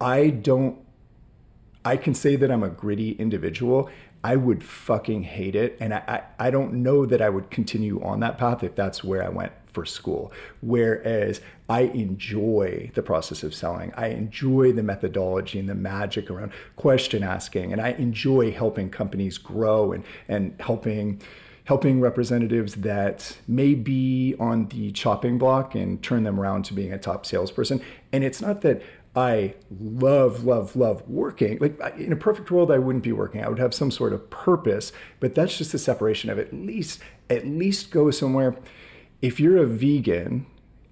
[0.00, 0.78] I don't.
[1.84, 3.90] I can say that I'm a gritty individual.
[4.22, 8.02] I would fucking hate it, and I, I, I don't know that I would continue
[8.02, 10.32] on that path if that's where I went for school.
[10.62, 13.92] Whereas I enjoy the process of selling.
[13.96, 17.72] I enjoy the methodology and the magic around question asking.
[17.72, 21.20] And I enjoy helping companies grow and, and helping
[21.66, 26.92] helping representatives that may be on the chopping block and turn them around to being
[26.92, 27.80] a top salesperson.
[28.12, 28.82] And it's not that
[29.16, 31.58] I love, love, love working.
[31.58, 33.42] Like in a perfect world, I wouldn't be working.
[33.42, 37.00] I would have some sort of purpose, but that's just a separation of at least,
[37.30, 38.56] at least go somewhere
[39.24, 40.44] if you're a vegan,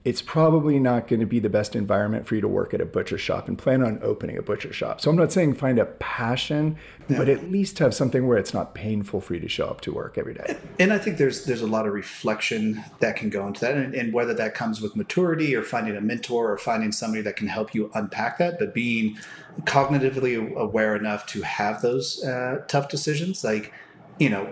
[0.07, 2.87] it's probably not going to be the best environment for you to work at a
[2.87, 5.03] butcher shop and plan on opening a butcher shop.
[5.03, 6.79] So I'm not saying find a passion,
[7.11, 9.93] but at least have something where it's not painful for you to show up to
[9.93, 10.57] work every day.
[10.81, 13.95] And I think there's there's a lot of reflection that can go into that, and,
[13.95, 17.49] and whether that comes with maturity or finding a mentor or finding somebody that can
[17.49, 19.19] help you unpack that, but being
[19.65, 23.75] cognitively aware enough to have those uh, tough decisions, like
[24.19, 24.51] you know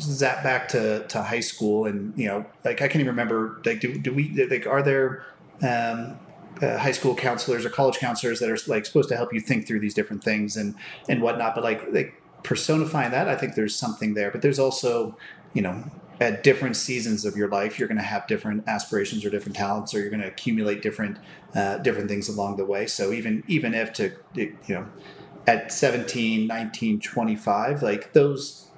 [0.00, 3.80] zap back to, to high school and you know like i can't even remember like
[3.80, 5.24] do, do we like are there
[5.62, 6.18] um,
[6.62, 9.66] uh, high school counselors or college counselors that are like supposed to help you think
[9.66, 10.74] through these different things and
[11.08, 11.54] and whatnot?
[11.54, 14.30] But like like personifying that i think there's something there.
[14.30, 15.16] But there's also
[15.52, 15.84] you know
[16.20, 19.92] at different seasons of your life you're going to have different aspirations or different talents
[19.92, 21.18] or you're going to accumulate different
[21.54, 22.86] uh, different things along the way.
[22.86, 24.86] So even even if to you know
[25.46, 28.70] at 17 19 25 like those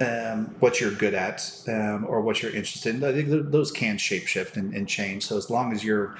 [0.00, 3.04] um, what you're good at um, or what you're interested in.
[3.04, 5.24] I think those can shapeshift and, and change.
[5.24, 6.16] So as long as you're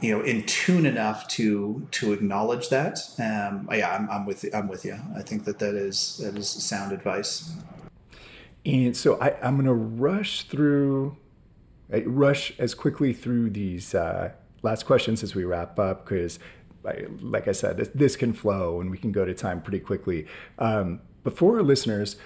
[0.00, 4.68] you know in tune enough to to acknowledge that um yeah I'm, I'm with i'm
[4.68, 7.54] with you i think that that is that is sound advice
[8.64, 11.16] and so I, i'm going to rush through
[12.04, 14.32] rush as quickly through these uh,
[14.62, 16.38] last questions as we wrap up because
[17.20, 20.26] like i said this, this, can flow and we can go to time pretty quickly
[20.58, 22.16] um, but for our listeners,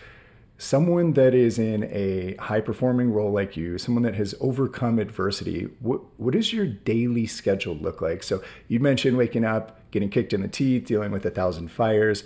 [0.58, 5.68] someone that is in a high performing role like you, someone that has overcome adversity,
[5.80, 8.22] what, what does your daily schedule look like?
[8.24, 12.24] So you mentioned waking up, getting kicked in the teeth, dealing with a thousand fires.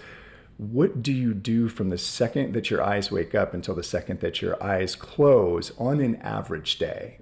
[0.56, 4.20] What do you do from the second that your eyes wake up until the second
[4.20, 7.18] that your eyes close on an average day?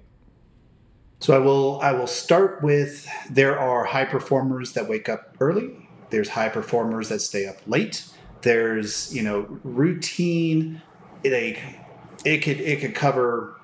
[1.19, 5.87] So I will I will start with there are high performers that wake up early.
[6.09, 8.05] There's high performers that stay up late
[8.41, 10.81] there's you know routine
[11.23, 11.61] like
[12.25, 13.59] it could it could cover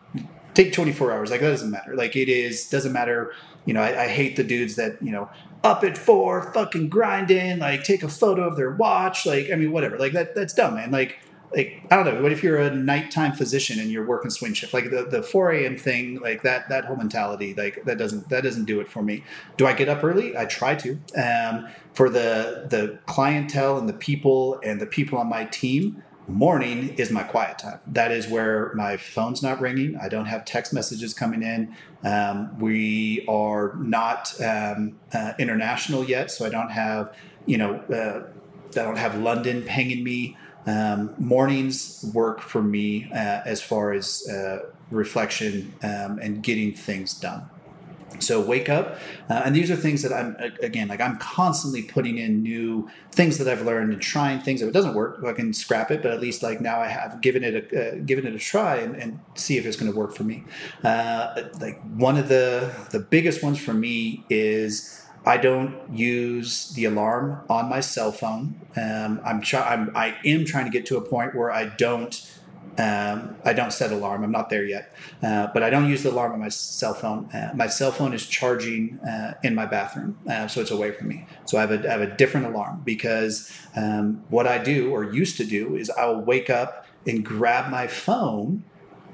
[0.54, 1.96] take 24 hours like that doesn't matter.
[1.96, 3.34] Like it is doesn't matter
[3.66, 5.30] you know I, I, hate the dudes that you know
[5.64, 9.72] up at four fucking grinding like take a photo of their watch like i mean
[9.72, 10.90] whatever like that that's dumb man.
[10.90, 11.20] Like
[11.52, 12.22] like I don't know.
[12.22, 14.74] What if you're a nighttime physician and you're working swing shift?
[14.74, 15.78] Like the, the 4 a.m.
[15.78, 19.24] thing, like that that whole mentality, like that doesn't that doesn't do it for me.
[19.56, 20.38] Do I get up early?
[20.38, 21.00] I try to.
[21.16, 26.90] Um, for the the clientele and the people and the people on my team, morning
[26.96, 27.80] is my quiet time.
[27.88, 29.98] That is where my phone's not ringing.
[29.98, 31.74] I don't have text messages coming in.
[32.04, 37.16] Um, we are not um, uh, international yet, so I don't have
[37.46, 38.28] you know uh,
[38.80, 40.36] I don't have London pinging me.
[40.68, 47.14] Um, mornings work for me uh, as far as uh, reflection um, and getting things
[47.14, 47.50] done.
[48.20, 48.98] So wake up,
[49.30, 53.38] uh, and these are things that I'm again like I'm constantly putting in new things
[53.38, 54.62] that I've learned and trying things.
[54.62, 56.02] If it doesn't work, I can scrap it.
[56.02, 58.78] But at least like now I have given it a uh, given it a try
[58.78, 60.46] and, and see if it's going to work for me.
[60.84, 66.86] Uh, like one of the the biggest ones for me is I don't use the
[66.86, 68.62] alarm on my cell phone.
[68.78, 72.16] Um, I'm, try- I'm I am trying to get to a point where I don't
[72.78, 74.24] um, I don't set alarm.
[74.24, 74.94] I'm not there yet,
[75.24, 77.26] uh, but I don't use the alarm on my cell phone.
[77.34, 81.08] Uh, my cell phone is charging uh, in my bathroom, uh, so it's away from
[81.08, 81.26] me.
[81.46, 85.04] So I have a, I have a different alarm because um, what I do or
[85.04, 88.64] used to do is I'll wake up and grab my phone,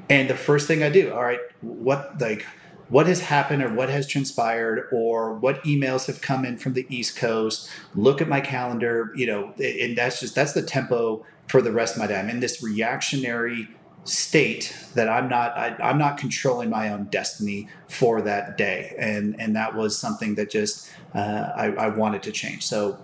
[0.10, 2.46] and the first thing I do, all right, what like
[2.94, 6.86] what has happened or what has transpired or what emails have come in from the
[6.90, 7.68] east coast.
[7.96, 11.96] Look at my calendar you know and that's just that's the tempo for the rest
[11.96, 12.20] of my day.
[12.20, 13.68] I'm in this reactionary
[14.06, 18.96] state that i'm not I, am not controlling my own destiny for that day.
[19.00, 22.64] And and that was something that just uh, I, I wanted to change.
[22.64, 23.00] So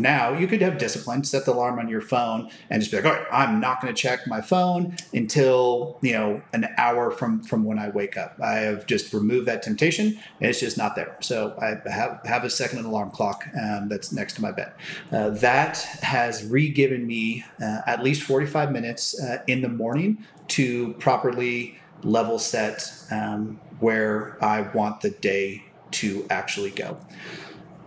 [0.00, 3.06] now you could have discipline, set the alarm on your phone, and just be like,
[3.06, 7.42] all right, I'm not going to check my phone until you know an hour from
[7.42, 8.36] from when I wake up.
[8.42, 11.16] I have just removed that temptation, and it's just not there.
[11.20, 14.72] So I have have a second alarm clock um, that's next to my bed.
[15.12, 20.94] Uh, that has re-given me uh, at least 45 minutes uh, in the morning to
[20.94, 26.98] properly level set um, where I want the day to actually go.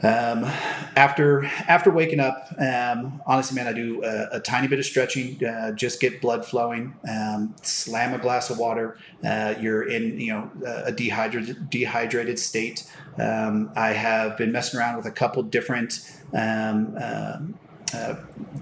[0.04, 0.44] Um,
[0.98, 5.44] after after waking up, um, honestly, man, I do a, a tiny bit of stretching,
[5.46, 6.94] uh, just get blood flowing.
[7.10, 8.98] Um, slam a glass of water.
[9.24, 12.86] Uh, you're in you know a dehydrated dehydrated state.
[13.18, 16.00] Um, I have been messing around with a couple different
[16.34, 17.58] um,
[17.94, 18.16] uh, uh,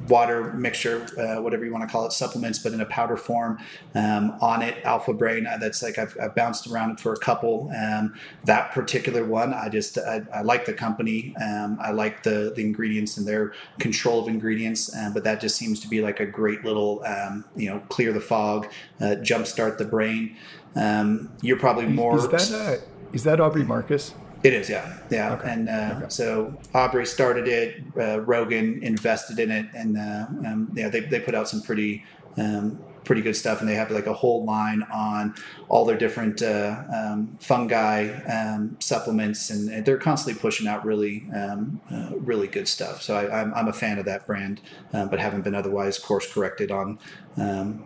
[0.08, 3.58] water mixture, uh, whatever you want to call it, supplements, but in a powder form.
[3.96, 5.48] Um, it, Alpha Brain.
[5.48, 7.72] Uh, that's like I've, I've, bounced around it for a couple.
[7.78, 11.36] Um, that particular one, I just I, I like the company.
[11.42, 14.96] Um, I like the the ingredients and their control of ingredients.
[14.96, 18.14] Uh, but that just seems to be like a great little um, you know clear
[18.14, 18.68] the fog,
[19.00, 20.36] uh, jumpstart the brain.
[20.76, 22.18] Um, you're probably more.
[22.18, 22.82] Is that
[23.14, 24.14] is that Aubrey Marcus?
[24.44, 25.34] It is, yeah, yeah.
[25.34, 25.52] Okay.
[25.52, 26.06] And uh, okay.
[26.10, 27.84] so Aubrey started it.
[27.96, 32.04] Uh, Rogan invested in it, and uh, um, yeah, they, they put out some pretty
[32.38, 33.60] um, pretty good stuff.
[33.60, 35.36] And they have like a whole line on
[35.70, 41.80] all their different uh, um, fungi um, supplements, and they're constantly pushing out really um,
[41.92, 43.04] uh, really good stuff.
[43.04, 44.62] So I, am I'm, I'm a fan of that brand,
[44.92, 46.98] uh, but haven't been otherwise course corrected on
[47.38, 47.86] um,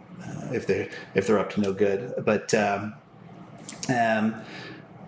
[0.54, 2.14] if they if they're up to no good.
[2.24, 2.96] But um,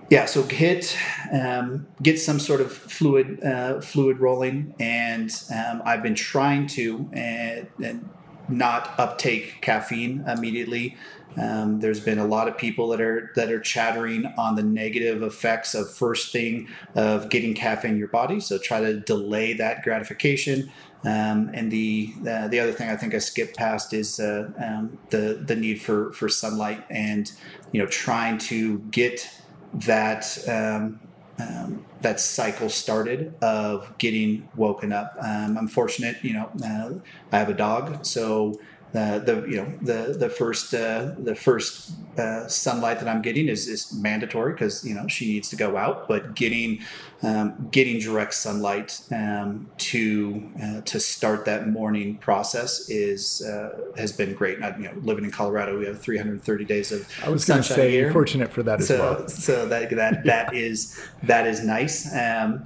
[0.09, 0.97] yeah, so hit
[1.33, 7.09] um, get some sort of fluid uh, fluid rolling, and um, I've been trying to
[7.13, 8.09] and, and
[8.49, 10.95] not uptake caffeine immediately.
[11.37, 15.21] Um, there's been a lot of people that are that are chattering on the negative
[15.21, 18.39] effects of first thing of getting caffeine in your body.
[18.39, 20.71] So try to delay that gratification.
[21.03, 24.97] Um, and the, the, the other thing I think I skipped past is uh, um,
[25.09, 27.31] the the need for for sunlight and
[27.71, 29.29] you know trying to get
[29.73, 30.99] that um,
[31.39, 35.15] um, that cycle started of getting woken up.
[35.19, 36.93] Um, I'm fortunate, you know, uh,
[37.31, 38.59] I have a dog, so
[38.97, 43.47] uh, the you know the the first uh, the first uh, sunlight that I'm getting
[43.47, 46.07] is is mandatory because you know she needs to go out.
[46.07, 46.79] But getting
[47.21, 54.11] um, getting direct sunlight um, to uh, to start that morning process is uh, has
[54.11, 54.63] been great.
[54.63, 57.67] I, you know, living in Colorado, we have 330 days of I was going to
[57.67, 59.27] say fortunate for that as so, well.
[59.27, 62.11] So that that that is that is nice.
[62.15, 62.65] Um,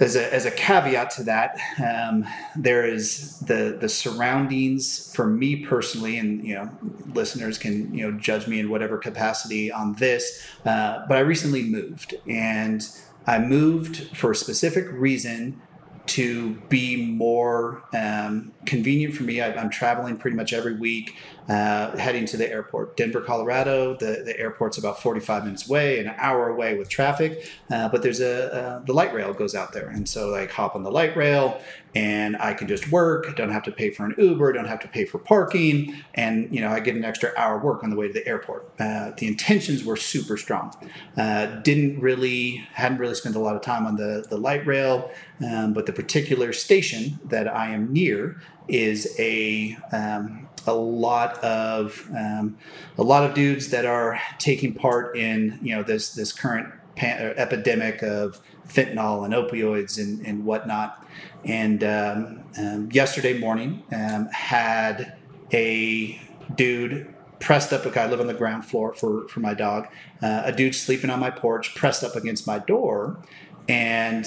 [0.00, 2.24] as a, as a caveat to that, um,
[2.56, 6.70] there is the the surroundings for me personally, and you know,
[7.12, 10.46] listeners can you know judge me in whatever capacity on this.
[10.64, 12.88] Uh, but I recently moved, and
[13.26, 15.60] I moved for a specific reason
[16.06, 19.40] to be more um, convenient for me.
[19.40, 21.16] I, am traveling pretty much every week,
[21.48, 22.96] uh, heading to the airport.
[22.96, 27.88] Denver, Colorado, the, the airport's about 45 minutes away, an hour away with traffic, uh,
[27.88, 29.88] but there's a, the light rail goes out there.
[29.88, 31.60] And so like hop on the light rail
[31.94, 34.88] and I can just work, don't have to pay for an Uber, don't have to
[34.88, 35.96] pay for parking.
[36.14, 38.70] And, you know, I get an extra hour work on the way to the airport.
[38.78, 40.74] Uh, the intentions were super strong.
[41.16, 45.10] Uh, didn't really, hadn't really spent a lot of time on the, the light rail,
[45.44, 52.08] um, but the particular station that I am near is a um, a lot of
[52.16, 52.56] um,
[52.96, 57.34] a lot of dudes that are taking part in you know this this current pan-
[57.36, 61.04] epidemic of fentanyl and opioids and, and whatnot.
[61.44, 65.16] And um, um, yesterday morning um, had
[65.52, 66.20] a
[66.54, 67.86] dude pressed up.
[67.96, 69.88] I live on the ground floor for for my dog.
[70.22, 73.22] Uh, a dude sleeping on my porch, pressed up against my door,
[73.68, 74.24] and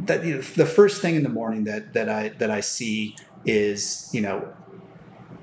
[0.00, 3.16] that you know, the first thing in the morning that that I that I see
[3.44, 4.52] is you know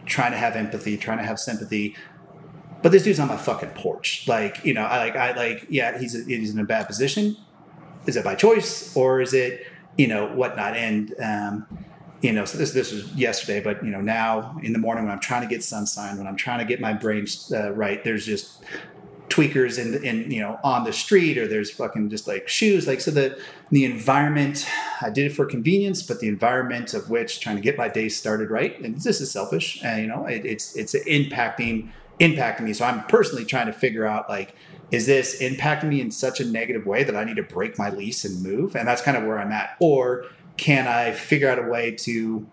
[0.06, 1.96] trying to have empathy, trying to have sympathy.
[2.82, 4.28] But this dude's on my fucking porch.
[4.28, 7.36] Like, you know, I like, I like, yeah, he's he's in a bad position.
[8.06, 9.66] Is it by choice or is it,
[9.98, 10.76] you know, whatnot?
[10.76, 11.68] And um,
[12.22, 15.14] you know, so this this was yesterday, but you know, now in the morning when
[15.14, 18.26] I'm trying to get sunshine, when I'm trying to get my brain uh, right, there's
[18.26, 18.64] just
[19.30, 23.02] tweakers in, in you know on the street or there's fucking just like shoes like
[23.02, 23.38] so the
[23.72, 24.68] the environment
[25.02, 28.08] i did it for convenience but the environment of which trying to get my day
[28.08, 31.90] started right and this is selfish and you know it, it's it's impacting
[32.20, 32.74] impacting me.
[32.74, 34.56] So i'm personally trying to figure out like
[34.92, 37.90] is this impacting me in such a negative way that i need to break my
[37.90, 38.76] lease and move?
[38.76, 39.76] And that's kind of where i'm at.
[39.80, 40.26] Or
[40.58, 42.48] can i figure out a way to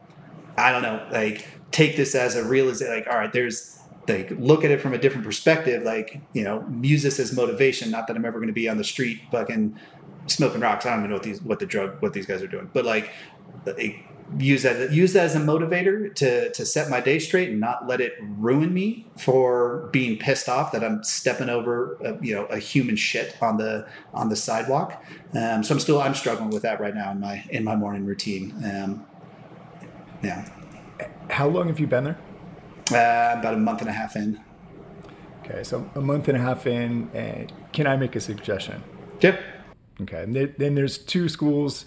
[0.58, 4.64] i don't know like take this as a realization like all right there's like look
[4.64, 8.16] at it from a different perspective like you know use this as motivation not that
[8.16, 9.78] i'm ever going to be on the street fucking
[10.26, 12.48] smoking rocks i don't even know what these what the drug what these guys are
[12.48, 13.12] doing but like
[14.38, 17.86] use that use that as a motivator to to set my day straight and not
[17.86, 22.46] let it ruin me for being pissed off that I'm stepping over a, you know
[22.46, 25.04] a human shit on the on the sidewalk.
[25.34, 28.06] Um, so I'm still I'm struggling with that right now in my in my morning
[28.06, 28.54] routine.
[28.64, 29.06] Um,
[30.22, 30.48] yeah.
[31.30, 32.18] How long have you been there?
[32.90, 34.40] Uh, about a month and a half in.
[35.44, 37.08] Okay, so a month and a half in.
[37.10, 38.82] Uh, can I make a suggestion?
[39.20, 39.40] Yep.
[40.02, 41.84] Okay, and then there's two schools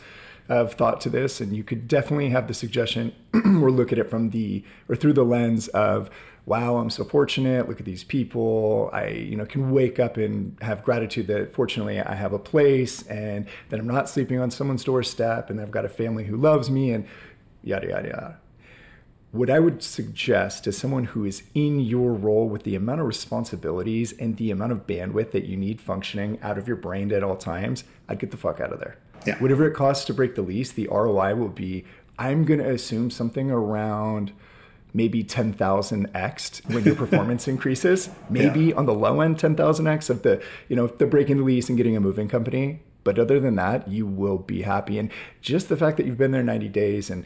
[0.47, 4.09] of thought to this, and you could definitely have the suggestion or look at it
[4.09, 6.09] from the or through the lens of,
[6.45, 7.67] wow, I'm so fortunate.
[7.67, 8.89] Look at these people.
[8.93, 13.01] I you know can wake up and have gratitude that fortunately I have a place
[13.07, 16.69] and that I'm not sleeping on someone's doorstep, and I've got a family who loves
[16.69, 17.05] me, and
[17.63, 18.37] yada yada yada.
[19.35, 23.05] What I would suggest to someone who is in your role with the amount of
[23.05, 27.21] responsibilities and the amount of bandwidth that you need functioning out of your brain at
[27.21, 28.97] all times, I'd get the fuck out of there.
[29.27, 29.37] Yeah.
[29.39, 31.83] Whatever it costs to break the lease, the ROI will be,
[32.17, 34.31] I'm going to assume something around
[34.93, 38.09] maybe 10,000x when your performance increases.
[38.29, 38.75] Maybe yeah.
[38.75, 41.97] on the low end, 10,000x of the, you know, the breaking the lease and getting
[41.97, 42.83] a moving company.
[43.03, 44.97] But other than that, you will be happy.
[44.97, 47.25] And just the fact that you've been there 90 days and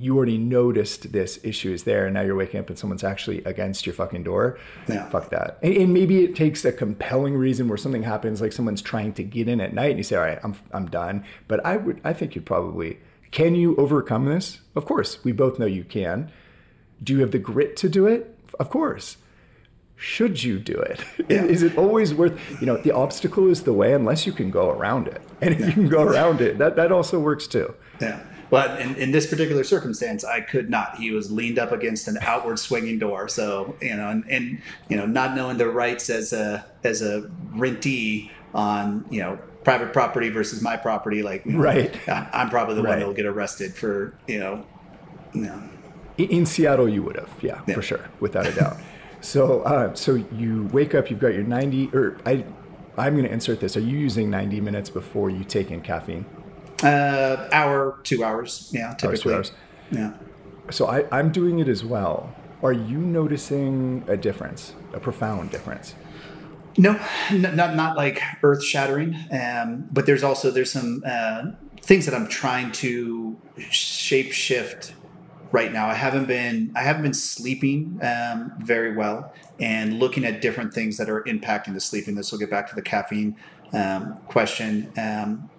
[0.00, 3.44] you already noticed this issue is there and now you're waking up and someone's actually
[3.44, 4.58] against your fucking door
[4.88, 5.08] yeah.
[5.10, 8.80] fuck that and, and, maybe it takes a compelling reason where something happens like someone's
[8.80, 11.64] trying to get in at night and you say all right i'm, I'm done but
[11.66, 12.98] i would i think you'd probably
[13.30, 16.32] can you overcome this of course we both know you can
[17.02, 19.18] do you have the grit to do it of course
[20.00, 21.04] should you do it?
[21.28, 21.44] Yeah.
[21.44, 24.70] Is it always worth, you know, the obstacle is the way unless you can go
[24.70, 25.20] around it.
[25.42, 25.66] And if yeah.
[25.66, 27.74] you can go around it, that, that also works too.
[28.00, 28.20] Yeah.
[28.50, 30.96] But in, in, this particular circumstance, I could not.
[30.96, 33.28] He was leaned up against an outward swinging door.
[33.28, 37.30] So you know, and, and you know, not knowing the rights as a as a
[37.54, 42.90] rentee on you know private property versus my property, like right, I'm probably the right.
[42.90, 44.66] one that will get arrested for you know,
[45.32, 45.62] you know.
[46.18, 47.74] In Seattle, you would have, yeah, yeah.
[47.74, 48.76] for sure, without a doubt.
[49.20, 52.44] so, uh, so you wake up, you've got your 90, or I,
[52.98, 53.74] I'm going to insert this.
[53.74, 56.26] Are you using 90 minutes before you take in caffeine?
[56.82, 58.70] Uh, hour, two hours.
[58.72, 59.34] Yeah, typically.
[59.34, 60.12] Hours, two hours.
[60.14, 60.70] Yeah.
[60.70, 62.34] So I, I'm doing it as well.
[62.62, 65.94] Are you noticing a difference, a profound difference?
[66.76, 67.00] No,
[67.30, 69.16] n- not not like earth shattering.
[69.32, 71.42] Um, but there's also there's some uh,
[71.82, 74.94] things that I'm trying to shape shift
[75.52, 75.88] right now.
[75.88, 80.96] I haven't been I haven't been sleeping um, very well and looking at different things
[80.98, 82.14] that are impacting the sleeping.
[82.14, 83.36] This will get back to the caffeine
[83.72, 84.92] um, question.
[84.96, 85.50] Um,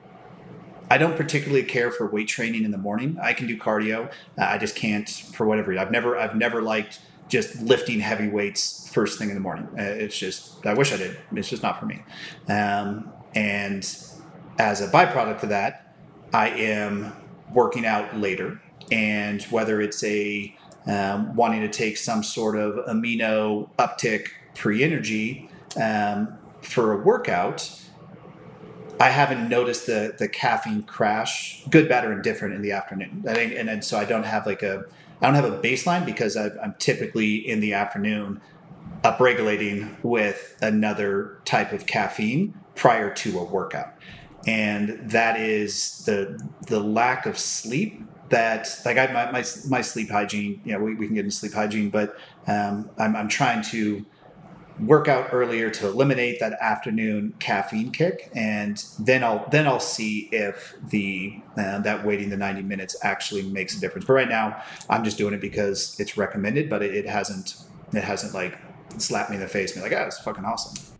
[0.91, 3.17] I don't particularly care for weight training in the morning.
[3.21, 4.11] I can do cardio.
[4.37, 5.81] Uh, I just can't for whatever reason.
[5.81, 6.99] I've never I've never liked
[7.29, 9.69] just lifting heavy weights first thing in the morning.
[9.79, 11.17] Uh, it's just I wish I did.
[11.31, 12.03] It's just not for me.
[12.49, 13.83] Um, and
[14.59, 15.95] as a byproduct of that,
[16.33, 17.13] I am
[17.53, 18.61] working out later.
[18.91, 20.53] And whether it's a
[20.87, 25.49] um, wanting to take some sort of amino uptick pre energy
[25.81, 27.81] um, for a workout
[29.01, 33.25] I haven't noticed the the caffeine crash, good, bad, or indifferent in the afternoon.
[33.27, 34.85] I think, and, and so I don't have like a
[35.19, 38.41] I don't have a baseline because I, I'm typically in the afternoon
[39.03, 43.95] upregulating with another type of caffeine prior to a workout,
[44.45, 50.11] and that is the the lack of sleep that like I my my, my sleep
[50.11, 50.61] hygiene.
[50.63, 52.15] You know, we, we can get into sleep hygiene, but
[52.45, 54.05] um, I'm I'm trying to
[54.79, 58.31] work out earlier to eliminate that afternoon caffeine kick.
[58.35, 63.43] And then I'll then I'll see if the uh, that waiting the 90 minutes actually
[63.43, 64.05] makes a difference.
[64.05, 67.55] But right now I'm just doing it because it's recommended but it, it hasn't
[67.93, 68.57] it hasn't like
[68.97, 70.95] slapped me in the face and be like ah it's fucking awesome.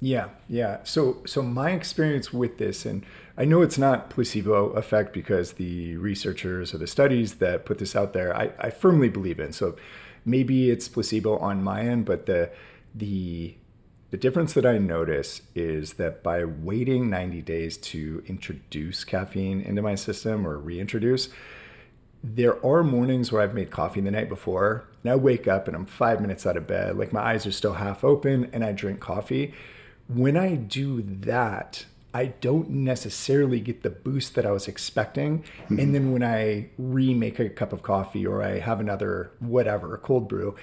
[0.00, 0.78] Yeah yeah.
[0.84, 3.04] So so my experience with this and
[3.36, 7.94] I know it's not placebo effect because the researchers or the studies that put this
[7.94, 9.52] out there I, I firmly believe in.
[9.52, 9.76] So
[10.24, 12.50] maybe it's placebo on my end but the
[12.94, 13.56] the
[14.10, 19.82] the difference that I notice is that by waiting 90 days to introduce caffeine into
[19.82, 21.28] my system or reintroduce,
[22.22, 25.76] there are mornings where I've made coffee the night before and I wake up and
[25.76, 28.72] I'm five minutes out of bed, like my eyes are still half open and I
[28.72, 29.54] drink coffee.
[30.08, 35.42] When I do that, I don't necessarily get the boost that I was expecting.
[35.42, 35.78] Mm-hmm.
[35.78, 39.98] And then when I remake a cup of coffee or I have another whatever, a
[39.98, 40.56] cold brew,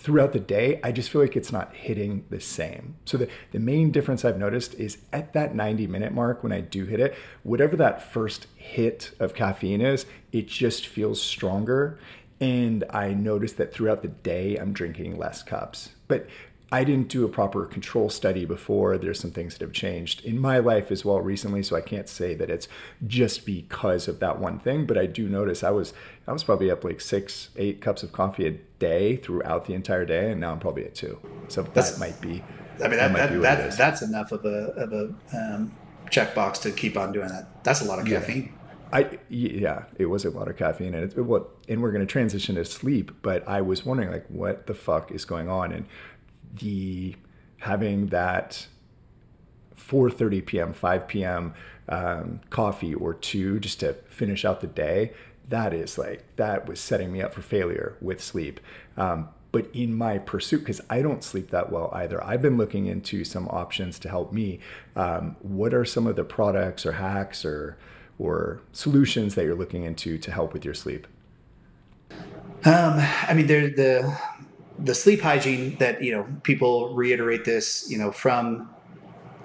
[0.00, 2.96] throughout the day, I just feel like it's not hitting the same.
[3.04, 6.62] So the, the main difference I've noticed is at that 90 minute mark when I
[6.62, 11.98] do hit it, whatever that first hit of caffeine is, it just feels stronger.
[12.40, 15.90] And I notice that throughout the day, I'm drinking less cups.
[16.08, 16.26] But
[16.72, 18.96] I didn't do a proper control study before.
[18.96, 22.08] There's some things that have changed in my life as well recently, so I can't
[22.08, 22.68] say that it's
[23.06, 24.86] just because of that one thing.
[24.86, 25.92] But I do notice I was
[26.28, 30.04] I was probably up like six, eight cups of coffee a day throughout the entire
[30.04, 31.20] day, and now I'm probably at two.
[31.46, 32.42] So That's- that might be.
[32.82, 34.02] I mean, that, that, it that, is.
[34.02, 35.76] enough of a, of a um,
[36.06, 37.62] checkbox to keep on doing that.
[37.62, 38.18] That's a lot of Yeah.
[38.20, 38.54] caffeine.
[38.92, 42.04] I y- yeah, it was a lot of caffeine, and it's what, and we're going
[42.04, 43.12] to transition to sleep.
[43.22, 45.86] But I was wondering, like, what the fuck is going on, and
[46.58, 47.14] the
[47.58, 48.66] having that
[49.76, 51.54] 4:30 p.m., 5 p.m.
[51.88, 55.12] Um, coffee or two just to finish out the day.
[55.50, 58.60] That is like that was setting me up for failure with sleep.
[58.96, 62.86] Um, but in my pursuit, because I don't sleep that well either, I've been looking
[62.86, 64.60] into some options to help me.
[64.94, 67.76] Um, what are some of the products or hacks or
[68.18, 71.06] or solutions that you're looking into to help with your sleep?
[72.64, 74.16] Um, I mean, there the
[74.78, 78.68] the sleep hygiene that you know people reiterate this, you know, from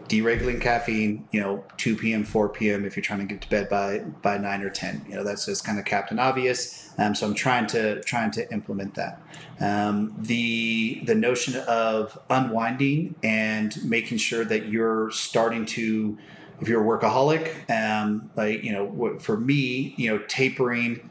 [0.07, 2.86] deregulating caffeine, you know, 2 p.m., 4 p.m.
[2.86, 5.06] if you're trying to get to bed by by nine or 10.
[5.10, 6.94] You know, that's just kind of captain obvious.
[6.98, 9.22] Um, so I'm trying to trying to implement that.
[9.60, 16.18] Um, the the notion of unwinding and making sure that you're starting to
[16.61, 21.10] if you're a workaholic, um, like you know, for me, you know, tapering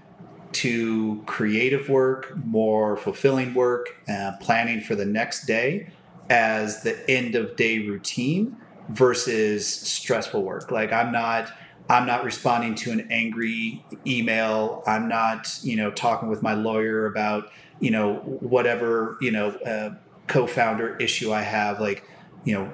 [0.53, 5.89] to creative work, more fulfilling work, uh, planning for the next day
[6.31, 8.57] as the end of day routine
[8.89, 10.71] versus stressful work.
[10.71, 11.51] Like I'm not
[11.89, 14.83] I'm not responding to an angry email.
[14.87, 19.95] I'm not, you know, talking with my lawyer about, you know, whatever, you know, uh,
[20.27, 21.81] co-founder issue I have.
[21.81, 22.05] Like,
[22.45, 22.73] you know,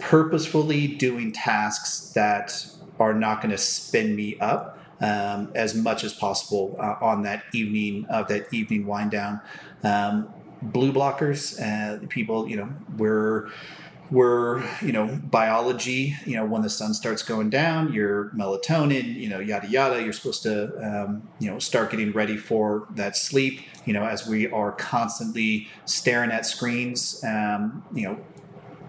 [0.00, 2.66] purposefully doing tasks that
[2.98, 7.44] are not going to spin me up um, as much as possible uh, on that
[7.52, 9.40] evening of that evening wind down.
[9.84, 10.32] Um,
[10.62, 13.50] blue blockers, uh, people, you know, we're
[14.10, 19.28] we're you know biology you know when the sun starts going down your melatonin you
[19.28, 20.02] know yada yada.
[20.02, 24.26] You're supposed to um, you know start getting ready for that sleep you know as
[24.26, 28.18] we are constantly staring at screens um, you know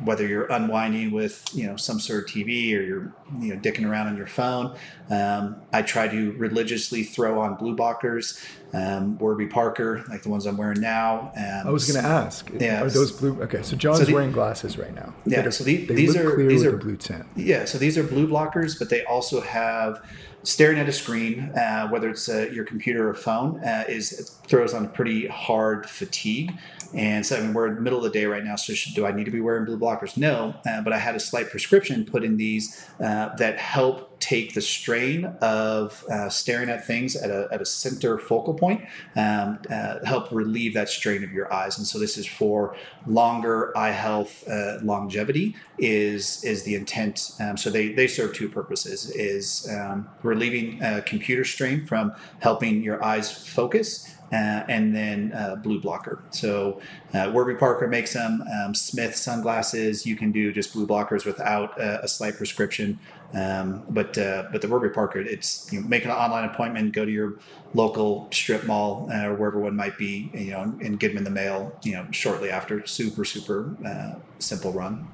[0.05, 3.87] whether you're unwinding with you know some sort of TV or you're you know dicking
[3.89, 4.75] around on your phone.
[5.09, 8.43] Um, I try to religiously throw on blue blockers,
[8.73, 11.31] um, Warby Parker, like the ones I'm wearing now.
[11.35, 12.83] Um, I was going to ask, Yeah.
[12.83, 13.41] are those blue?
[13.43, 15.13] Okay, so John's So the- wearing glasses right now.
[15.25, 17.25] Yeah, are- so the- these are- these are- blue tint.
[17.35, 20.01] Yeah, so these are blue blockers, but they also have
[20.43, 24.73] staring at a screen, uh, whether it's uh, your computer or phone, uh, is throws
[24.73, 26.53] on a pretty hard fatigue.
[26.93, 28.55] And so, I mean, we're in the middle of the day right now.
[28.55, 30.15] So, should, do I need to be wearing blue blockers?
[30.15, 34.53] No, uh, but I had a slight prescription put in these uh, that help take
[34.53, 38.81] the strain of uh, staring at things at a, at a center focal point,
[39.17, 41.77] um, uh, help relieve that strain of your eyes.
[41.77, 42.75] And so, this is for
[43.05, 47.31] longer eye health, uh, longevity is is the intent.
[47.41, 52.81] Um, so they they serve two purposes: is um, relieving uh, computer strain from helping
[52.81, 54.09] your eyes focus.
[54.31, 56.23] Uh, and then uh, blue blocker.
[56.31, 56.81] So
[57.13, 58.43] uh, Warby Parker makes them.
[58.51, 60.07] Um, Smith sunglasses.
[60.07, 62.97] You can do just blue blockers without uh, a slight prescription.
[63.33, 67.03] Um, but uh, but the Warby Parker, it's you know, make an online appointment, go
[67.03, 67.39] to your
[67.73, 71.23] local strip mall uh, or wherever one might be, you know, and get them in
[71.23, 71.75] the mail.
[71.83, 72.85] You know, shortly after.
[72.85, 75.07] Super super uh, simple run.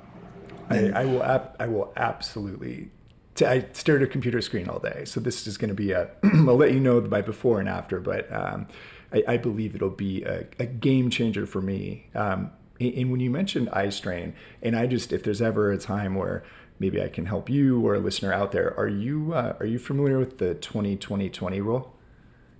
[0.70, 1.24] I, I will.
[1.24, 2.92] Ap- I will absolutely.
[3.36, 5.92] T- I stare at a computer screen all day, so this is going to be
[5.92, 6.10] a.
[6.24, 8.68] I'll let you know my before and after, but um,
[9.14, 12.08] I, I believe it'll be a, a game changer for me.
[12.14, 15.78] Um, and, and when you mentioned eye strain, and I just, if there's ever a
[15.78, 16.44] time where
[16.80, 19.80] maybe I can help you or a listener out there, are you uh, are you
[19.80, 21.96] familiar with the 20-20-20 rule?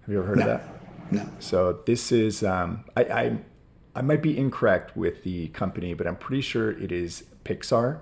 [0.02, 0.44] Have you ever heard No.
[0.44, 1.12] of that?
[1.12, 1.30] No.
[1.40, 3.38] So this is um, I, I
[3.96, 8.00] I might be incorrect with the company, but I'm pretty sure it is Pixar.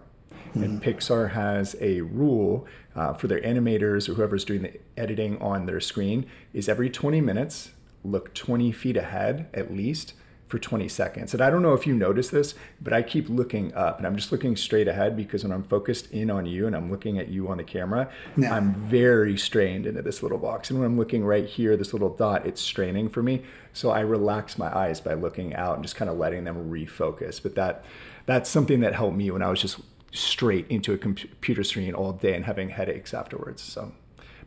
[0.53, 2.65] And Pixar has a rule
[2.95, 7.21] uh, for their animators or whoever's doing the editing on their screen is every 20
[7.21, 7.71] minutes
[8.03, 10.13] look 20 feet ahead at least
[10.47, 11.33] for 20 seconds.
[11.33, 14.15] And I don't know if you notice this, but I keep looking up and I'm
[14.15, 17.27] just looking straight ahead because when I'm focused in on you and I'm looking at
[17.27, 18.53] you on the camera, Yeah.
[18.55, 20.69] I'm very strained into this little box.
[20.69, 23.43] And when I'm looking right here, this little dot, it's straining for me.
[23.73, 27.43] So I relax my eyes by looking out and just kind of letting them refocus.
[27.43, 27.83] But that
[28.25, 29.79] that's something that helped me when I was just
[30.11, 33.61] straight into a computer screen all day and having headaches afterwards.
[33.61, 33.91] So,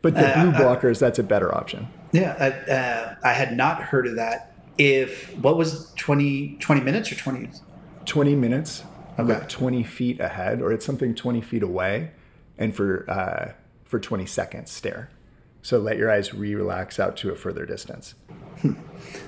[0.01, 1.87] but the Uh, blue uh, blockers, that's a better option.
[2.11, 4.50] Yeah, I, uh, I had not heard of that.
[4.81, 7.49] If what was 20, 20 minutes or twenty?
[8.05, 8.83] 20 minutes,
[9.19, 9.27] Okay.
[9.33, 12.11] look 20 feet ahead, or it's something 20 feet away,
[12.57, 13.51] and for uh,
[13.85, 15.11] for 20 seconds stare.
[15.61, 18.15] So let your eyes re-relax out to a further distance.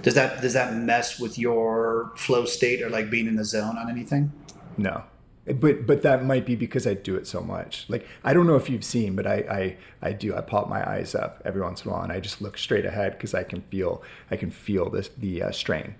[0.01, 3.77] Does that does that mess with your flow state or like being in the zone
[3.77, 4.31] on anything?
[4.77, 5.03] No.
[5.45, 7.85] But but that might be because I do it so much.
[7.89, 10.35] Like I don't know if you've seen, but I I, I do.
[10.35, 12.85] I pop my eyes up every once in a while, and I just look straight
[12.85, 14.01] ahead because I can feel
[14.31, 15.95] I can feel this the uh, strain.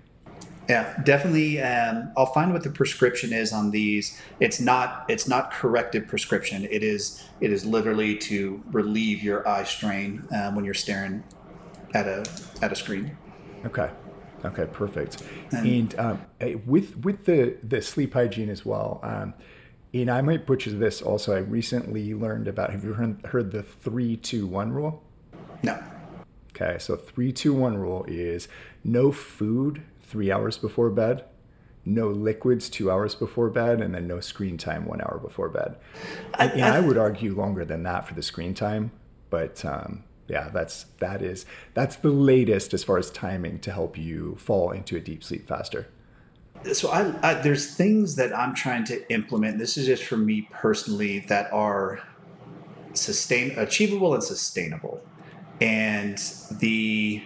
[0.68, 1.60] Yeah, definitely.
[1.60, 4.18] Um, I'll find what the prescription is on these.
[4.40, 6.66] It's not it's not corrective prescription.
[6.70, 11.22] It is it is literally to relieve your eye strain um, when you're staring
[11.92, 12.24] at a
[12.62, 13.16] at a screen.
[13.66, 13.90] Okay.
[14.44, 15.22] Okay, perfect.
[15.52, 16.20] And, um,
[16.66, 19.00] with with the the sleep hygiene as well.
[19.02, 19.34] Um,
[19.94, 21.34] and I might butcher this also.
[21.34, 22.70] I recently learned about.
[22.70, 25.02] Have you heard, heard the three two one rule?
[25.62, 25.82] No.
[26.50, 28.48] Okay, so three two one rule is
[28.82, 31.24] no food three hours before bed,
[31.84, 35.76] no liquids two hours before bed, and then no screen time one hour before bed.
[36.34, 38.92] I, and I, I would argue longer than that for the screen time,
[39.30, 41.44] but um, yeah, that's that is
[41.74, 45.46] that's the latest as far as timing to help you fall into a deep sleep
[45.46, 45.88] faster.
[46.72, 49.58] So I, I there's things that I'm trying to implement.
[49.58, 52.00] This is just for me personally that are
[52.94, 55.02] sustain achievable and sustainable.
[55.60, 56.18] And
[56.52, 57.22] the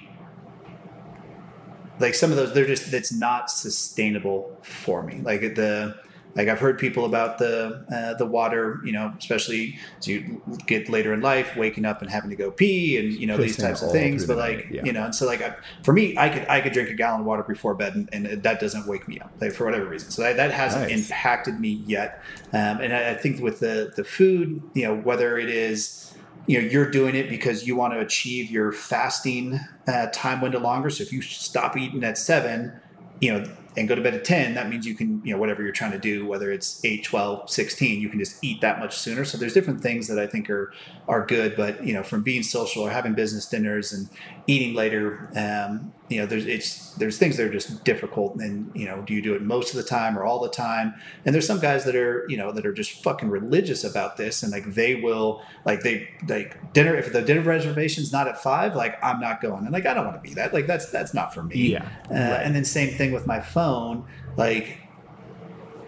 [2.01, 5.21] like some of those they're just that's not sustainable for me.
[5.21, 6.01] Like the
[6.35, 10.89] like I've heard people about the uh, the water, you know, especially as you get
[10.89, 13.83] later in life, waking up and having to go pee, and you know these types
[13.83, 14.27] of things.
[14.27, 14.85] But like, yeah.
[14.85, 17.21] you know, and so like I, for me, I could I could drink a gallon
[17.21, 20.11] of water before bed, and, and that doesn't wake me up, like for whatever reason.
[20.11, 21.09] So that, that hasn't nice.
[21.09, 22.23] impacted me yet.
[22.53, 26.15] Um, and I, I think with the the food, you know, whether it is
[26.47, 30.61] you know you're doing it because you want to achieve your fasting uh, time window
[30.61, 30.91] longer.
[30.91, 32.73] So if you stop eating at seven,
[33.21, 35.63] you know and go to bed at 10 that means you can you know whatever
[35.63, 38.99] you're trying to do whether it's 8 12 16 you can just eat that much
[38.99, 39.25] sooner.
[39.25, 40.73] So there's different things that i think are
[41.07, 44.09] are good but you know from being social or having business dinners and
[44.47, 48.87] eating later um, you know there's it's there's things that are just difficult and you
[48.87, 50.95] know do you do it most of the time or all the time?
[51.25, 54.43] And there's some guys that are you know that are just fucking religious about this
[54.43, 58.75] and like they will like they like dinner if the dinner reservation's not at five
[58.75, 59.65] like i'm not going.
[59.65, 60.55] And like i don't want to be that.
[60.55, 61.73] Like that's that's not for me.
[61.73, 61.89] Yeah.
[62.11, 62.43] Uh, right.
[62.43, 64.07] and then same thing with my phone.
[64.37, 64.79] Like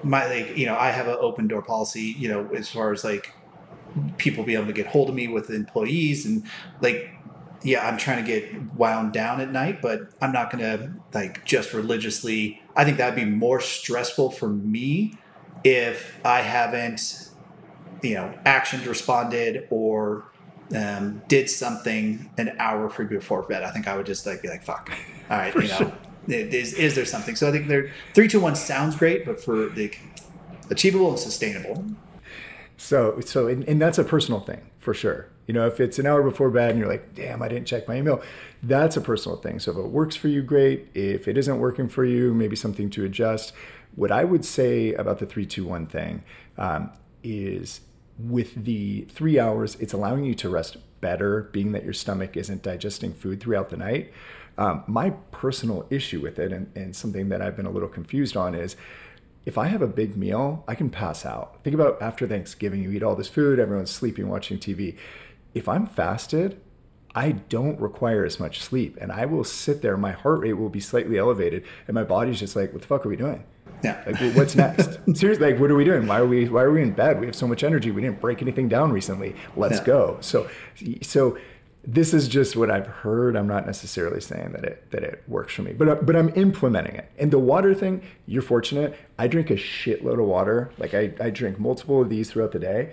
[0.02, 3.04] my like you know i have an open door policy you know as far as
[3.04, 3.34] like
[4.16, 6.44] people be able to get hold of me with employees and
[6.80, 7.10] like
[7.62, 11.44] yeah, I'm trying to get wound down at night, but I'm not going to like
[11.44, 12.62] just religiously.
[12.74, 15.18] I think that'd be more stressful for me
[15.62, 17.30] if I haven't,
[18.02, 20.24] you know, actioned, responded, or
[20.74, 23.62] um, did something an hour for before bed.
[23.62, 24.90] I think I would just like be like, "Fuck."
[25.28, 25.92] All right, you know, sure.
[26.28, 27.36] is is there something?
[27.36, 29.92] So I think there three, two, one sounds great, but for the
[30.70, 31.84] achievable and sustainable.
[32.78, 35.28] So so and, and that's a personal thing for sure.
[35.46, 37.86] You know, if it's an hour before bed and you're like, damn, I didn't check
[37.86, 38.22] my email,
[38.62, 39.60] that's a personal thing.
[39.60, 40.88] So if it works for you, great.
[40.94, 43.52] If it isn't working for you, maybe something to adjust.
[43.94, 46.24] What I would say about the 321 thing
[46.56, 46.90] um,
[47.22, 47.82] is
[48.18, 52.62] with the three hours, it's allowing you to rest better, being that your stomach isn't
[52.62, 54.12] digesting food throughout the night.
[54.58, 58.36] Um, my personal issue with it, and, and something that I've been a little confused
[58.36, 58.76] on, is
[59.46, 61.62] if I have a big meal, I can pass out.
[61.64, 64.96] Think about after Thanksgiving, you eat all this food, everyone's sleeping, watching TV
[65.54, 66.60] if I'm fasted,
[67.14, 70.68] I don't require as much sleep and I will sit there, my heart rate will
[70.68, 73.44] be slightly elevated and my body's just like, what the fuck are we doing?
[73.82, 74.02] Yeah.
[74.06, 74.98] Like, what's next?
[75.14, 76.06] Seriously, like, what are we doing?
[76.06, 77.18] Why are we, why are we in bed?
[77.18, 77.90] We have so much energy.
[77.90, 79.34] We didn't break anything down recently.
[79.56, 79.84] Let's yeah.
[79.84, 80.18] go.
[80.20, 80.48] So,
[81.02, 81.38] so
[81.82, 83.36] this is just what I've heard.
[83.36, 86.94] I'm not necessarily saying that it, that it works for me, but, but I'm implementing
[86.94, 87.10] it.
[87.18, 88.98] And the water thing, you're fortunate.
[89.18, 90.72] I drink a shitload of water.
[90.78, 92.92] Like I, I drink multiple of these throughout the day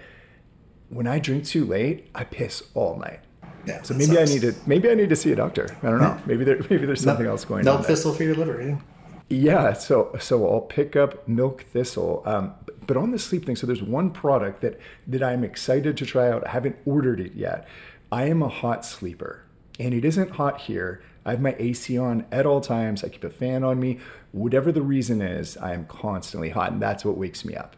[0.89, 3.19] when I drink too late, I piss all night.
[3.65, 4.31] Yeah, so maybe sucks.
[4.31, 5.75] I need to maybe I need to see a doctor.
[5.83, 6.19] I don't know.
[6.25, 7.81] Maybe there maybe there's something else going milk on.
[7.81, 8.77] Milk thistle for your liver, yeah.
[9.29, 12.23] Yeah, so so I'll pick up milk thistle.
[12.25, 12.53] Um,
[12.85, 16.29] but on the sleep thing, so there's one product that that I'm excited to try
[16.29, 16.47] out.
[16.47, 17.67] I haven't ordered it yet.
[18.11, 19.43] I am a hot sleeper,
[19.79, 21.01] and it isn't hot here.
[21.25, 23.03] I have my AC on at all times.
[23.03, 23.99] I keep a fan on me.
[24.31, 27.75] Whatever the reason is, I am constantly hot, and that's what wakes me up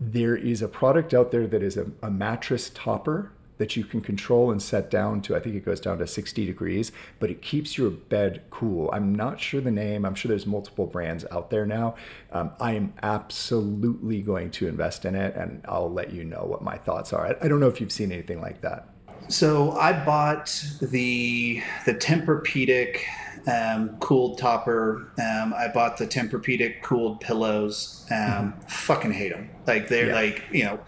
[0.00, 4.02] there is a product out there that is a, a, mattress topper that you can
[4.02, 7.40] control and set down to i think it goes down to 60 degrees but it
[7.40, 11.48] keeps your bed cool i'm not sure the name i'm sure there's multiple brands out
[11.48, 11.94] there now
[12.32, 16.62] um, i am absolutely going to invest in it and i'll let you know what
[16.62, 18.90] my thoughts are i, I don't know if you've seen anything like that
[19.28, 23.02] so i bought the the tempur-pedic
[23.46, 25.08] um, cooled topper.
[25.18, 28.04] Um, I bought the Tempur-Pedic cooled pillows.
[28.10, 28.60] Um, mm-hmm.
[28.66, 29.50] Fucking hate them.
[29.66, 30.14] Like they're yeah.
[30.14, 30.80] like you know,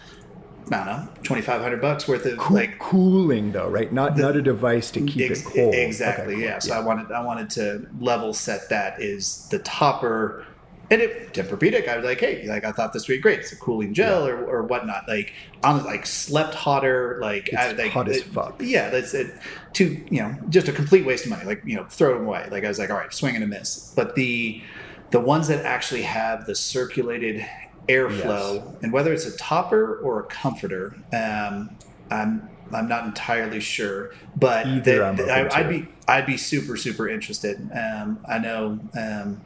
[0.73, 3.93] I don't know, twenty five hundred bucks worth of Cool- like cooling though, right?
[3.93, 5.75] Not not a device to keep Ex- it cold.
[5.75, 6.35] Exactly.
[6.35, 6.43] Okay, cool.
[6.43, 6.59] Yeah.
[6.59, 10.45] So I wanted I wanted to level set that is the topper.
[10.91, 13.41] And it, Tempur-Pedic, I was like, hey, like I thought this would be great.
[13.41, 15.07] It's a cooling gel or, or whatnot.
[15.07, 17.19] Like, on like slept hotter.
[17.21, 18.61] Like, I, like hot as it- fuck.
[18.65, 19.35] Yeah, that's it.
[19.75, 21.45] To you know, just a complete waste of money.
[21.45, 22.49] Like, you know, throw it away.
[22.51, 23.93] Like I was like, all right, swing and a miss.
[23.95, 24.63] But the
[25.11, 27.45] the ones that actually have the circulated
[27.89, 31.77] airflow, and whether it's a topper or a comforter, um,
[32.11, 35.59] I'm I'm not entirely sure, but Either that- I'm open I.
[35.61, 37.61] I'd be I'd be super super interested.
[37.75, 39.43] Um, I know, um,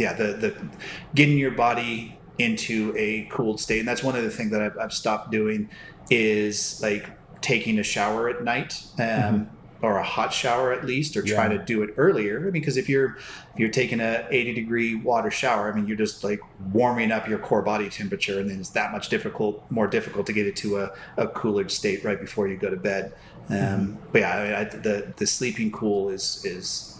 [0.00, 0.68] yeah, the the
[1.14, 4.78] getting your body into a cooled state, and that's one of the things that I've,
[4.78, 5.68] I've stopped doing
[6.10, 7.06] is like
[7.42, 8.82] taking a shower at night.
[8.98, 9.50] Um,
[9.82, 11.58] Or a hot shower at least, or try Mm-hmm.
[11.58, 12.36] To do it earlier.
[12.36, 13.16] I mean because if you're
[13.54, 16.40] if you're taking a 80 degree water shower, I mean, you're just like
[16.74, 20.34] warming up your core body temperature, and then it's that much difficult, more difficult to
[20.34, 23.14] get it to a, a cooler state right before you go to bed.
[23.48, 23.94] Um, Mm-hmm.
[24.12, 26.98] But yeah, I mean, I, the the sleeping cool is is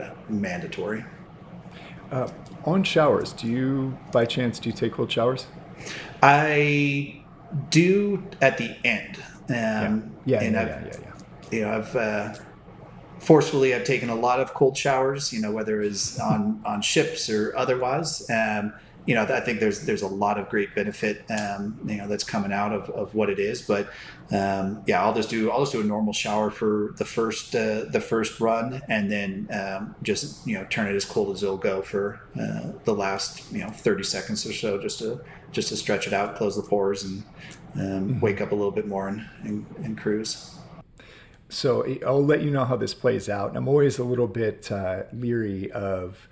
[0.00, 1.04] uh, mandatory.
[2.10, 2.28] Uh,
[2.64, 5.46] on showers, do you by chance do you take cold showers?
[6.22, 7.22] I
[7.70, 9.16] do at the end.
[9.48, 11.50] Um, Yeah, and yeah, yeah, yeah, yeah.
[11.50, 12.34] you know, I've uh,
[13.18, 15.32] forcefully I've taken a lot of cold showers.
[15.32, 18.28] You know, whether it's on on ships or otherwise.
[18.30, 18.72] Um,
[19.06, 21.24] you know, I think there's there's a lot of great benefit.
[21.30, 23.62] Um, you know, that's coming out of, of what it is.
[23.62, 23.90] But
[24.30, 27.84] um, yeah, I'll just do I'll just do a normal shower for the first uh,
[27.84, 31.56] the first run, and then um, just you know turn it as cold as it'll
[31.56, 35.20] go for uh, the last you know 30 seconds or so, just to
[35.52, 37.24] just to stretch it out, close the pores, and
[37.76, 40.56] um, wake up a little bit more and, and, and cruise.
[41.48, 43.48] So I'll let you know how this plays out.
[43.48, 46.28] And I'm always a little bit uh, leery of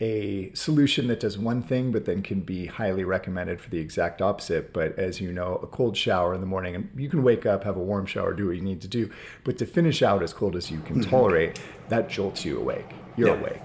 [0.00, 4.20] a solution that does one thing, but then can be highly recommended for the exact
[4.20, 4.72] opposite.
[4.72, 7.64] But as you know, a cold shower in the morning, and you can wake up,
[7.64, 9.10] have a warm shower, do what you need to do.
[9.44, 12.94] But to finish out as cold as you can tolerate, that jolts you awake.
[13.16, 13.40] You're Yeah.
[13.40, 13.62] awake.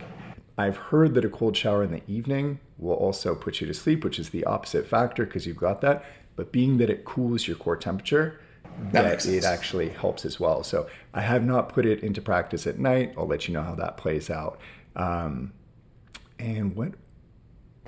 [0.57, 4.03] I've heard that a cold shower in the evening will also put you to sleep,
[4.03, 6.03] which is the opposite factor because you've got that.
[6.35, 8.39] But being that it cools your core temperature,
[8.91, 10.63] That that it actually helps as well.
[10.63, 13.13] So I have not put it into practice at night.
[13.17, 14.59] I'll let you know how that plays out.
[14.95, 15.53] Um,
[16.39, 16.93] and what?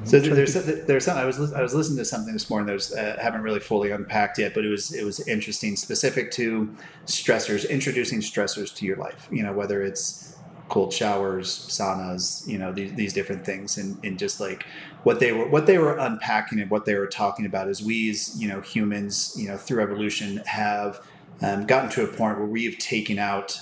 [0.03, 2.93] So there's there's something I was I was listening to something this morning that was
[2.93, 6.75] uh, haven't really fully unpacked yet, but it was it was interesting, specific to
[7.05, 9.27] stressors, introducing stressors to your life.
[9.31, 10.37] You know, whether it's
[10.69, 14.65] cold showers, saunas, you know, these, these different things, and, and just like
[15.03, 18.09] what they were what they were unpacking and what they were talking about is we
[18.09, 20.99] as you know humans, you know, through evolution have
[21.43, 23.59] um, gotten to a point where we have taken out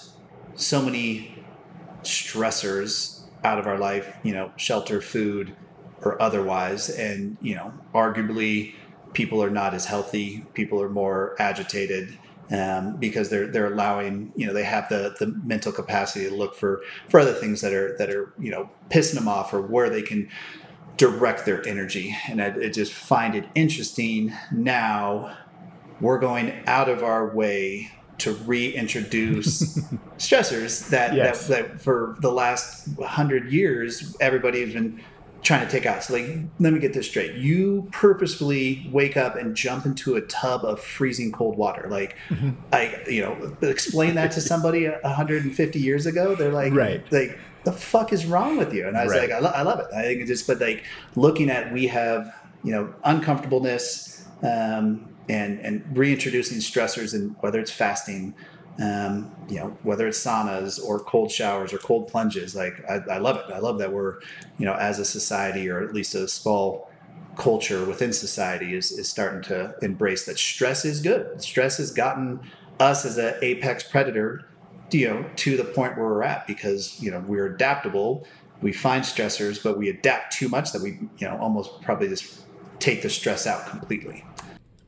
[0.55, 1.35] so many
[2.03, 5.55] stressors out of our life, you know, shelter, food,
[6.01, 6.89] or otherwise.
[6.89, 8.75] And, you know, arguably
[9.13, 12.17] people are not as healthy, people are more agitated.
[12.51, 16.55] Um, because they're they're allowing you know they have the the mental capacity to look
[16.55, 19.87] for for other things that are that are you know pissing them off or where
[19.87, 20.27] they can
[20.97, 25.37] direct their energy and I, I just find it interesting now
[26.01, 29.77] we're going out of our way to reintroduce
[30.17, 31.47] stressors that, Yes.
[31.47, 35.01] that that for the last hundred years everybody has been
[35.41, 36.03] trying to take out.
[36.03, 36.27] So like,
[36.59, 40.81] let me get this straight: you purposefully wake up and jump into a tub of
[40.81, 41.87] freezing cold water.
[41.89, 42.15] Like,
[42.73, 46.35] I you know, explain that to somebody 150 years ago.
[46.35, 47.01] They're like, Right.
[47.11, 48.87] like the fuck is wrong with you?
[48.87, 49.29] And I was Right.
[49.29, 49.87] like, I, lo- I love it.
[49.95, 50.83] I think it just, but like
[51.15, 52.33] looking at we have
[52.63, 58.34] you know uncomfortableness um, and and reintroducing stressors and whether it's fasting,
[58.81, 62.56] um, you know whether it's saunas or cold showers or cold plunges.
[62.56, 63.53] Like I, I love it.
[63.53, 64.19] I love that we're
[64.57, 66.91] you know as a society or at least a small
[67.38, 71.41] culture within society is is starting to embrace that stress is good.
[71.41, 72.41] Stress has gotten
[72.80, 74.45] us as an apex predator
[74.91, 78.26] you know to the point where we're at because you know we're adaptable
[78.61, 82.45] we find stressors but we adapt too much that we you know almost probably just
[82.80, 84.23] take the stress out completely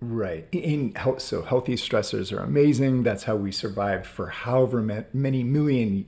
[0.04, 0.48] Right.
[0.52, 3.04] In health, so healthy stressors are amazing.
[3.04, 4.82] That's how we survived for however
[5.14, 6.08] many million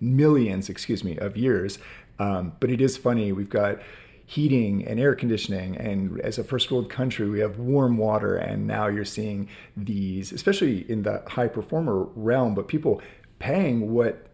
[0.00, 1.80] millions, excuse me, of years.
[2.20, 3.32] Um, but it is funny.
[3.32, 3.80] We've got
[4.24, 8.36] heating and air conditioning, and as a first world country, we have warm water.
[8.36, 13.02] And now you're seeing these, especially in the high performer realm, but people
[13.40, 14.28] paying what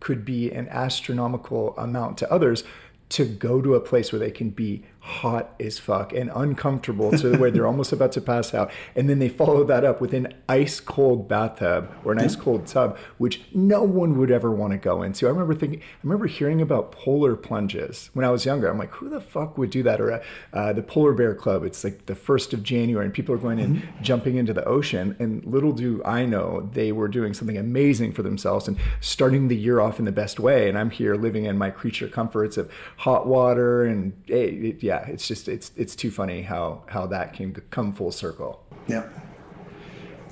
[0.00, 2.64] could be an astronomical amount to others
[3.10, 7.28] to go to a place where they can be hot as fuck and uncomfortable to
[7.28, 8.70] the way they're almost about to pass out.
[8.94, 12.68] And then they follow that up with an ice cold bathtub or an ice cold
[12.68, 15.26] tub, which no one would ever want to go into.
[15.26, 18.68] I remember thinking, I remember hearing about polar plunges when I was younger.
[18.68, 20.00] I'm like, who the fuck would do that?
[20.00, 20.22] Or
[20.52, 23.58] uh, the Polar Bear Club, it's like the first of January and people are going
[23.58, 24.02] and mm-hmm.
[24.04, 25.16] jumping into the ocean.
[25.18, 29.56] And little do I know they were doing something amazing for themselves and starting the
[29.56, 30.68] year off in the best way.
[30.68, 35.26] And I'm here living in my creature comforts of hot water and it, yeah, it's
[35.26, 38.62] just it's it's too funny how how that can come full circle.
[38.88, 39.08] Yeah.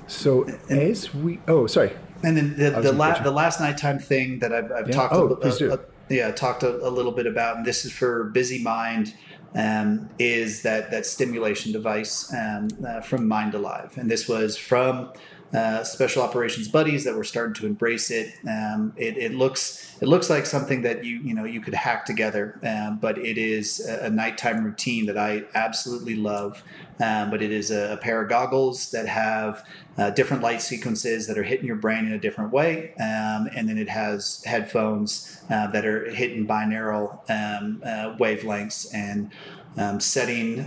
[0.07, 1.91] So and, as we oh sorry.
[2.23, 4.95] And then the the, la- the last nighttime thing that I've, I've yeah.
[4.95, 5.79] talked oh, a, a, a,
[6.09, 9.15] yeah talked a, little bit about, and this is for busy mind.
[9.53, 15.11] Um, is that that stimulation device um, uh, from Mind Alive, and this was from
[15.53, 18.33] uh, special operations buddies that were starting to embrace it.
[18.47, 19.17] Um, it.
[19.17, 19.33] it.
[19.33, 23.17] looks it looks like something that you you know you could hack together, um, but
[23.17, 26.63] it is a, a, nighttime routine that I absolutely love.
[26.99, 29.65] Um, but it is a, a, pair of goggles that have
[29.97, 33.67] uh, different light sequences that are hitting your brain in a different way, um, and
[33.67, 39.31] then it has headphones uh, that are hitting binaural um, uh, wavelengths and
[39.77, 40.59] um, setting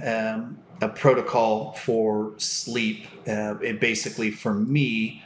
[0.80, 3.06] a protocol for sleep.
[3.26, 5.22] Uh, it basically, for me,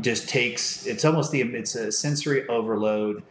[0.00, 0.86] just takes.
[0.86, 1.42] It's almost the.
[1.42, 3.22] It's a sensory overload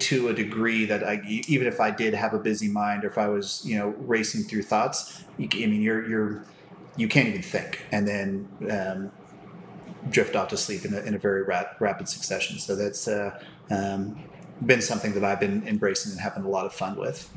[0.00, 3.18] to a degree that I, even if I did have a busy mind or if
[3.18, 6.44] I was, you know, racing through thoughts, you, I mean, you're you're
[6.96, 9.12] you can't even think, and then um,
[10.10, 12.58] drift off to sleep in a, in a very rap, rapid succession.
[12.58, 13.38] So that's uh,
[13.70, 14.22] um,
[14.64, 17.30] been something that I've been embracing and having a lot of fun with.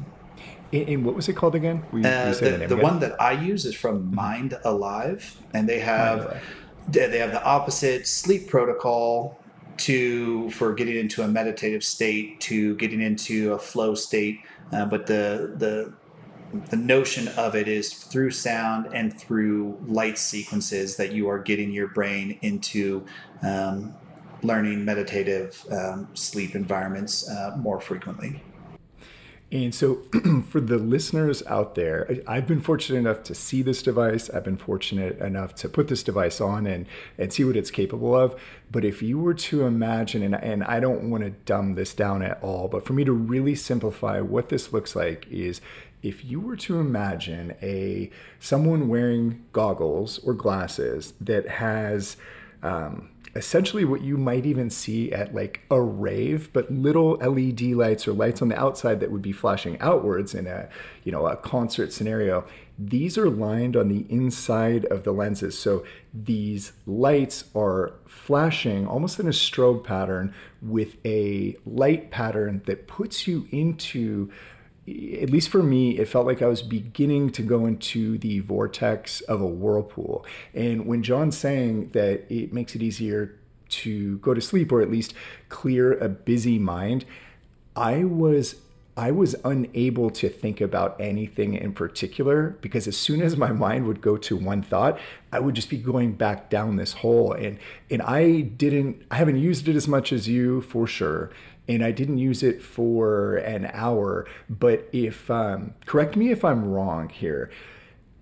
[0.74, 1.84] And what was it called again?
[1.92, 4.16] We, uh, the, the, one that I use is from mm-hmm.
[4.16, 6.42] Mind Alive, and they have
[6.88, 9.40] they have the opposite sleep protocol
[9.78, 14.40] to for getting into a meditative state to getting into a flow state.
[14.72, 15.94] Uh, but the the
[16.70, 21.72] the notion of it is through sound and through light sequences that you are getting
[21.72, 23.06] your brain into
[23.44, 23.94] um,
[24.42, 28.42] learning meditative um, sleep environments uh, more frequently.
[29.56, 29.96] And so,
[30.50, 34.30] for the listeners out there, I've been fortunate enough to see this device.
[34.30, 36.86] I've been fortunate enough to put this device on and,
[37.18, 38.38] and see what it's capable of.
[38.70, 42.22] But if you were to imagine, and, and I don't want to dumb this down
[42.22, 45.62] at all, but for me to really simplify what this looks like is
[46.04, 52.18] if you were to imagine a someone wearing goggles or glasses that has
[52.62, 58.08] um, essentially what you might even see at like a rave, but little LED lights
[58.08, 60.70] or lights on the outside that would be flashing outwards in a,
[61.04, 62.46] you know, a concert scenario.
[62.80, 65.58] These are lined on the inside of the lenses.
[65.60, 72.88] So these lights are flashing almost in a strobe pattern with a light pattern that
[72.88, 74.32] puts you into
[74.88, 79.22] at least for me, it felt like I was beginning to go into the vortex
[79.22, 80.26] of a whirlpool.
[80.54, 83.36] And when John's saying that it makes it easier
[83.68, 85.16] to go to sleep or at least
[85.50, 87.06] clear a busy mind,
[87.76, 88.56] I was
[88.98, 93.88] I was unable to think about anything in particular because as soon as my mind
[93.88, 94.98] would go to one thought,
[95.34, 97.34] I would just be going back down this hole.
[97.34, 97.58] And
[97.90, 101.32] and I didn't I haven't used it as much as you for sure
[101.68, 104.28] and I didn't use it for an hour.
[104.50, 107.50] But if, um, correct me if I'm wrong here,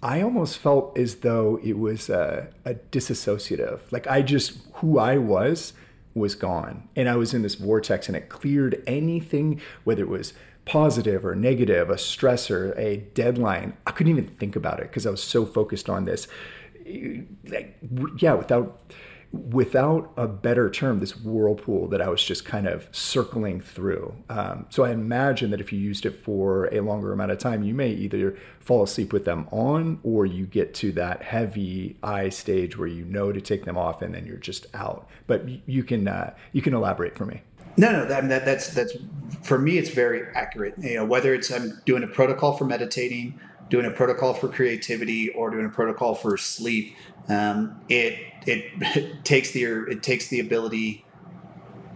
[0.02, 3.80] I almost felt as though it was a, a disassociative.
[3.92, 5.74] Like I just, who I was,
[6.14, 6.88] was gone.
[6.96, 10.34] And I was in this vortex and it cleared anything, whether it was
[10.66, 13.76] positive or negative, a stressor, a deadline.
[13.86, 16.28] I couldn't even think about it because I was so focused on this.
[17.46, 17.78] Like,
[18.20, 18.80] yeah, without
[19.34, 24.14] without a better term, this whirlpool that I was just kind of circling through.
[24.30, 27.64] Um, so I imagine that if you used it for a longer amount of time,
[27.64, 32.30] you may either fall asleep with them on or you get to that heavy eye
[32.30, 35.10] stage where you know to take them off and then you're just out.
[35.26, 37.42] But you can uh, you can elaborate for me.
[37.76, 38.96] No, no, that, that, that's that's
[39.42, 39.80] for me.
[39.80, 40.76] It's very accurate.
[40.78, 43.40] You know, whether it's I'm doing a protocol for meditating,
[43.70, 46.96] doing a protocol for creativity, or doing a protocol for sleep,
[47.30, 51.06] um, it, it, it takes the it takes the ability.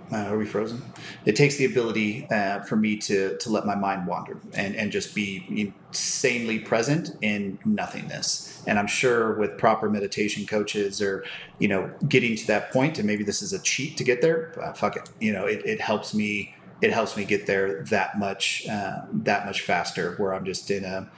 [0.09, 0.81] Uh, are we frozen?
[1.25, 4.91] It takes the ability uh, for me to to let my mind wander and and
[4.91, 8.63] just be insanely present in nothingness.
[8.65, 11.25] And I'm sure with proper meditation coaches or
[11.59, 14.53] you know getting to that point, and maybe this is a cheat to get there.
[14.61, 18.17] Uh, fuck it, you know it, it helps me it helps me get there that
[18.17, 20.15] much uh, that much faster.
[20.17, 21.09] Where I'm just in a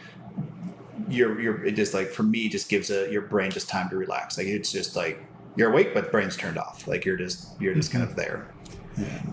[1.08, 3.96] you're you're it just like for me just gives a your brain just time to
[3.96, 4.38] relax.
[4.38, 5.24] Like it's just like
[5.56, 6.88] you're awake, but the brain's turned off.
[6.88, 8.00] Like you're just you're just mm-hmm.
[8.00, 8.52] kind of there.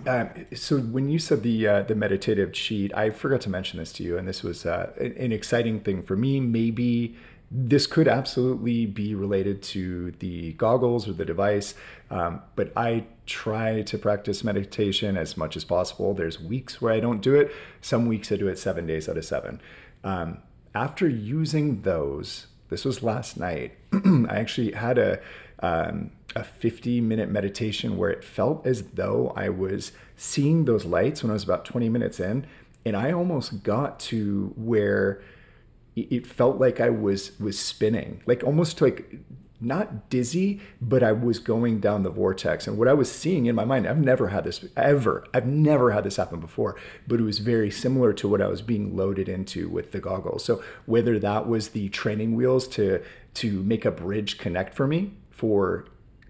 [0.06, 3.92] Um, so when you said the uh, the meditative cheat, I forgot to mention this
[3.94, 6.40] to you, and this was uh, an exciting thing for me.
[6.40, 7.16] Maybe
[7.50, 11.74] this could absolutely be related to the goggles or the device,
[12.10, 16.14] um, but I try to practice meditation as much as possible.
[16.14, 17.52] There's weeks where I don't do it.
[17.80, 19.60] Some weeks I do it seven days out of seven.
[20.04, 20.38] Um,
[20.76, 23.78] after using those, this was last night.
[23.92, 25.20] I actually had a
[25.60, 31.22] um, a 50 minute meditation where it felt as though I was seeing those lights
[31.22, 32.46] when I was about 20 minutes in,
[32.84, 35.22] and I almost got to where
[35.96, 39.18] it felt like I was was spinning, like almost like
[39.60, 42.66] not dizzy, but I was going down the vortex.
[42.66, 45.26] And what I was seeing in my mind, I've never had this ever.
[45.32, 46.76] I've never had this happen before,
[47.06, 50.44] but it was very similar to what I was being loaded into with the goggles.
[50.44, 53.02] So whether that was the training wheels to
[53.34, 55.86] to make a bridge connect for me for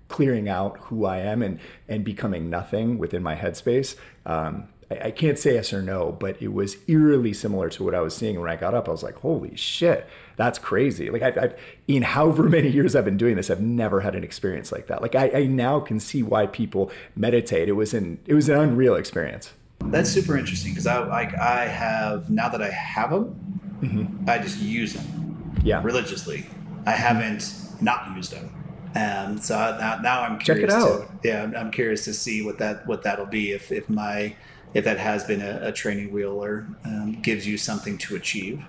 [0.08, 1.58] clearing out who I am and
[1.88, 3.96] and becoming nothing within my headspace.
[4.24, 7.94] Um, I, I, can't say yes or no, but it was eerily similar to what
[7.94, 8.88] I was seeing when I got up.
[8.88, 10.06] I was like, "Holy shit,
[10.36, 14.00] that's crazy!" Like I've, I've in however many years I've been doing this, I've never
[14.00, 15.02] had an experience like that.
[15.02, 17.68] Like I, I now can see why people meditate.
[17.68, 19.52] It was an it was an unreal experience.
[19.80, 24.28] That's super interesting because I like I have now that I have them, mm-hmm.
[24.28, 25.52] I just use them.
[25.62, 25.82] Yeah.
[25.82, 26.46] Religiously,
[26.86, 28.52] I haven't not used them.
[28.94, 30.72] Um, so now, now I'm curious.
[30.72, 31.22] Check it out.
[31.22, 34.34] To, yeah, I'm, I'm, curious to see what that what that'll be if if my
[34.72, 38.64] if that has been a, a training wheel or um, gives you something to achieve.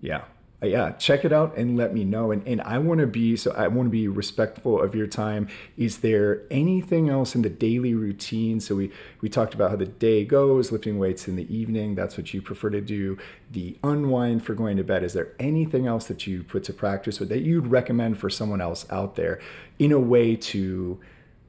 [0.00, 0.22] Yeah,
[0.62, 2.30] Uh, yeah, check it out and let me know.
[2.30, 5.48] And, and I want to be so I want to be respectful of your time.
[5.76, 8.60] Is there anything else in the daily routine?
[8.60, 11.94] So we we talked about how the day goes, lifting weights in the evening.
[11.94, 13.18] That's what you prefer to do.
[13.50, 15.02] The unwind for going to bed.
[15.02, 18.60] Is there anything else that you put to practice or that you'd recommend for someone
[18.60, 19.40] else out there
[19.78, 21.00] in a way to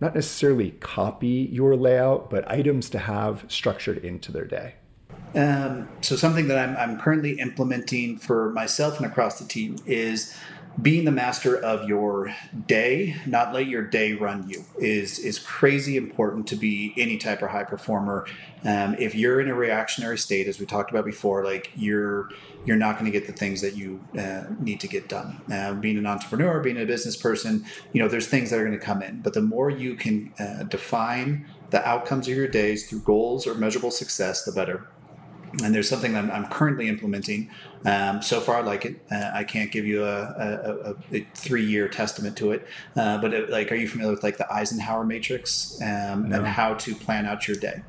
[0.01, 4.75] not necessarily copy your layout, but items to have structured into their day?
[5.35, 10.35] Um, so something that I'm, I'm currently implementing for myself and across the team is
[10.81, 12.33] being the master of your
[12.67, 17.41] day, not let your day run you, is is crazy important to be any type
[17.43, 18.25] of high performer.
[18.63, 22.29] Um, if you're in a reactionary state, as we talked about before, like you're
[22.65, 25.41] you're not going to get the things that you uh, need to get done.
[25.51, 28.77] Uh, being an entrepreneur, being a business person, you know, there's things that are going
[28.77, 29.21] to come in.
[29.21, 33.53] But the more you can uh, define the outcomes of your days through goals or
[33.55, 34.87] measurable success, the better
[35.61, 37.49] and there's something I'm, I'm currently implementing.
[37.85, 39.05] Um, so far, I like it.
[39.11, 43.33] Uh, I can't give you a, a, a, a three-year testament to it, uh, but
[43.33, 46.37] it, like, are you familiar with like the Eisenhower matrix um, no.
[46.37, 47.83] and how to plan out your day?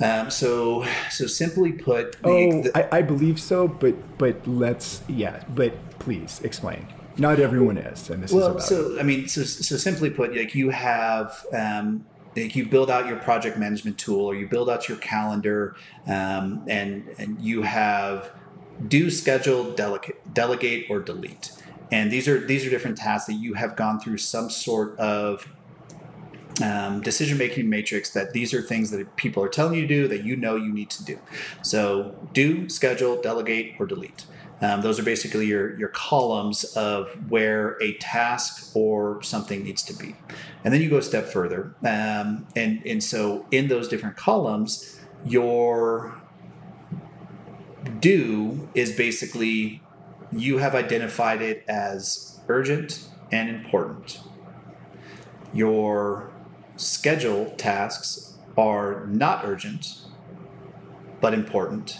[0.00, 5.02] Um, so, so simply put, the, oh, the, I, I, believe so, but but let's
[5.08, 6.86] yeah, but please explain.
[7.16, 9.00] Not everyone is, and this well, is so it.
[9.00, 12.04] I mean, so so simply put, like you have um,
[12.36, 15.74] you build out your project management tool or you build out your calendar
[16.06, 18.30] um, and and you have
[18.88, 21.52] do schedule delegate delegate or delete.
[21.90, 25.54] And these are these are different tasks that you have gone through some sort of
[26.62, 30.08] um, decision making matrix that these are things that people are telling you to do
[30.08, 31.18] that you know you need to do.
[31.62, 34.26] So do schedule delegate or delete
[34.60, 39.92] um, those are basically your, your columns of where a task or something needs to
[39.92, 40.16] be.
[40.64, 41.74] And then you go a step further.
[41.84, 46.18] Um, and, and so in those different columns, your
[48.00, 49.82] do is basically
[50.32, 54.20] you have identified it as urgent and important.
[55.52, 56.32] Your
[56.76, 60.00] schedule tasks are not urgent
[61.20, 61.98] but important.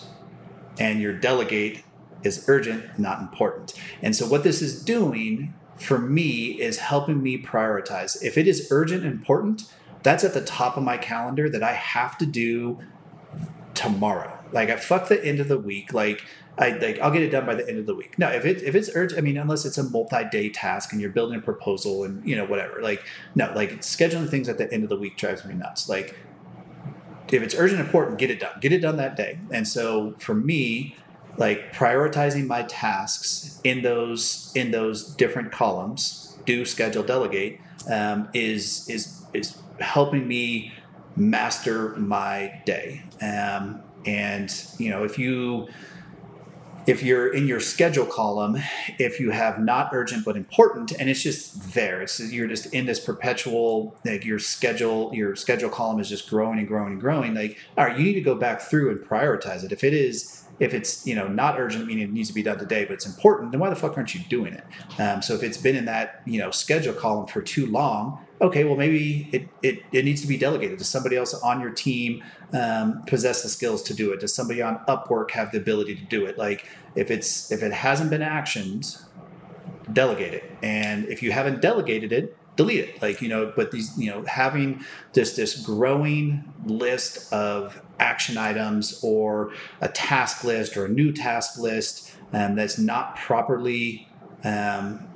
[0.78, 1.83] And your delegate
[2.27, 3.73] is urgent, not important.
[4.03, 8.23] And so, what this is doing for me is helping me prioritize.
[8.23, 9.65] If it is urgent and important,
[10.03, 12.78] that's at the top of my calendar that I have to do
[13.74, 14.39] tomorrow.
[14.53, 15.93] Like I fuck the end of the week.
[15.93, 16.23] Like
[16.59, 18.19] I like I'll get it done by the end of the week.
[18.19, 21.11] No, if it if it's urgent, I mean, unless it's a multi-day task and you're
[21.11, 22.81] building a proposal and you know whatever.
[22.81, 23.05] Like
[23.35, 25.89] no, like scheduling things at the end of the week drives me nuts.
[25.89, 26.16] Like
[27.28, 28.59] if it's urgent important, get it done.
[28.61, 29.40] Get it done that day.
[29.51, 30.97] And so for me,
[31.39, 37.61] like prioritizing my tasks in those in those different columns do schedule delegate
[37.91, 40.73] um, is is is helping me
[41.17, 43.03] master my day.
[43.21, 45.69] Um, and you know if you
[46.87, 48.57] if you're in your schedule column
[49.01, 52.87] if you have not urgent but important and it's just there it's you're just in
[52.87, 57.35] this perpetual like your schedule your schedule column is just growing and growing and growing
[57.35, 59.73] like all right you need to go back through and prioritize it.
[59.73, 62.59] If it is if it's you know not urgent, meaning it needs to be done
[62.59, 64.65] today, but it's important, then why the fuck aren't you doing it?
[64.99, 68.65] Um, so if it's been in that you know schedule column for too long, okay,
[68.65, 70.78] well maybe it, it, it needs to be delegated.
[70.78, 72.23] Does somebody else on your team
[72.53, 74.20] um, possess the skills to do it?
[74.20, 76.39] Does somebody on Upwork have the ability to do it?
[76.39, 79.03] Like if it's if it hasn't been actioned,
[79.93, 80.51] delegate it.
[80.62, 83.03] And if you haven't delegated it, delete it.
[83.03, 89.01] Like you know, but these you know having this this growing list of action items
[89.02, 94.09] or a task list or a new task list um, that's not properly
[94.44, 95.09] um,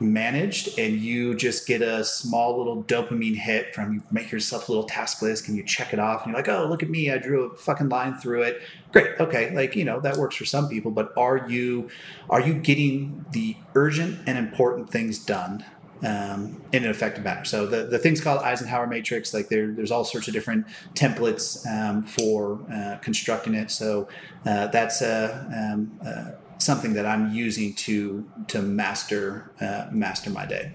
[0.00, 4.72] managed and you just get a small little dopamine hit from you make yourself a
[4.72, 7.10] little task list and you check it off and you're like oh look at me
[7.10, 8.60] i drew a fucking line through it.
[8.92, 11.88] Great okay like you know that works for some people but are you
[12.28, 15.64] are you getting the urgent and important things done
[16.04, 17.44] um, in an effective manner.
[17.44, 19.32] So the, the thing's called Eisenhower matrix.
[19.32, 23.70] Like there, there's all sorts of different templates um, for uh, constructing it.
[23.70, 24.08] So
[24.44, 30.46] uh, that's a, um, uh, something that I'm using to to master uh, master my
[30.46, 30.74] day.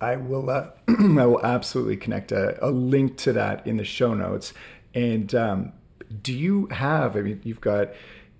[0.00, 4.14] I will uh, I will absolutely connect a, a, link to that in the show
[4.14, 4.52] notes.
[4.94, 5.72] And um,
[6.22, 7.16] do you have?
[7.16, 7.90] I mean, you've got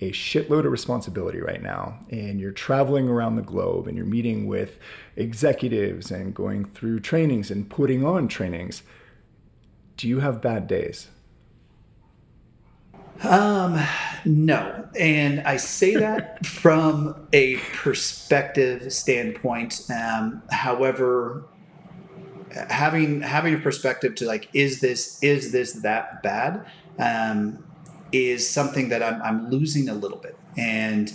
[0.01, 4.47] a shitload of responsibility right now, and you're traveling around the globe, and you're meeting
[4.47, 4.79] with
[5.19, 8.83] executives and going through trainings and putting on trainings.
[9.97, 11.09] Do you have bad days?
[13.25, 13.79] Um,
[14.25, 14.89] no.
[14.99, 19.83] And I say that from a perspective standpoint.
[19.91, 21.45] Um, however,
[22.71, 26.65] having having a perspective to like, is this is this that bad?
[26.99, 27.65] Um,
[28.11, 30.37] is something that I'm, I'm losing a little bit.
[30.57, 31.13] And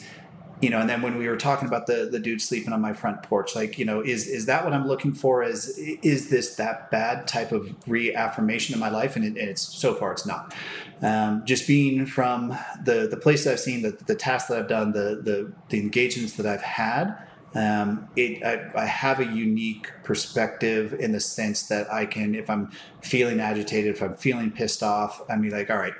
[0.63, 2.93] you know, and then when we were talking about the the dude sleeping on my
[2.93, 5.43] front porch, like, you know, is is that what I'm looking for?
[5.43, 9.17] Is is this that bad type of reaffirmation in my life?
[9.17, 10.55] And, it, and it's so far it's not.
[11.01, 14.69] Um, just being from the the place that I've seen, the the tasks that I've
[14.69, 17.17] done, the the the engagements that I've had.
[17.55, 22.49] Um, it, I, I, have a unique perspective in the sense that I can, if
[22.49, 22.71] I'm
[23.01, 25.93] feeling agitated, if I'm feeling pissed off, I mean, like, all right,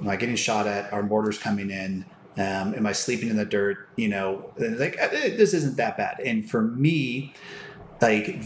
[0.00, 0.92] am I getting shot at?
[0.92, 2.04] Are mortars coming in?
[2.36, 3.88] Um, am I sleeping in the dirt?
[3.96, 6.20] You know, like eh, this isn't that bad.
[6.20, 7.32] And for me,
[8.00, 8.40] like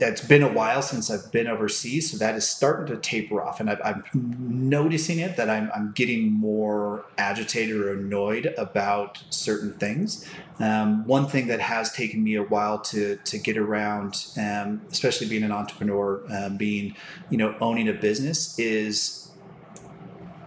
[0.00, 3.60] it's been a while since I've been overseas, so that is starting to taper off,
[3.60, 9.74] and i am noticing it that I'm, I'm, getting more agitated or annoyed about certain
[9.74, 10.26] things.
[10.58, 15.28] Um, one thing that has taken me a while to to get around, um, especially
[15.28, 16.96] being an entrepreneur, um, being
[17.28, 19.30] you know owning a business, is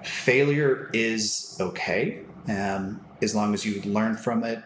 [0.04, 4.64] failure is okay um, as long as you learn from it,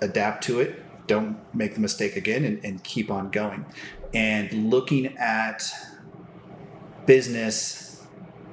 [0.00, 3.64] adapt to it, don't make the mistake again, and, and keep on going.
[4.12, 5.70] And looking at
[7.06, 8.06] business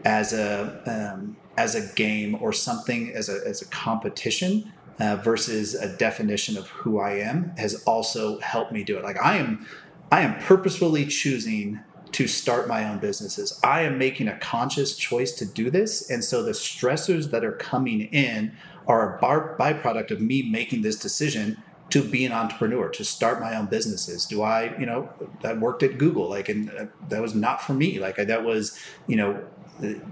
[0.05, 5.75] as a um, as a game or something as a as a competition uh, versus
[5.75, 9.03] a definition of who I am has also helped me do it.
[9.03, 9.65] Like I am,
[10.11, 11.79] I am purposefully choosing
[12.11, 13.59] to start my own businesses.
[13.63, 16.09] I am making a conscious choice to do this.
[16.09, 18.53] And so the stressors that are coming in
[18.88, 23.55] are a byproduct of me making this decision to be an entrepreneur, to start my
[23.55, 24.25] own businesses.
[24.25, 25.09] Do I, you know,
[25.43, 27.99] I worked at Google, like, and uh, that was not for me.
[27.99, 28.77] Like, that was,
[29.07, 29.41] you know,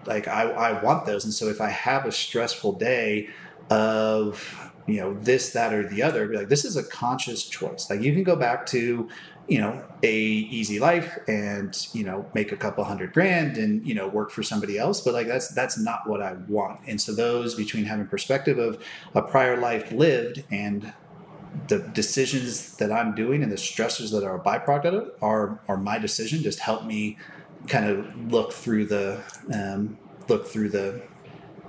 [0.05, 1.25] like I, I want those.
[1.25, 3.29] And so if I have a stressful day
[3.69, 7.89] of, you know, this, that, or the other, be like, this is a conscious choice.
[7.89, 9.09] Like, you can go back to,
[9.47, 13.93] you know a easy life and you know make a couple hundred grand and you
[13.93, 15.01] know work for somebody else.
[15.01, 16.81] But like that's that's not what i want.
[16.87, 18.81] And so those between having perspective of
[19.13, 20.93] a prior life lived and
[21.69, 25.59] the decisions that i'm doing and the stressors that are a byproduct of it are
[25.67, 26.41] are my decision.
[26.41, 27.17] Just help me
[27.67, 29.21] kind of look through the
[29.53, 29.97] um,
[30.27, 31.01] look through the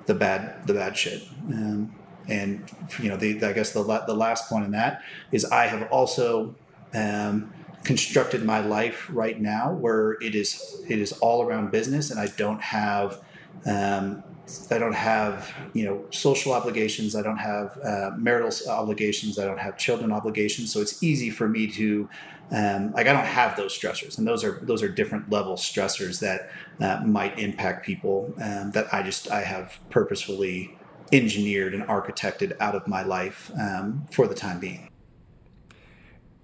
[0.07, 1.23] the bad the bad shit.
[1.49, 1.95] Um,
[2.29, 5.01] and you know the i guess the, the last point in that
[5.31, 6.55] is i have also
[6.95, 7.53] um,
[7.87, 12.27] constructed my life right now where it is it is all around business and I
[12.37, 13.23] don't have
[13.65, 14.25] um,
[14.73, 17.15] I don't have you know social obligations.
[17.15, 19.39] I don't have uh, marital obligations.
[19.39, 20.73] I don't have children obligations.
[20.73, 22.09] So it's easy for me to
[22.51, 26.19] um, like I don't have those stressors and those are those are different level stressors
[26.21, 26.51] that
[26.81, 30.77] uh, might impact people um, that I just I have purposefully
[31.13, 34.91] engineered and architected out of my life um, for the time being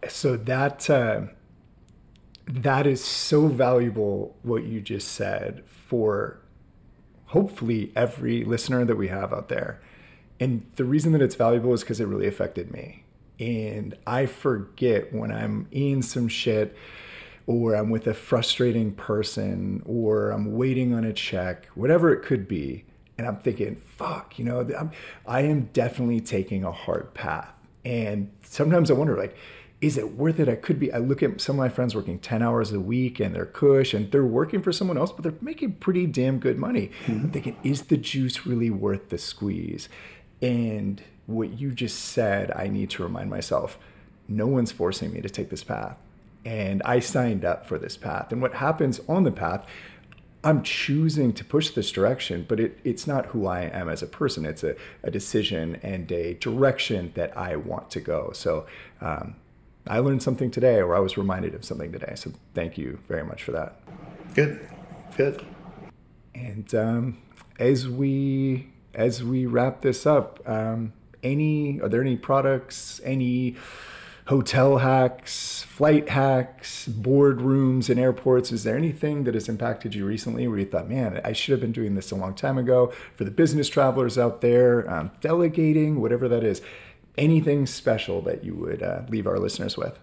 [0.09, 1.23] so that uh,
[2.47, 6.41] that is so valuable what you just said for
[7.27, 9.81] hopefully every listener that we have out there.
[10.39, 13.05] And the reason that it's valuable is because it really affected me.
[13.41, 16.77] And i forget when i'm in some shit
[17.47, 22.47] or i'm with a frustrating person or i'm waiting on a check whatever it could
[22.47, 22.85] be
[23.17, 24.93] and i'm thinking fuck you know I'm,
[25.27, 27.53] i am definitely taking a hard path.
[27.85, 29.35] And sometimes i wonder like
[29.83, 30.49] is it worth it?
[30.49, 30.93] I could be.
[30.93, 33.93] I look at some of my friends working 10 hours a week and they're cush
[33.93, 36.93] and they're working for someone else, but they're making pretty damn good money.
[37.03, 37.13] Mm-hmm.
[37.13, 39.89] I'm thinking, is the juice really worth the squeeze?
[40.41, 43.77] And what you just said, I need to remind myself
[44.29, 45.99] no one's forcing me to take this path.
[46.45, 48.31] And I signed up for this path.
[48.31, 49.67] And what happens on the path,
[50.45, 54.07] I'm choosing to push this direction, but it, it's not who I am as a
[54.07, 54.45] person.
[54.45, 58.31] It's a, a decision and a direction that I want to go.
[58.33, 58.67] So,
[59.01, 59.35] um,
[59.87, 62.13] I learned something today or I was reminded of something today.
[62.15, 63.81] So thank you very much for that.
[64.35, 64.61] Good.
[65.17, 65.45] Good.
[66.35, 67.19] And um,
[67.59, 70.93] as we as we wrap this up, um,
[71.23, 73.57] any are there any products, any
[74.27, 78.53] hotel hacks, flight hacks, boardrooms in airports?
[78.53, 81.61] Is there anything that has impacted you recently where you thought, man, I should have
[81.61, 82.93] been doing this a long time ago?
[83.17, 86.63] For the business travelers out there, um, delegating, whatever that is
[87.19, 89.99] anything special that you would uh, leave our listeners with?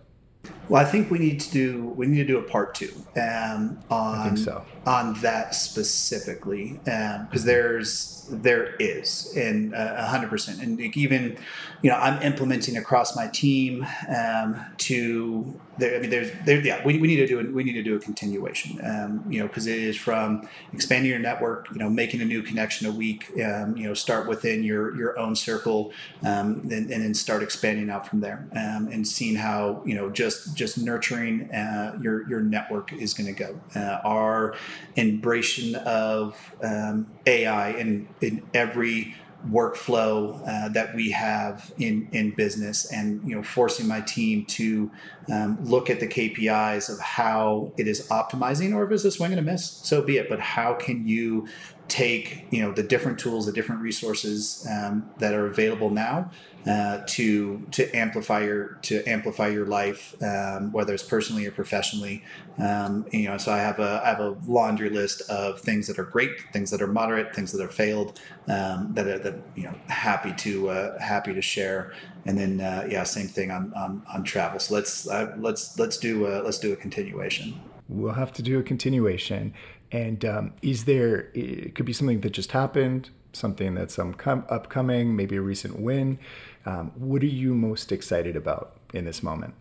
[0.69, 3.79] Well, I think we need to do we need to do a part two um,
[3.89, 4.63] on so.
[4.85, 11.37] on that specifically because um, there's there is and uh, a hundred percent and even
[11.81, 13.83] you know I'm implementing across my team
[14.15, 17.73] um, to there, I mean there's there yeah we, we need to do we need
[17.73, 21.79] to do a continuation um, you know because it is from expanding your network you
[21.79, 25.35] know making a new connection a week um, you know start within your your own
[25.35, 25.91] circle
[26.23, 30.28] um, and, and then start expanding out from there and seeing how you know just
[30.53, 33.59] just nurturing uh, your your network is going to go.
[33.75, 34.55] Uh, our
[34.97, 39.15] embracing of um, AI in in every
[39.47, 44.91] workflow uh, that we have in in business and you know forcing my team to
[45.31, 49.31] um, look at the KPIs of how it is optimizing or if it's a swing
[49.31, 51.47] and a miss so be it but how can you
[51.87, 56.29] take you know the different tools the different resources um, that are available now
[56.69, 62.23] uh, to to amplify your to amplify your life, um, whether it's personally or professionally.
[62.59, 65.97] Um, you know, so I have a I have a laundry list of things that
[65.97, 69.63] are great, things that are moderate, things that are failed, um, that are that you
[69.63, 71.91] know happy to uh, happy to share.
[72.25, 74.59] And then uh, yeah, same thing on, on on travel.
[74.59, 77.59] So let's uh, let's let's do a, let's do a continuation.
[77.87, 79.55] We'll have to do a continuation.
[79.91, 81.31] And um, is there?
[81.33, 85.79] It could be something that just happened, something that's um, com- upcoming, maybe a recent
[85.79, 86.19] win.
[86.65, 89.53] Um, what are you most excited about in this moment?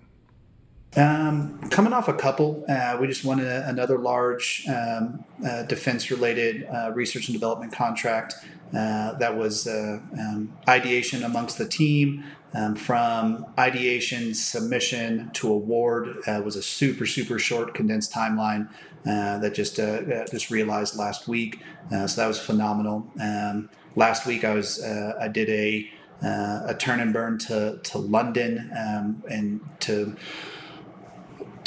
[0.96, 6.66] Um, coming off a couple, uh, we just won a, another large um, uh, defense-related
[6.66, 8.34] uh, research and development contract.
[8.74, 12.24] Uh, that was uh, um, ideation amongst the team.
[12.54, 18.70] Um, from ideation submission to award uh, was a super super short condensed timeline
[19.04, 21.60] that just just realized last week.
[21.90, 23.06] so that was phenomenal.
[23.20, 25.90] Um, last week I was I did a
[26.22, 30.16] a turn and burn to to London um, and to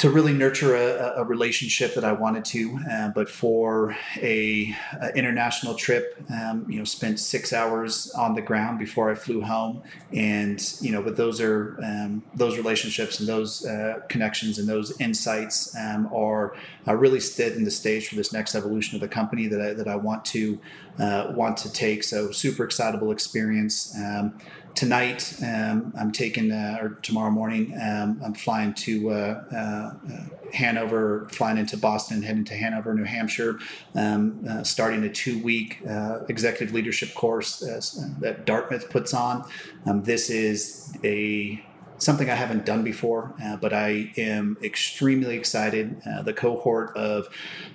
[0.02, 5.14] to really nurture a, a, relationship that I wanted to, uh, but for a, a
[5.14, 9.80] international trip, um, you know, spent six hours on the ground before I flew home,
[10.12, 15.00] and you know, but those are um, those relationships and those uh, connections and those
[15.00, 16.56] insights um, are
[16.88, 19.86] uh, really setting the stage for this next evolution of the company that I, that
[19.86, 20.58] I want to
[20.98, 22.02] uh, want to take.
[22.02, 23.96] So super excitable experience.
[24.74, 29.92] Tonight um, I'm taking uh, or tomorrow morning um, I'm flying to uh, uh,
[30.52, 33.58] Hanover, flying into Boston, heading to Hanover, New Hampshire,
[33.94, 37.80] um, uh, starting a two-week uh, executive leadership course uh,
[38.20, 39.44] that Dartmouth puts on.
[39.86, 41.62] Um, this is a
[42.02, 46.00] something I haven't done before, uh, but I am extremely excited.
[46.06, 47.28] Uh, the cohort of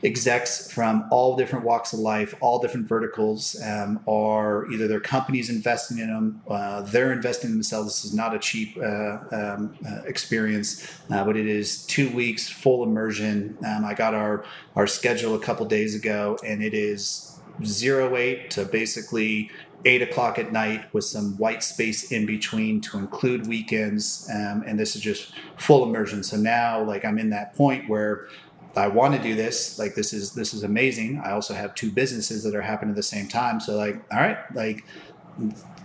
[0.04, 5.50] execs from all different walks of life, all different verticals, um, are either their companies
[5.50, 7.88] investing in them, uh, they're investing in themselves.
[7.88, 12.50] This is not a cheap uh, um, uh, experience, uh, but it is two weeks
[12.50, 13.58] full immersion.
[13.66, 14.44] Um, I got our
[14.76, 19.50] our schedule a couple days ago, and it is zero eight to basically
[19.86, 24.30] eight o'clock at night with some white space in between to include weekends.
[24.34, 26.24] Um, and this is just full immersion.
[26.24, 28.28] So now, like, I'm in that point where
[28.76, 29.80] I want to do this.
[29.80, 31.22] Like, this is this is amazing.
[31.24, 33.60] I also have two businesses that are happening at the same time.
[33.60, 34.86] So, like, all right, like,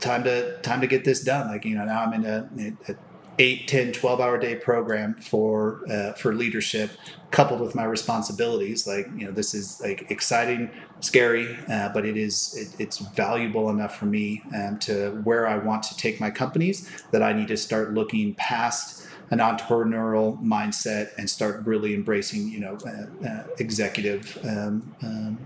[0.00, 1.48] time to time to get this done.
[1.48, 2.96] Like, you know, now I'm in a, a
[3.38, 6.90] 8 10 12 hour day program for uh, for leadership
[7.30, 10.70] coupled with my responsibilities like you know this is like exciting
[11.02, 15.56] scary uh, but it is it, it's valuable enough for me um, to where i
[15.56, 21.10] want to take my companies that i need to start looking past an entrepreneurial mindset
[21.18, 25.38] and start really embracing you know uh, uh executive um, um,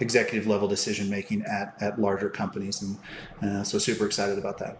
[0.00, 2.82] executive level decision making at, at larger companies.
[2.82, 2.98] And
[3.42, 4.78] uh, so super excited about that.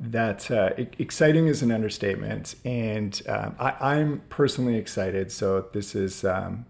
[0.00, 5.32] That uh, exciting is an understatement, and um, I, am personally excited.
[5.32, 6.66] So this is um,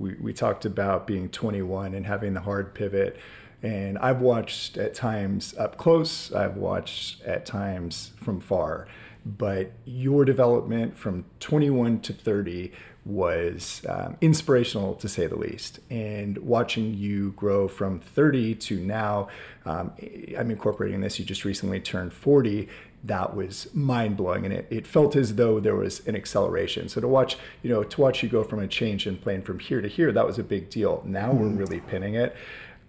[0.00, 3.16] we we talked about being 21 and having the hard pivot,
[3.62, 6.32] and I've watched at times up close.
[6.32, 8.88] I've watched at times from far,
[9.24, 12.72] but your development from 21 to 30
[13.04, 15.80] was um, inspirational to say the least.
[15.88, 19.28] And watching you grow from 30 to now,
[19.64, 19.92] um,
[20.38, 22.68] I'm incorporating this, you just recently turned 40.
[23.02, 26.88] That was mind blowing, and it, it felt as though there was an acceleration.
[26.88, 29.58] So to watch, you know, to watch you go from a change in plane from
[29.58, 31.02] here to here, that was a big deal.
[31.06, 31.40] Now mm-hmm.
[31.40, 32.36] we're really pinning it.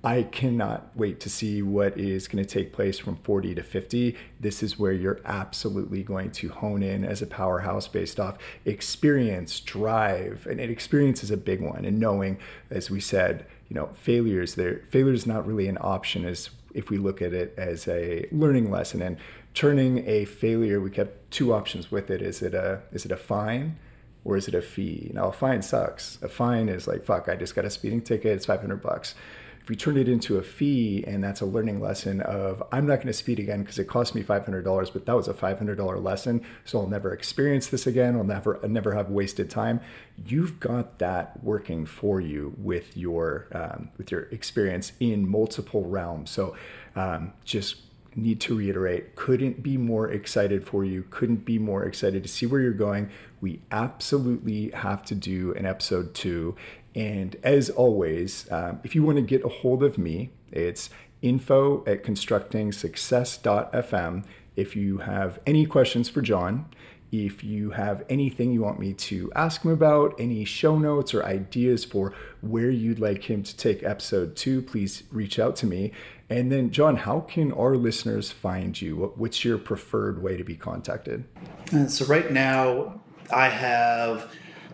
[0.03, 4.17] I cannot wait to see what is going to take place from 40 to 50.
[4.39, 9.59] This is where you're absolutely going to hone in as a powerhouse based off experience,
[9.59, 11.85] drive, and experience is a big one.
[11.85, 12.39] And knowing,
[12.71, 16.89] as we said, you know, failures there, failure is not really an option as if
[16.89, 19.17] we look at it as a learning lesson and
[19.53, 22.21] turning a failure, we kept two options with it.
[22.21, 23.77] Is it a is it a fine?
[24.23, 25.09] or is it a fee?
[25.15, 26.19] Now a fine sucks.
[26.21, 29.15] A fine is like fuck, I just got a speeding ticket, it's 500 bucks
[29.61, 32.95] if we turn it into a fee and that's a learning lesson of i'm not
[32.95, 36.41] going to speed again because it cost me $500 but that was a $500 lesson
[36.65, 39.79] so i'll never experience this again i'll never I'll never have wasted time
[40.25, 46.31] you've got that working for you with your um, with your experience in multiple realms
[46.31, 46.55] so
[46.95, 47.77] um, just
[48.15, 52.45] need to reiterate couldn't be more excited for you couldn't be more excited to see
[52.45, 53.09] where you're going
[53.39, 56.55] we absolutely have to do an episode two
[56.95, 60.89] and as always, um, if you want to get a hold of me, it's
[61.21, 64.25] info at constructingsuccess.fm.
[64.55, 66.65] If you have any questions for John,
[67.11, 71.25] if you have anything you want me to ask him about, any show notes or
[71.25, 75.91] ideas for where you'd like him to take episode two, please reach out to me.
[76.29, 79.13] And then, John, how can our listeners find you?
[79.17, 81.25] What's your preferred way to be contacted?
[81.73, 84.33] Uh, so, right now, I have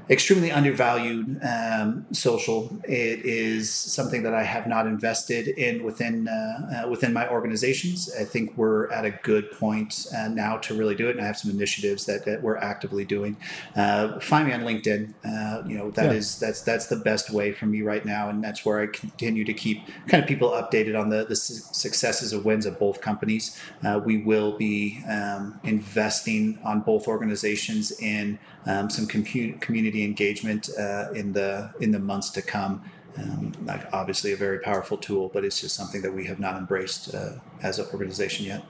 [0.09, 2.79] extremely undervalued um, social.
[2.85, 8.09] It is something that I have not invested in within uh, uh, within my organizations.
[8.17, 11.25] I think we're at a good point uh, now to really do it, and I
[11.25, 13.37] have some initiatives that, that we're actively doing.
[13.75, 15.13] Uh, find me on LinkedIn.
[15.25, 16.17] Uh, you know that yeah.
[16.17, 19.43] is that's that's the best way for me right now, and that's where I continue
[19.45, 23.59] to keep kind of people updated on the the successes and wins of both companies.
[23.83, 31.11] Uh, we will be um, investing on both organizations in um, some community engagement uh,
[31.13, 32.83] in the in the months to come.
[33.17, 36.55] Um, like obviously a very powerful tool, but it's just something that we have not
[36.55, 37.31] embraced uh,
[37.63, 38.63] as an organization yet.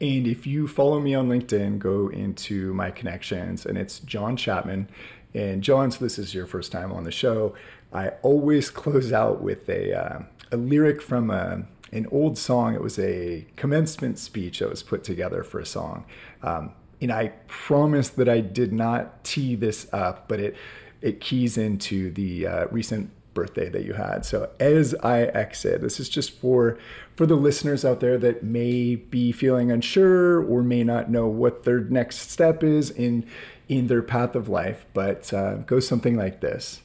[0.00, 4.88] And if you follow me on LinkedIn, go into my connections, and it's John Chapman.
[5.34, 7.54] And John, so this is your first time on the show.
[7.92, 10.22] I always close out with a uh,
[10.52, 12.74] a lyric from a, an old song.
[12.74, 16.04] It was a commencement speech that was put together for a song.
[16.42, 16.72] Um,
[17.02, 20.56] and I promise that I did not tee this up, but it
[21.00, 24.24] it keys into the uh, recent birthday that you had.
[24.24, 26.78] So as I exit, this is just for
[27.16, 31.64] for the listeners out there that may be feeling unsure or may not know what
[31.64, 33.26] their next step is in
[33.68, 36.82] in their path of life, but uh, goes something like this.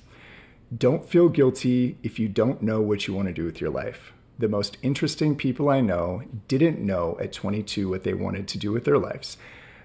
[0.76, 4.14] Don't feel guilty if you don't know what you want to do with your life.
[4.40, 8.72] The most interesting people I know didn't know at 22 what they wanted to do
[8.72, 9.38] with their lives.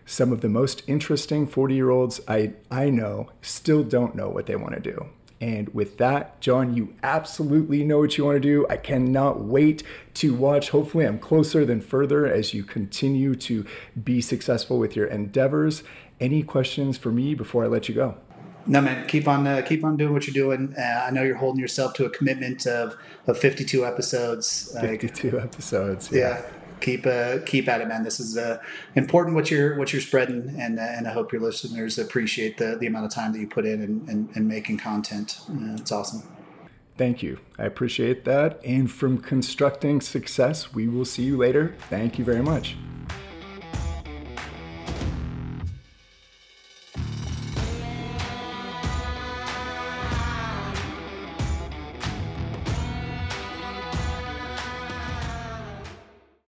[0.06, 4.46] Some of the most interesting 40 year olds I, I know still don't know what
[4.46, 5.06] they want to do.
[5.42, 8.64] And with that, John, you absolutely know what you want to do.
[8.70, 9.82] I cannot wait
[10.14, 10.70] to watch.
[10.70, 13.66] Hopefully, I'm closer than further as you continue to
[14.00, 15.82] be successful with your endeavors.
[16.20, 18.14] Any questions for me before I let you go?
[18.68, 19.04] No, man.
[19.08, 20.76] Keep on, uh, keep on doing what you're doing.
[20.78, 22.94] Uh, I know you're holding yourself to a commitment of,
[23.26, 24.72] of 52 episodes.
[24.80, 26.12] 52 episodes.
[26.12, 26.18] Yeah.
[26.38, 26.42] yeah
[26.82, 28.02] keep uh, keep at it, man.
[28.02, 28.58] This is uh,
[28.94, 32.76] important what you're what you're spreading, and uh, and I hope your listeners appreciate the
[32.78, 35.40] the amount of time that you put in and, and, and making content.
[35.48, 36.22] Uh, it's awesome.
[36.98, 37.38] Thank you.
[37.58, 38.60] I appreciate that.
[38.64, 41.74] And from constructing success, we will see you later.
[41.88, 42.76] Thank you very much.